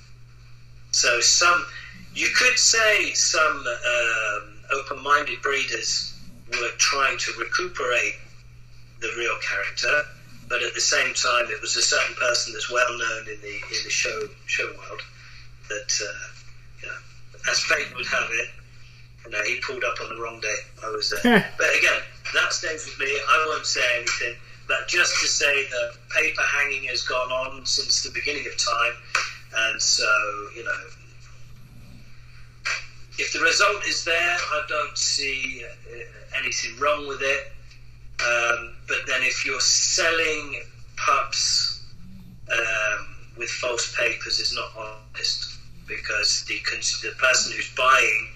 So 0.90 1.20
some, 1.20 1.66
you 2.14 2.28
could 2.36 2.58
say 2.58 3.12
some 3.12 3.64
um, 3.66 4.54
open-minded 4.72 5.42
breeders 5.42 6.14
were 6.52 6.70
trying 6.78 7.18
to 7.18 7.32
recuperate 7.38 8.14
the 9.00 9.10
real 9.16 9.36
character, 9.40 10.04
but 10.48 10.62
at 10.62 10.74
the 10.74 10.80
same 10.80 11.12
time, 11.14 11.50
it 11.50 11.60
was 11.60 11.76
a 11.76 11.82
certain 11.82 12.14
person 12.16 12.52
that's 12.52 12.70
well 12.70 12.98
known 12.98 13.28
in 13.28 13.40
the 13.40 13.54
in 13.54 13.84
the 13.84 13.90
show 13.90 14.28
show 14.46 14.66
world 14.66 15.02
that, 15.68 16.00
uh, 16.02 17.50
as 17.50 17.60
fate 17.60 17.94
would 17.96 18.06
have 18.06 18.28
it, 18.32 18.48
you 19.24 19.30
know, 19.30 19.42
he 19.44 19.60
pulled 19.66 19.84
up 19.84 20.00
on 20.02 20.08
the 20.14 20.20
wrong 20.22 20.40
day. 20.40 20.56
I 20.84 20.90
was 20.90 21.10
there, 21.10 21.52
but 21.58 21.66
again, 21.78 22.00
that 22.34 22.52
stays 22.52 22.84
with 22.86 22.98
me. 22.98 23.06
I 23.06 23.46
won't 23.48 23.66
say 23.66 23.82
anything, 23.96 24.36
but 24.68 24.88
just 24.88 25.18
to 25.20 25.26
say 25.26 25.64
that 25.64 25.92
paper 26.14 26.42
hanging 26.42 26.84
has 26.88 27.02
gone 27.02 27.30
on 27.30 27.66
since 27.66 28.02
the 28.02 28.10
beginning 28.10 28.46
of 28.46 28.56
time, 28.56 28.94
and 29.56 29.80
so 29.80 30.04
you 30.56 30.64
know. 30.64 30.84
If 33.16 33.32
the 33.32 33.38
result 33.38 33.86
is 33.86 34.04
there, 34.04 34.36
I 34.36 34.62
don't 34.68 34.98
see 34.98 35.62
uh, 35.64 36.38
anything 36.42 36.76
wrong 36.80 37.06
with 37.06 37.20
it. 37.22 37.52
Um, 38.20 38.74
but 38.88 38.98
then 39.06 39.22
if 39.22 39.46
you're 39.46 39.60
selling 39.60 40.62
pups 40.96 41.84
um, 42.50 43.06
with 43.36 43.50
false 43.50 43.94
papers, 43.96 44.40
it's 44.40 44.54
not 44.54 44.70
honest 44.76 45.58
because 45.86 46.44
the, 46.48 46.60
the 47.02 47.14
person 47.16 47.52
who's 47.52 47.72
buying, 47.74 48.28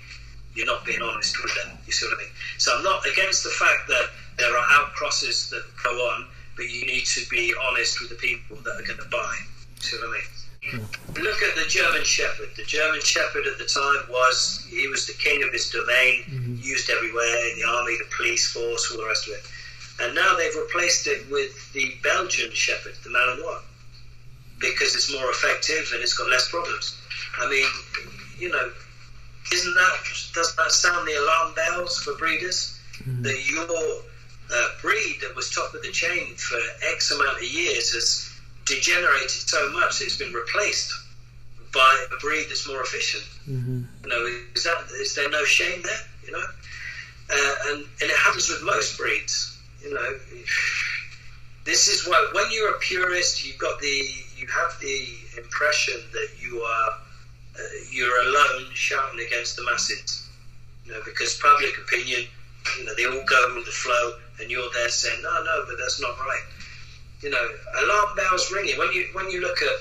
you're 0.59 0.67
not 0.67 0.85
being 0.85 1.01
honest 1.01 1.41
with 1.41 1.55
them. 1.55 1.79
You 1.87 1.93
see 1.93 2.07
what 2.07 2.19
I 2.19 2.23
mean? 2.23 2.33
So 2.59 2.77
I'm 2.77 2.83
not 2.83 3.07
against 3.07 3.45
the 3.45 3.51
fact 3.51 3.87
that 3.87 4.11
there 4.39 4.51
are 4.51 4.67
outcrosses 4.75 5.51
that 5.51 5.63
go 5.83 5.91
on, 6.11 6.27
but 6.57 6.69
you 6.69 6.85
need 6.85 7.07
to 7.07 7.23
be 7.31 7.55
honest 7.71 8.01
with 8.01 8.11
the 8.11 8.17
people 8.17 8.57
that 8.67 8.75
are 8.75 8.83
going 8.83 8.99
to 8.99 9.09
buy. 9.09 9.37
You 9.77 9.83
See 9.83 9.97
what 9.97 10.09
I 10.09 10.13
mean? 10.19 10.85
Look 11.23 11.43
at 11.43 11.55
the 11.55 11.65
German 11.69 12.03
Shepherd. 12.03 12.49
The 12.57 12.65
German 12.65 13.01
Shepherd 13.01 13.47
at 13.47 13.57
the 13.59 13.65
time 13.65 14.11
was 14.11 14.67
he 14.69 14.89
was 14.89 15.07
the 15.07 15.15
king 15.15 15.45
of 15.45 15.53
his 15.53 15.71
domain, 15.71 16.25
mm-hmm. 16.27 16.57
used 16.61 16.91
everywhere 16.91 17.51
in 17.51 17.61
the 17.61 17.67
army, 17.67 17.97
the 17.97 18.11
police 18.17 18.51
force, 18.51 18.91
all 18.91 18.99
the 18.99 19.07
rest 19.07 19.29
of 19.29 19.35
it. 19.35 19.47
And 20.01 20.15
now 20.15 20.37
they've 20.37 20.55
replaced 20.57 21.07
it 21.07 21.31
with 21.31 21.73
the 21.73 21.95
Belgian 22.03 22.51
Shepherd, 22.51 22.95
the 23.05 23.11
Malinois, 23.11 23.63
because 24.59 24.97
it's 24.97 25.13
more 25.13 25.31
effective 25.31 25.89
and 25.95 26.03
it's 26.03 26.19
got 26.19 26.29
less 26.29 26.51
problems. 26.51 27.01
I 27.39 27.49
mean, 27.49 27.67
you 28.39 28.51
know, 28.51 28.73
isn't 29.53 29.75
that 29.75 29.99
does 30.35 30.55
that 30.57 30.71
sound 30.71 31.07
the 31.07 31.15
alarm 31.15 31.55
bells 31.55 31.99
for 31.99 32.15
breeders 32.15 32.79
mm-hmm. 32.99 33.23
that 33.23 33.51
your 33.51 34.03
uh, 34.51 34.69
breed 34.81 35.19
that 35.21 35.35
was 35.37 35.51
top 35.51 35.75
of 35.75 35.83
the 35.83 35.91
chain 35.91 36.35
for 36.37 36.59
X 36.93 37.11
amount 37.11 37.39
of 37.39 37.45
years 37.45 37.93
has 37.93 38.31
degenerated 38.65 39.31
so 39.31 39.71
much 39.73 40.01
it's 40.01 40.17
been 40.17 40.33
replaced 40.33 40.93
by 41.73 42.07
a 42.11 42.17
breed 42.21 42.47
that's 42.49 42.67
more 42.67 42.81
efficient. 42.81 43.25
Mm-hmm. 43.47 43.83
You 44.05 44.09
know, 44.09 44.41
is 44.55 44.65
that 44.65 44.85
is 44.93 45.15
there 45.15 45.29
no 45.31 45.45
shame 45.45 45.83
there? 45.83 46.01
You 46.25 46.33
know, 46.33 46.45
uh, 47.31 47.55
and 47.69 47.81
and 48.01 48.11
it 48.11 48.17
happens 48.17 48.49
with 48.49 48.63
most 48.63 48.97
breeds 48.97 49.59
you 49.83 49.95
know, 49.95 50.19
this 51.65 51.89
is 51.89 52.07
what 52.09 52.35
when 52.35 52.47
you're 52.51 52.75
a 52.75 52.79
purist, 52.79 53.47
you've 53.47 53.59
got 53.59 53.81
the 53.81 54.11
you 54.37 54.47
have 54.47 54.79
the 54.81 55.07
impression 55.37 56.01
that 56.13 56.29
you 56.41 56.61
are 56.61 56.99
you're 57.91 58.21
alone 58.29 58.67
shouting 58.75 59.21
against 59.27 59.57
the 59.57 59.65
masses. 59.65 60.29
You 60.85 60.93
know, 60.93 61.01
because 61.05 61.35
public 61.43 61.77
opinion, 61.79 62.23
you 62.79 62.85
know, 62.85 62.95
they 62.97 63.05
all 63.07 63.25
go 63.25 63.55
with 63.55 63.67
the 63.67 63.73
flow, 63.73 64.15
and 64.41 64.51
you're 64.51 64.71
there 64.75 64.89
saying, 64.89 65.23
no, 65.23 65.43
no, 65.45 65.65
but 65.67 65.77
that's 65.79 66.01
not 66.01 66.19
right. 66.19 66.45
You 67.21 67.31
know, 67.31 67.49
alarm 67.83 68.17
bells 68.17 68.51
ringing. 68.53 68.79
When 68.79 68.93
you 68.93 69.09
when 69.13 69.31
you 69.31 69.41
look 69.41 69.61
at, 69.61 69.79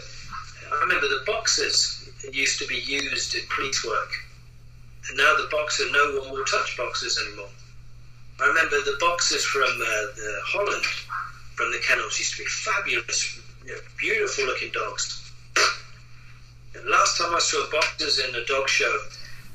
I 0.72 0.82
remember 0.82 1.08
the 1.08 1.24
boxers 1.26 2.10
used 2.32 2.60
to 2.60 2.68
be 2.68 2.76
used 2.76 3.36
in 3.36 3.42
police 3.56 3.86
work, 3.86 4.10
and 5.08 5.18
now 5.18 5.36
the 5.38 5.48
boxer, 5.52 5.86
no 5.92 6.20
one 6.20 6.32
will 6.32 6.46
touch 6.46 6.76
boxes 6.76 7.20
anymore. 7.26 7.50
I 8.40 8.48
remember 8.48 8.78
the 8.82 8.98
boxers 9.00 9.46
from 9.46 9.64
uh, 9.64 10.02
the 10.16 10.40
Holland, 10.46 10.84
from 11.56 11.72
the 11.72 11.80
kennels, 11.80 12.20
used 12.20 12.36
to 12.38 12.44
be 12.44 12.50
fabulous, 12.50 13.40
you 13.66 13.72
know, 13.72 13.80
beautiful 13.98 14.46
looking 14.46 14.72
dogs. 14.72 15.27
And 16.76 16.86
last 16.90 17.18
time 17.18 17.34
I 17.36 17.40
saw 17.40 17.70
boxers 17.72 18.20
in 18.20 18.36
a 18.36 18.46
dog 18.46 18.68
show, 18.70 19.00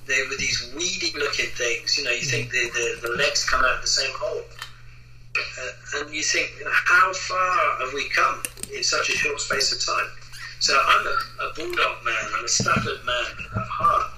they 0.07 0.19
were 0.29 0.37
these 0.39 0.73
weedy 0.77 1.13
looking 1.19 1.51
things. 1.51 1.97
You 1.99 2.05
know, 2.05 2.11
you 2.11 2.25
think 2.25 2.51
the, 2.51 2.71
the, 2.75 3.09
the 3.09 3.15
legs 3.17 3.49
come 3.49 3.65
out 3.65 3.77
of 3.77 3.83
the 3.83 3.89
same 3.89 4.11
hole. 4.15 4.43
Uh, 5.37 6.01
and 6.01 6.15
you 6.15 6.23
think, 6.23 6.51
you 6.59 6.65
know, 6.65 6.71
how 6.73 7.13
far 7.13 7.79
have 7.81 7.95
we 7.95 8.09
come 8.11 8.43
in 8.75 8.83
such 8.83 9.09
a 9.09 9.13
short 9.13 9.41
space 9.41 9.73
of 9.73 9.95
time? 9.95 10.11
So 10.61 10.79
I'm 10.87 11.07
a, 11.07 11.17
a 11.45 11.55
bulldog 11.55 12.05
man, 12.05 12.25
I'm 12.37 12.45
a 12.45 12.49
Stafford 12.49 13.05
man 13.05 13.25
at 13.57 13.67
heart, 13.67 14.11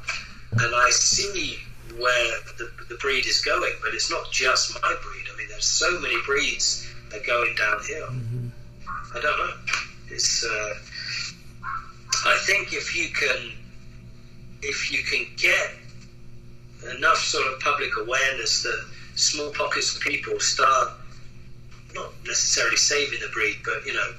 and 0.52 0.74
I 0.74 0.90
see 0.90 1.58
where 1.98 2.38
the, 2.58 2.70
the 2.88 2.96
breed 2.96 3.26
is 3.26 3.40
going, 3.40 3.72
but 3.82 3.94
it's 3.94 4.10
not 4.10 4.30
just 4.32 4.74
my 4.82 4.96
breed. 5.02 5.24
I 5.32 5.38
mean, 5.38 5.48
there's 5.48 5.66
so 5.66 6.00
many 6.00 6.16
breeds 6.26 6.92
that 7.10 7.22
are 7.22 7.26
going 7.26 7.54
downhill. 7.54 8.08
Mm-hmm. 8.08 8.48
I 9.16 9.20
don't 9.20 9.38
know. 9.38 9.54
It's. 10.10 10.44
Uh, 10.44 10.74
I 12.26 12.38
think 12.46 12.72
if 12.72 12.96
you 12.96 13.08
can, 13.10 13.52
if 14.62 14.90
you 14.90 15.02
can 15.02 15.26
get 15.36 16.96
enough 16.96 17.18
sort 17.18 17.46
of 17.52 17.60
public 17.60 17.90
awareness 18.00 18.62
that 18.62 18.84
small 19.14 19.50
pockets 19.50 19.94
of 19.94 20.02
people 20.02 20.38
start 20.40 20.92
not 21.94 22.12
necessarily 22.26 22.76
saving 22.76 23.20
the 23.20 23.28
breed, 23.28 23.56
but 23.64 23.86
you 23.86 23.94
know, 23.94 24.12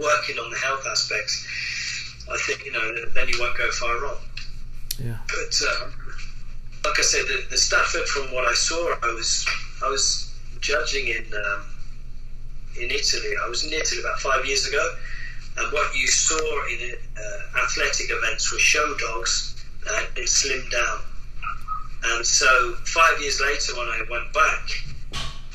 working 0.00 0.38
on 0.38 0.50
the 0.50 0.58
health 0.58 0.86
aspects, 0.90 1.46
I 2.30 2.36
think 2.46 2.64
you 2.64 2.72
know 2.72 3.04
then 3.14 3.28
you 3.28 3.36
won't 3.38 3.56
go 3.56 3.70
far 3.70 4.00
wrong. 4.00 4.18
Yeah. 4.98 5.18
But 5.28 5.62
um, 5.70 5.92
like 6.84 6.98
I 6.98 7.02
said, 7.02 7.22
the, 7.26 7.46
the 7.50 7.56
Stafford, 7.56 8.06
from 8.06 8.34
what 8.34 8.44
I 8.44 8.54
saw, 8.54 8.94
I 9.02 9.12
was 9.14 9.46
I 9.84 9.88
was 9.88 10.34
judging 10.60 11.08
in 11.08 11.24
um, 11.32 11.64
in 12.80 12.90
Italy. 12.90 13.34
I 13.44 13.48
was 13.48 13.64
in 13.64 13.72
Italy 13.72 14.00
about 14.00 14.20
five 14.20 14.44
years 14.44 14.66
ago, 14.66 14.96
and 15.58 15.72
what 15.72 15.94
you 15.94 16.06
saw 16.06 16.66
in 16.66 16.94
uh, 17.16 17.58
athletic 17.64 18.06
events 18.10 18.52
were 18.52 18.58
show 18.58 18.94
dogs 18.98 19.64
that 19.84 19.94
had 19.94 20.14
been 20.14 20.24
slimmed 20.24 20.70
down. 20.70 21.00
And 22.04 22.24
so, 22.24 22.74
five 22.84 23.20
years 23.20 23.40
later, 23.40 23.76
when 23.76 23.88
I 23.88 24.02
went 24.08 24.32
back, 24.32 24.70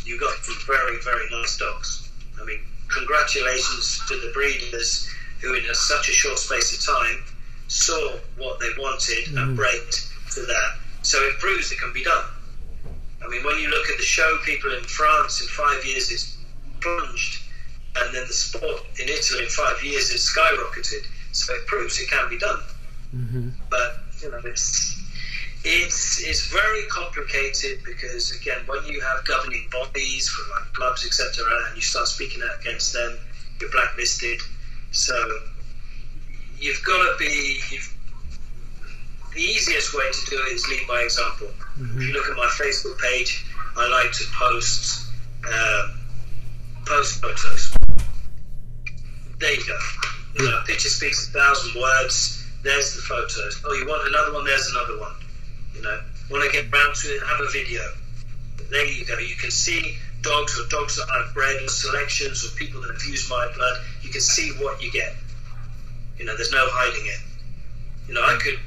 you 0.06 0.20
got 0.20 0.38
some 0.44 0.58
very, 0.68 0.98
very 1.04 1.30
nice 1.32 1.58
dogs. 1.58 2.10
I 2.42 2.46
mean, 2.46 2.60
congratulations 2.90 4.02
to 4.10 4.16
the 4.16 4.32
breeders 4.34 5.10
who, 5.42 5.54
in 5.54 5.64
a, 5.66 5.76
such 5.76 6.10
a 6.10 6.12
short 6.12 6.38
space 6.38 6.78
of 6.78 6.96
time, 6.96 7.24
saw 7.68 8.18
what 8.38 8.60
they 8.60 8.70
wanted 8.78 9.26
mm. 9.26 9.42
and 9.42 9.56
braked 9.56 10.10
to 10.32 10.42
that 10.42 10.78
so 11.04 11.18
it 11.20 11.38
proves 11.40 11.72
it 11.72 11.80
can 11.80 11.94
be 11.94 12.04
done. 12.04 12.26
I 13.24 13.30
mean, 13.30 13.44
when 13.44 13.58
you 13.60 13.70
look 13.70 13.90
at 13.90 13.98
the 13.98 14.04
show, 14.04 14.38
people 14.46 14.74
in 14.74 14.84
France 14.84 15.42
in 15.42 15.48
five 15.48 15.86
years 15.86 16.12
it's 16.12 16.38
plunged, 16.82 17.43
and 17.96 18.14
then 18.14 18.28
the 18.28 18.34
sport 18.34 18.82
in 19.00 19.08
Italy 19.08 19.44
in 19.44 19.50
five 19.50 19.84
years 19.84 20.10
is 20.10 20.22
skyrocketed. 20.22 21.06
So 21.32 21.54
it 21.54 21.66
proves 21.68 22.00
it 22.00 22.10
can 22.10 22.30
be 22.30 22.38
done. 22.38 22.60
Mm-hmm. 23.16 23.50
But 23.70 23.98
you 24.22 24.32
know, 24.32 24.42
it's 24.46 25.02
it's 25.64 26.22
it's 26.24 26.48
very 26.48 26.86
complicated 26.88 27.84
because 27.86 28.32
again, 28.40 28.62
when 28.66 28.84
you 28.86 29.02
have 29.02 29.26
governing 29.26 29.68
bodies 29.72 30.30
for 30.30 30.50
like 30.52 30.74
clubs, 30.74 31.06
etc., 31.06 31.46
and 31.68 31.76
you 31.76 31.82
start 31.82 32.08
speaking 32.08 32.42
out 32.44 32.60
against 32.62 32.94
them, 32.94 33.18
you're 33.60 33.72
blacklisted. 33.72 34.40
So 34.92 35.16
you've 36.60 36.84
got 36.84 36.98
to 36.98 37.16
be 37.20 37.60
you've 37.72 37.94
the 39.34 39.42
easiest 39.42 39.96
way 39.96 40.04
to 40.12 40.30
do 40.30 40.38
it 40.48 40.54
is 40.54 40.68
lead 40.68 40.88
by 40.88 41.02
example. 41.02 41.48
Mm-hmm. 41.48 41.98
If 41.98 42.08
you 42.08 42.14
look 42.14 42.30
at 42.30 42.38
my 42.38 42.46
Facebook 42.46 43.00
page, 43.00 43.46
I 43.76 43.90
like 43.90 44.12
to 44.12 44.26
post 44.38 45.10
um, 45.48 46.03
post 46.86 47.22
photos. 47.22 47.74
There 49.40 49.54
you 49.54 49.66
go. 49.66 49.78
You 50.36 50.50
know, 50.50 50.62
picture 50.66 50.90
speaks 50.90 51.30
a 51.30 51.32
thousand 51.32 51.80
words. 51.80 52.48
There's 52.64 52.96
the 52.96 53.02
photos. 53.02 53.62
Oh, 53.66 53.74
you 53.74 53.86
want 53.86 54.08
another 54.08 54.34
one? 54.34 54.46
There's 54.46 54.70
another 54.70 55.00
one. 55.00 55.14
You 55.76 55.82
know, 55.82 56.00
want 56.32 56.44
to 56.46 56.52
get 56.52 56.72
round 56.72 56.96
to 56.96 57.08
it? 57.10 57.22
Have 57.24 57.42
a 57.42 57.52
video. 57.52 57.82
There 58.70 58.86
you 58.86 59.06
go. 59.06 59.18
You 59.18 59.36
can 59.36 59.52
see 59.52 59.98
dogs 60.22 60.58
or 60.60 60.68
dogs 60.70 60.96
that 60.96 61.08
I've 61.12 61.34
bred 61.34 61.62
or 61.62 61.68
selections 61.68 62.46
or 62.46 62.56
people 62.56 62.82
that 62.82 62.92
have 62.94 63.04
used 63.04 63.30
my 63.30 63.52
blood. 63.56 63.82
You 64.02 64.10
can 64.10 64.22
see 64.22 64.52
what 64.62 64.82
you 64.82 64.92
get. 64.92 65.14
You 66.18 66.26
know, 66.26 66.36
there's 66.36 66.52
no 66.52 66.66
hiding 66.70 67.06
it. 67.06 67.20
You 68.08 68.14
know, 68.16 68.22
I 68.22 68.38
could 68.42 68.60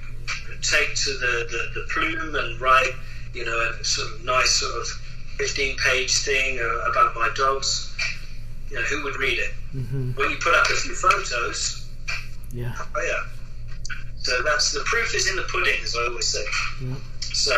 take 0.63 0.95
to 0.95 1.11
the, 1.11 1.47
the, 1.51 1.81
the 1.81 1.87
plume 1.93 2.35
and 2.35 2.61
write, 2.61 2.93
you 3.35 3.45
know, 3.45 3.73
a 3.81 3.85
sort 3.85 4.13
of 4.13 4.25
nice 4.25 4.51
sort 4.51 4.75
of 4.75 4.87
15 5.39 5.77
page 5.79 6.19
thing 6.19 6.59
about 6.91 7.15
my 7.15 7.31
dogs, 7.35 7.95
you 8.71 8.77
know, 8.77 8.83
who 8.83 9.05
would 9.05 9.17
read 9.17 9.39
it? 9.39 9.51
Mm-hmm. 9.75 10.13
When 10.13 10.31
you 10.31 10.37
put 10.37 10.55
up 10.55 10.67
a 10.67 10.75
few 10.75 10.95
photos, 10.95 11.87
yeah. 12.53 12.75
Oh, 12.79 13.03
yeah. 13.03 13.93
So 14.19 14.43
that's 14.43 14.73
the 14.73 14.81
proof 14.81 15.15
is 15.15 15.29
in 15.29 15.37
the 15.37 15.43
pudding, 15.43 15.79
as 15.83 15.95
I 15.95 16.07
always 16.07 16.27
say. 16.27 16.45
Yeah. 16.83 16.97
So 17.21 17.55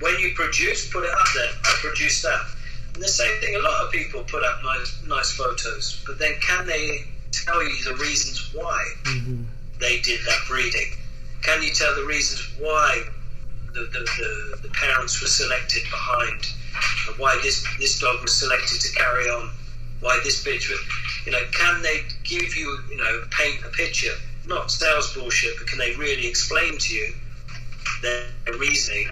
when 0.00 0.18
you 0.18 0.32
produce, 0.34 0.90
put 0.90 1.04
it 1.04 1.10
up 1.10 1.26
there. 1.34 1.50
I 1.64 1.76
produce 1.80 2.22
that. 2.22 2.40
And 2.94 3.02
the 3.02 3.08
same 3.08 3.40
thing, 3.40 3.56
a 3.56 3.62
lot 3.62 3.84
of 3.84 3.92
people 3.92 4.22
put 4.24 4.44
up 4.44 4.62
nice, 4.62 5.02
nice 5.06 5.32
photos, 5.32 6.02
but 6.06 6.18
then 6.18 6.34
can 6.40 6.66
they 6.66 7.04
tell 7.32 7.62
you 7.62 7.84
the 7.84 7.94
reasons 7.94 8.54
why 8.54 8.84
mm-hmm. 9.04 9.44
they 9.80 10.00
did 10.00 10.20
that 10.26 10.38
breeding? 10.48 10.92
Can 11.42 11.62
you 11.62 11.70
tell 11.70 11.94
the 11.94 12.04
reasons 12.04 12.40
why 12.58 13.02
the, 13.72 13.80
the, 13.92 14.58
the, 14.62 14.68
parents 14.68 15.20
were 15.20 15.28
selected 15.28 15.82
behind, 15.84 16.46
uh, 17.08 17.12
why 17.16 17.38
this, 17.42 17.66
this 17.78 17.98
dog 17.98 18.20
was 18.22 18.32
selected 18.34 18.80
to 18.80 18.92
carry 18.94 19.24
on, 19.26 19.50
why 20.00 20.20
this 20.24 20.44
bitch 20.44 20.68
was, 20.68 20.80
you 21.26 21.32
know, 21.32 21.42
can 21.52 21.82
they 21.82 22.00
give 22.24 22.56
you, 22.56 22.78
you 22.90 22.96
know, 22.96 23.24
paint 23.30 23.64
a 23.64 23.68
picture? 23.68 24.12
Not 24.46 24.70
sales 24.70 25.14
bullshit, 25.14 25.54
but 25.58 25.68
can 25.68 25.78
they 25.78 25.94
really 25.94 26.26
explain 26.26 26.76
to 26.76 26.94
you 26.94 27.14
their 28.02 28.26
reasoning, 28.58 29.08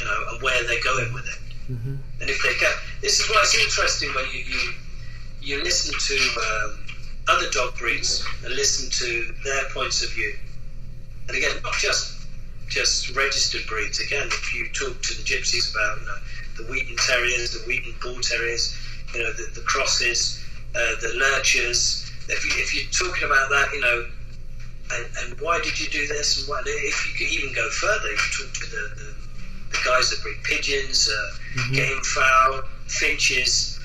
you 0.00 0.04
know, 0.04 0.24
and 0.32 0.42
where 0.42 0.64
they're 0.64 0.82
going 0.82 1.12
with 1.14 1.26
it? 1.26 1.72
Mm-hmm. 1.72 1.94
And 2.20 2.30
if 2.30 2.42
they 2.42 2.54
can, 2.54 2.72
this 3.00 3.20
is 3.20 3.30
why 3.30 3.40
it's 3.42 3.54
interesting 3.54 4.12
when 4.14 4.24
you 4.32 4.40
you, 4.40 4.72
you 5.40 5.62
listen 5.62 5.94
to 5.98 6.40
um, 6.40 6.86
other 7.28 7.48
dog 7.50 7.76
breeds 7.76 8.24
and 8.44 8.54
listen 8.54 8.90
to 8.90 9.34
their 9.44 9.64
points 9.70 10.02
of 10.02 10.12
view. 10.12 10.34
And 11.28 11.36
again, 11.36 11.56
not 11.62 11.74
just 11.74 12.15
just 12.68 13.14
registered 13.14 13.66
breeds. 13.66 14.00
Again, 14.00 14.26
if 14.26 14.54
you 14.54 14.68
talk 14.68 15.00
to 15.02 15.14
the 15.16 15.22
gypsies 15.22 15.72
about 15.74 16.00
you 16.00 16.06
know, 16.06 16.18
the 16.56 16.72
Wheaten 16.72 16.96
Terriers, 16.96 17.52
the 17.52 17.60
Wheaten 17.66 17.94
Bull 18.02 18.20
Terriers, 18.20 18.76
you 19.14 19.22
know 19.22 19.32
the, 19.32 19.50
the 19.54 19.60
crosses, 19.62 20.44
uh, 20.74 21.00
the 21.00 21.14
lurchers. 21.16 22.10
If, 22.28 22.44
you, 22.44 22.62
if 22.62 22.74
you're 22.74 22.90
talking 22.90 23.24
about 23.24 23.50
that, 23.50 23.68
you 23.72 23.80
know, 23.80 24.06
and, 24.92 25.06
and 25.18 25.40
why 25.40 25.60
did 25.62 25.78
you 25.78 25.88
do 25.88 26.06
this? 26.06 26.38
And 26.40 26.48
what, 26.48 26.64
if 26.66 27.08
you 27.08 27.14
could 27.14 27.32
even 27.32 27.54
go 27.54 27.68
further, 27.70 28.10
you 28.10 28.16
talk 28.16 28.52
to 28.52 28.70
the, 28.70 28.94
the, 28.96 29.14
the 29.70 29.78
guys 29.84 30.10
that 30.10 30.22
breed 30.22 30.42
pigeons, 30.42 31.08
uh, 31.08 31.58
mm-hmm. 31.58 31.74
game 31.74 32.00
fowl, 32.02 32.62
finches. 32.86 33.78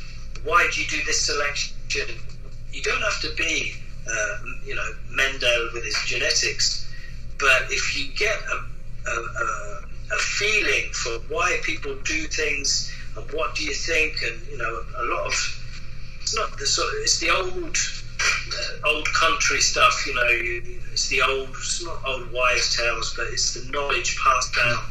Why 0.44 0.68
do 0.74 0.82
you 0.82 0.88
do 0.88 0.98
this 1.06 1.26
selection? 1.26 1.76
You 2.74 2.82
don't 2.82 3.02
have 3.02 3.22
to 3.22 3.34
be, 3.36 3.74
uh, 4.10 4.38
you 4.66 4.76
know, 4.76 4.90
Mendel 5.10 5.70
with 5.74 5.84
his 5.84 5.98
genetics, 6.06 6.90
but 7.38 7.64
if 7.70 7.98
you 7.98 8.14
get 8.16 8.38
a, 8.40 8.70
a, 9.08 9.12
a, 9.12 9.82
a 10.14 10.18
feeling 10.18 10.91
for 10.91 11.12
why 11.34 11.60
people 11.64 11.95
do 12.04 12.28
things 12.28 12.91
and 13.16 13.32
what 13.32 13.56
do 13.56 13.64
you 13.64 13.74
think, 13.74 14.16
and 14.24 14.39
you 14.47 14.58
know, 14.58 14.82
a 14.97 15.04
lot 15.06 15.28
of 15.28 15.62
it's 16.22 16.36
not 16.36 16.58
the 16.58 16.66
sort. 16.66 16.88
Of, 16.93 17.02
it's 17.02 17.20
the 17.20 17.30
old 17.30 17.76
uh, 17.76 18.88
old 18.88 19.08
country 19.14 19.60
stuff, 19.60 20.06
you 20.08 20.14
know. 20.14 20.28
It's 20.93 21.10
the 21.10 21.22
old, 21.22 21.49
it's 21.49 21.84
not 21.84 21.99
old 22.06 22.32
wives' 22.32 22.78
tales, 22.78 23.14
but 23.16 23.28
it's 23.28 23.54
the 23.54 23.70
knowledge 23.72 24.18
passed 24.24 24.56
down. 24.56 24.84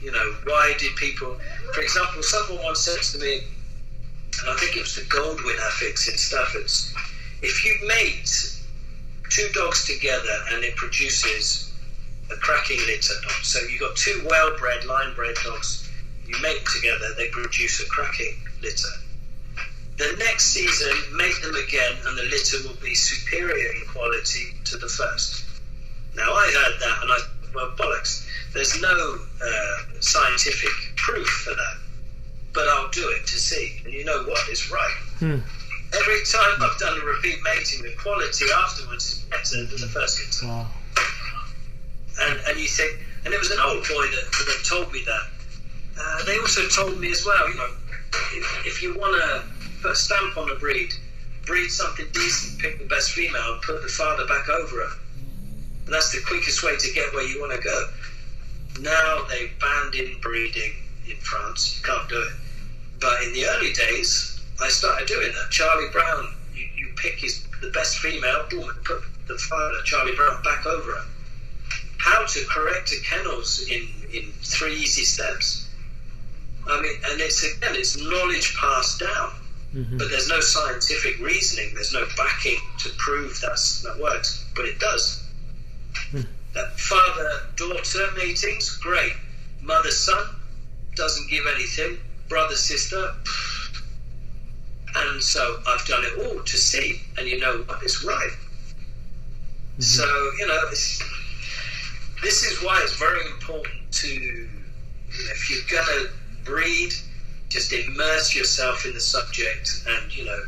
You 0.00 0.12
know, 0.12 0.36
why 0.44 0.74
did 0.78 0.94
people, 0.96 1.36
for 1.74 1.80
example, 1.80 2.22
someone 2.22 2.62
once 2.64 2.80
said 2.80 3.02
to 3.18 3.24
me, 3.24 3.42
and 4.40 4.50
I 4.50 4.56
think 4.56 4.76
it 4.76 4.80
was 4.80 4.94
the 4.94 5.02
Goldwyn 5.02 5.56
affix 5.68 6.08
in 6.08 6.14
Staffords, 6.14 6.92
if 7.42 7.64
you 7.64 7.88
mate 7.88 8.52
two 9.30 9.48
dogs 9.52 9.86
together 9.86 10.44
and 10.52 10.62
it 10.62 10.76
produces 10.76 11.65
a 12.30 12.36
cracking 12.36 12.78
litter, 12.86 13.14
so 13.42 13.60
you've 13.70 13.80
got 13.80 13.96
two 13.96 14.22
well 14.26 14.56
bred, 14.58 14.84
line 14.84 15.14
bred 15.14 15.34
dogs, 15.44 15.90
you 16.26 16.34
mate 16.42 16.64
together, 16.74 17.14
they 17.16 17.28
produce 17.28 17.80
a 17.80 17.88
cracking 17.88 18.34
litter 18.62 18.88
the 19.96 20.14
next 20.18 20.52
season, 20.52 20.92
mate 21.16 21.34
them 21.42 21.54
again, 21.54 21.92
and 22.04 22.18
the 22.18 22.24
litter 22.24 22.68
will 22.68 22.76
be 22.82 22.94
superior 22.94 23.72
in 23.72 23.86
quality 23.88 24.54
to 24.64 24.76
the 24.76 24.88
first. 24.88 25.44
Now, 26.14 26.32
I 26.32 26.46
heard 26.52 26.80
that, 26.80 27.02
and 27.02 27.12
I 27.12 27.16
thought, 27.16 27.54
well, 27.54 27.70
bollocks. 27.76 28.26
There's 28.52 28.80
no 28.80 29.18
uh, 29.42 30.00
scientific 30.00 30.70
proof 30.96 31.26
for 31.26 31.50
that, 31.50 31.76
but 32.52 32.68
I'll 32.68 32.90
do 32.90 33.08
it 33.10 33.26
to 33.26 33.38
see. 33.38 33.80
And 33.84 33.92
you 33.92 34.04
know 34.04 34.24
what 34.24 34.48
is 34.48 34.70
right. 34.70 34.96
Hmm. 35.18 35.38
Every 35.94 36.20
time 36.30 36.62
I've 36.62 36.78
done 36.78 37.00
a 37.00 37.04
repeat 37.04 37.38
mating, 37.44 37.82
the 37.82 37.94
quality 38.00 38.46
afterwards 38.64 39.12
is 39.12 39.18
better 39.20 39.64
than 39.64 39.80
the 39.80 39.88
first 39.88 40.20
litter. 40.20 40.52
Wow. 40.52 40.66
And, 42.20 42.40
and 42.48 42.58
you 42.58 42.66
think, 42.66 42.98
and 43.24 43.34
it 43.34 43.38
was 43.38 43.50
an 43.50 43.58
old 43.60 43.82
boy 43.82 44.06
that, 44.06 44.26
that 44.46 44.64
told 44.68 44.92
me 44.92 45.02
that. 45.04 45.26
Uh, 45.98 46.24
they 46.24 46.38
also 46.38 46.68
told 46.68 46.98
me 47.00 47.10
as 47.10 47.24
well, 47.24 47.48
you 47.48 47.56
know, 47.56 47.70
if, 48.32 48.66
if 48.66 48.82
you 48.82 48.96
want 48.98 49.14
to 49.20 49.42
put 49.82 49.92
a 49.92 49.96
stamp 49.96 50.36
on 50.36 50.50
a 50.50 50.54
breed, 50.56 50.92
breed 51.46 51.68
something 51.68 52.06
decent, 52.12 52.60
pick 52.60 52.78
the 52.78 52.86
best 52.86 53.12
female, 53.12 53.54
and 53.54 53.62
put 53.62 53.82
the 53.82 53.88
father 53.88 54.26
back 54.26 54.48
over 54.48 54.76
her. 54.76 54.92
And 55.84 55.94
that's 55.94 56.12
the 56.12 56.20
quickest 56.26 56.62
way 56.62 56.76
to 56.76 56.92
get 56.92 57.12
where 57.14 57.26
you 57.26 57.40
want 57.40 57.52
to 57.52 57.62
go. 57.62 57.88
Now 58.80 59.24
they 59.28 59.50
banned 59.60 59.94
inbreeding 59.94 60.72
in 61.08 61.16
France. 61.16 61.78
You 61.78 61.84
can't 61.84 62.08
do 62.08 62.20
it. 62.20 62.32
But 63.00 63.22
in 63.22 63.32
the 63.32 63.46
early 63.46 63.72
days, 63.72 64.40
I 64.60 64.68
started 64.68 65.06
doing 65.06 65.32
that. 65.32 65.50
Charlie 65.50 65.90
Brown, 65.92 66.34
you, 66.54 66.66
you 66.76 66.92
pick 66.96 67.20
his 67.20 67.46
the 67.62 67.70
best 67.70 67.98
female, 67.98 68.46
boom, 68.50 68.70
put 68.84 69.02
the 69.28 69.38
father, 69.38 69.82
Charlie 69.84 70.14
Brown, 70.14 70.42
back 70.42 70.66
over 70.66 70.92
her. 70.92 71.04
How 72.06 72.24
to 72.24 72.44
correct 72.48 72.92
a 72.92 73.00
kennels 73.02 73.66
in, 73.68 73.82
in 74.14 74.30
three 74.40 74.76
easy 74.76 75.02
steps. 75.02 75.68
I 76.68 76.80
mean, 76.80 76.92
and 77.10 77.20
it's 77.20 77.42
again, 77.42 77.74
it's 77.74 78.00
knowledge 78.00 78.56
passed 78.56 79.00
down. 79.00 79.32
Mm-hmm. 79.74 79.98
But 79.98 80.08
there's 80.10 80.28
no 80.28 80.38
scientific 80.38 81.18
reasoning, 81.18 81.72
there's 81.74 81.92
no 81.92 82.06
backing 82.16 82.60
to 82.78 82.90
prove 82.96 83.40
that's, 83.42 83.82
that 83.82 83.98
works, 84.00 84.46
but 84.54 84.66
it 84.66 84.78
does. 84.78 85.24
Mm. 86.12 86.26
That 86.54 86.78
father 86.78 87.42
daughter 87.56 88.06
meetings, 88.16 88.76
great. 88.76 89.12
Mother 89.60 89.90
son, 89.90 90.28
doesn't 90.94 91.28
give 91.28 91.42
anything. 91.56 91.98
Brother 92.28 92.54
sister, 92.54 93.14
and 94.94 95.20
so 95.20 95.60
I've 95.66 95.84
done 95.86 96.04
it 96.04 96.26
all 96.26 96.40
to 96.40 96.56
see, 96.56 97.00
and 97.18 97.26
you 97.26 97.40
know 97.40 97.64
what? 97.66 97.82
It's 97.82 98.04
right. 98.04 98.30
Mm-hmm. 98.30 99.82
So, 99.82 100.04
you 100.38 100.46
know, 100.46 100.70
this 102.22 102.42
is 102.44 102.62
why 102.62 102.80
it's 102.82 102.96
very 102.96 103.24
important 103.32 103.92
to, 103.92 104.48
if 105.08 105.50
you're 105.50 105.82
going 105.82 106.08
to 106.44 106.52
read, 106.52 106.92
just 107.48 107.72
immerse 107.72 108.34
yourself 108.34 108.84
in 108.86 108.94
the 108.94 109.00
subject 109.00 109.84
and, 109.86 110.16
you 110.16 110.24
know, 110.24 110.42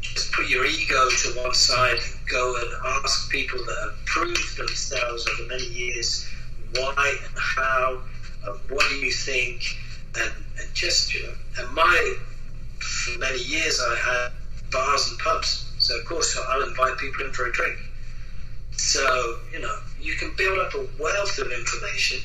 just 0.00 0.32
put 0.32 0.48
your 0.48 0.64
ego 0.66 1.08
to 1.08 1.28
one 1.42 1.54
side 1.54 1.96
and 1.96 2.28
go 2.30 2.56
and 2.56 3.02
ask 3.04 3.30
people 3.30 3.58
that 3.58 3.76
have 3.90 4.04
proved 4.06 4.56
themselves 4.56 5.26
over 5.26 5.48
many 5.48 5.66
years 5.66 6.28
why 6.74 7.16
and 7.24 7.38
how, 7.38 8.00
and 8.46 8.70
what 8.70 8.84
do 8.90 8.96
you 8.96 9.12
think, 9.12 9.62
and, 10.16 10.32
and 10.58 10.74
just, 10.74 11.14
you 11.14 11.22
know, 11.22 11.34
and 11.58 11.74
my, 11.74 12.16
for 12.78 13.18
many 13.18 13.42
years 13.42 13.80
I 13.80 13.96
had 13.96 14.32
bars 14.70 15.08
and 15.08 15.18
pubs, 15.20 15.72
so 15.78 15.98
of 15.98 16.04
course 16.06 16.38
I'll 16.48 16.62
invite 16.62 16.98
people 16.98 17.24
in 17.26 17.32
for 17.32 17.46
a 17.46 17.52
drink. 17.52 17.78
So, 18.72 19.38
you 19.52 19.60
know, 19.60 19.78
you 20.04 20.14
can 20.14 20.32
build 20.36 20.58
up 20.58 20.74
a 20.74 20.86
wealth 21.00 21.38
of 21.38 21.50
information, 21.50 22.20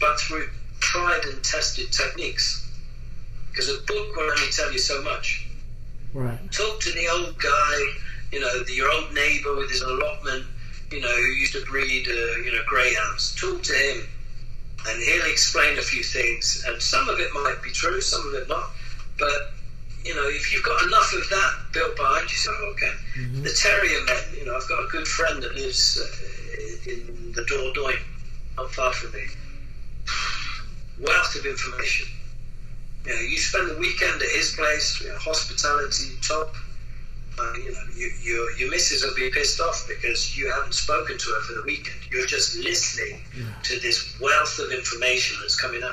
but 0.00 0.18
through 0.20 0.48
tried 0.80 1.24
and 1.24 1.42
tested 1.42 1.90
techniques 1.90 2.64
because 3.50 3.68
a 3.68 3.78
book 3.86 4.16
will 4.16 4.30
only 4.30 4.50
tell 4.50 4.72
you 4.72 4.78
so 4.78 5.02
much. 5.02 5.46
Right. 6.12 6.38
Talk 6.52 6.80
to 6.80 6.92
the 6.92 7.08
old 7.08 7.38
guy, 7.38 7.76
you 8.32 8.40
know, 8.40 8.62
the, 8.62 8.72
your 8.72 8.90
old 8.90 9.12
neighbour 9.14 9.56
with 9.56 9.70
his 9.70 9.82
allotment, 9.82 10.44
you 10.90 11.00
know, 11.00 11.08
who 11.08 11.22
used 11.22 11.52
to 11.54 11.64
breed, 11.64 12.06
uh, 12.08 12.36
you 12.42 12.52
know, 12.52 12.62
greyhounds. 12.66 13.34
Talk 13.40 13.62
to 13.62 13.72
him, 13.72 14.06
and 14.86 15.02
he'll 15.02 15.30
explain 15.30 15.78
a 15.78 15.82
few 15.82 16.02
things. 16.02 16.64
And 16.66 16.80
some 16.80 17.08
of 17.08 17.18
it 17.18 17.30
might 17.32 17.56
be 17.62 17.70
true, 17.70 18.00
some 18.00 18.26
of 18.28 18.34
it 18.34 18.48
not. 18.48 18.70
But 19.18 19.54
you 20.04 20.14
know, 20.14 20.28
if 20.28 20.52
you've 20.52 20.64
got 20.64 20.82
enough 20.84 21.12
of 21.14 21.28
that 21.30 21.54
built 21.72 21.96
behind 21.96 22.30
you, 22.30 22.36
say, 22.36 22.50
oh, 22.52 22.72
okay. 22.72 22.92
Mm-hmm. 23.18 23.42
The 23.42 23.50
terrier 23.50 24.04
men, 24.04 24.38
you 24.38 24.44
know, 24.44 24.54
I've 24.54 24.68
got 24.68 24.84
a 24.84 24.88
good 24.88 25.08
friend 25.08 25.42
that 25.42 25.54
lives 25.54 25.98
uh, 25.98 26.90
in 26.90 27.23
the 27.34 27.42
Dordogne, 27.42 27.98
not 28.56 28.72
far 28.72 28.92
from 28.92 29.12
me. 29.12 29.26
Wealth 31.00 31.34
of 31.36 31.46
information. 31.46 32.06
You 33.06 33.12
know, 33.12 33.20
you 33.20 33.38
spend 33.38 33.70
the 33.70 33.78
weekend 33.78 34.22
at 34.22 34.28
his 34.30 34.54
place, 34.56 35.00
you 35.00 35.08
know, 35.08 35.18
hospitality 35.18 36.12
top. 36.22 36.54
Uh, 37.36 37.52
you 37.58 37.72
know, 37.72 37.80
you, 37.96 38.10
your 38.22 38.56
your 38.58 38.70
missus 38.70 39.02
will 39.02 39.14
be 39.14 39.28
pissed 39.30 39.60
off 39.60 39.86
because 39.88 40.38
you 40.38 40.50
haven't 40.50 40.72
spoken 40.72 41.18
to 41.18 41.30
her 41.30 41.40
for 41.42 41.52
the 41.54 41.62
weekend. 41.64 41.98
You're 42.10 42.26
just 42.26 42.56
listening 42.56 43.20
yeah. 43.36 43.44
to 43.64 43.80
this 43.80 44.18
wealth 44.20 44.58
of 44.60 44.70
information 44.70 45.36
that's 45.40 45.60
coming 45.60 45.82
out. 45.82 45.90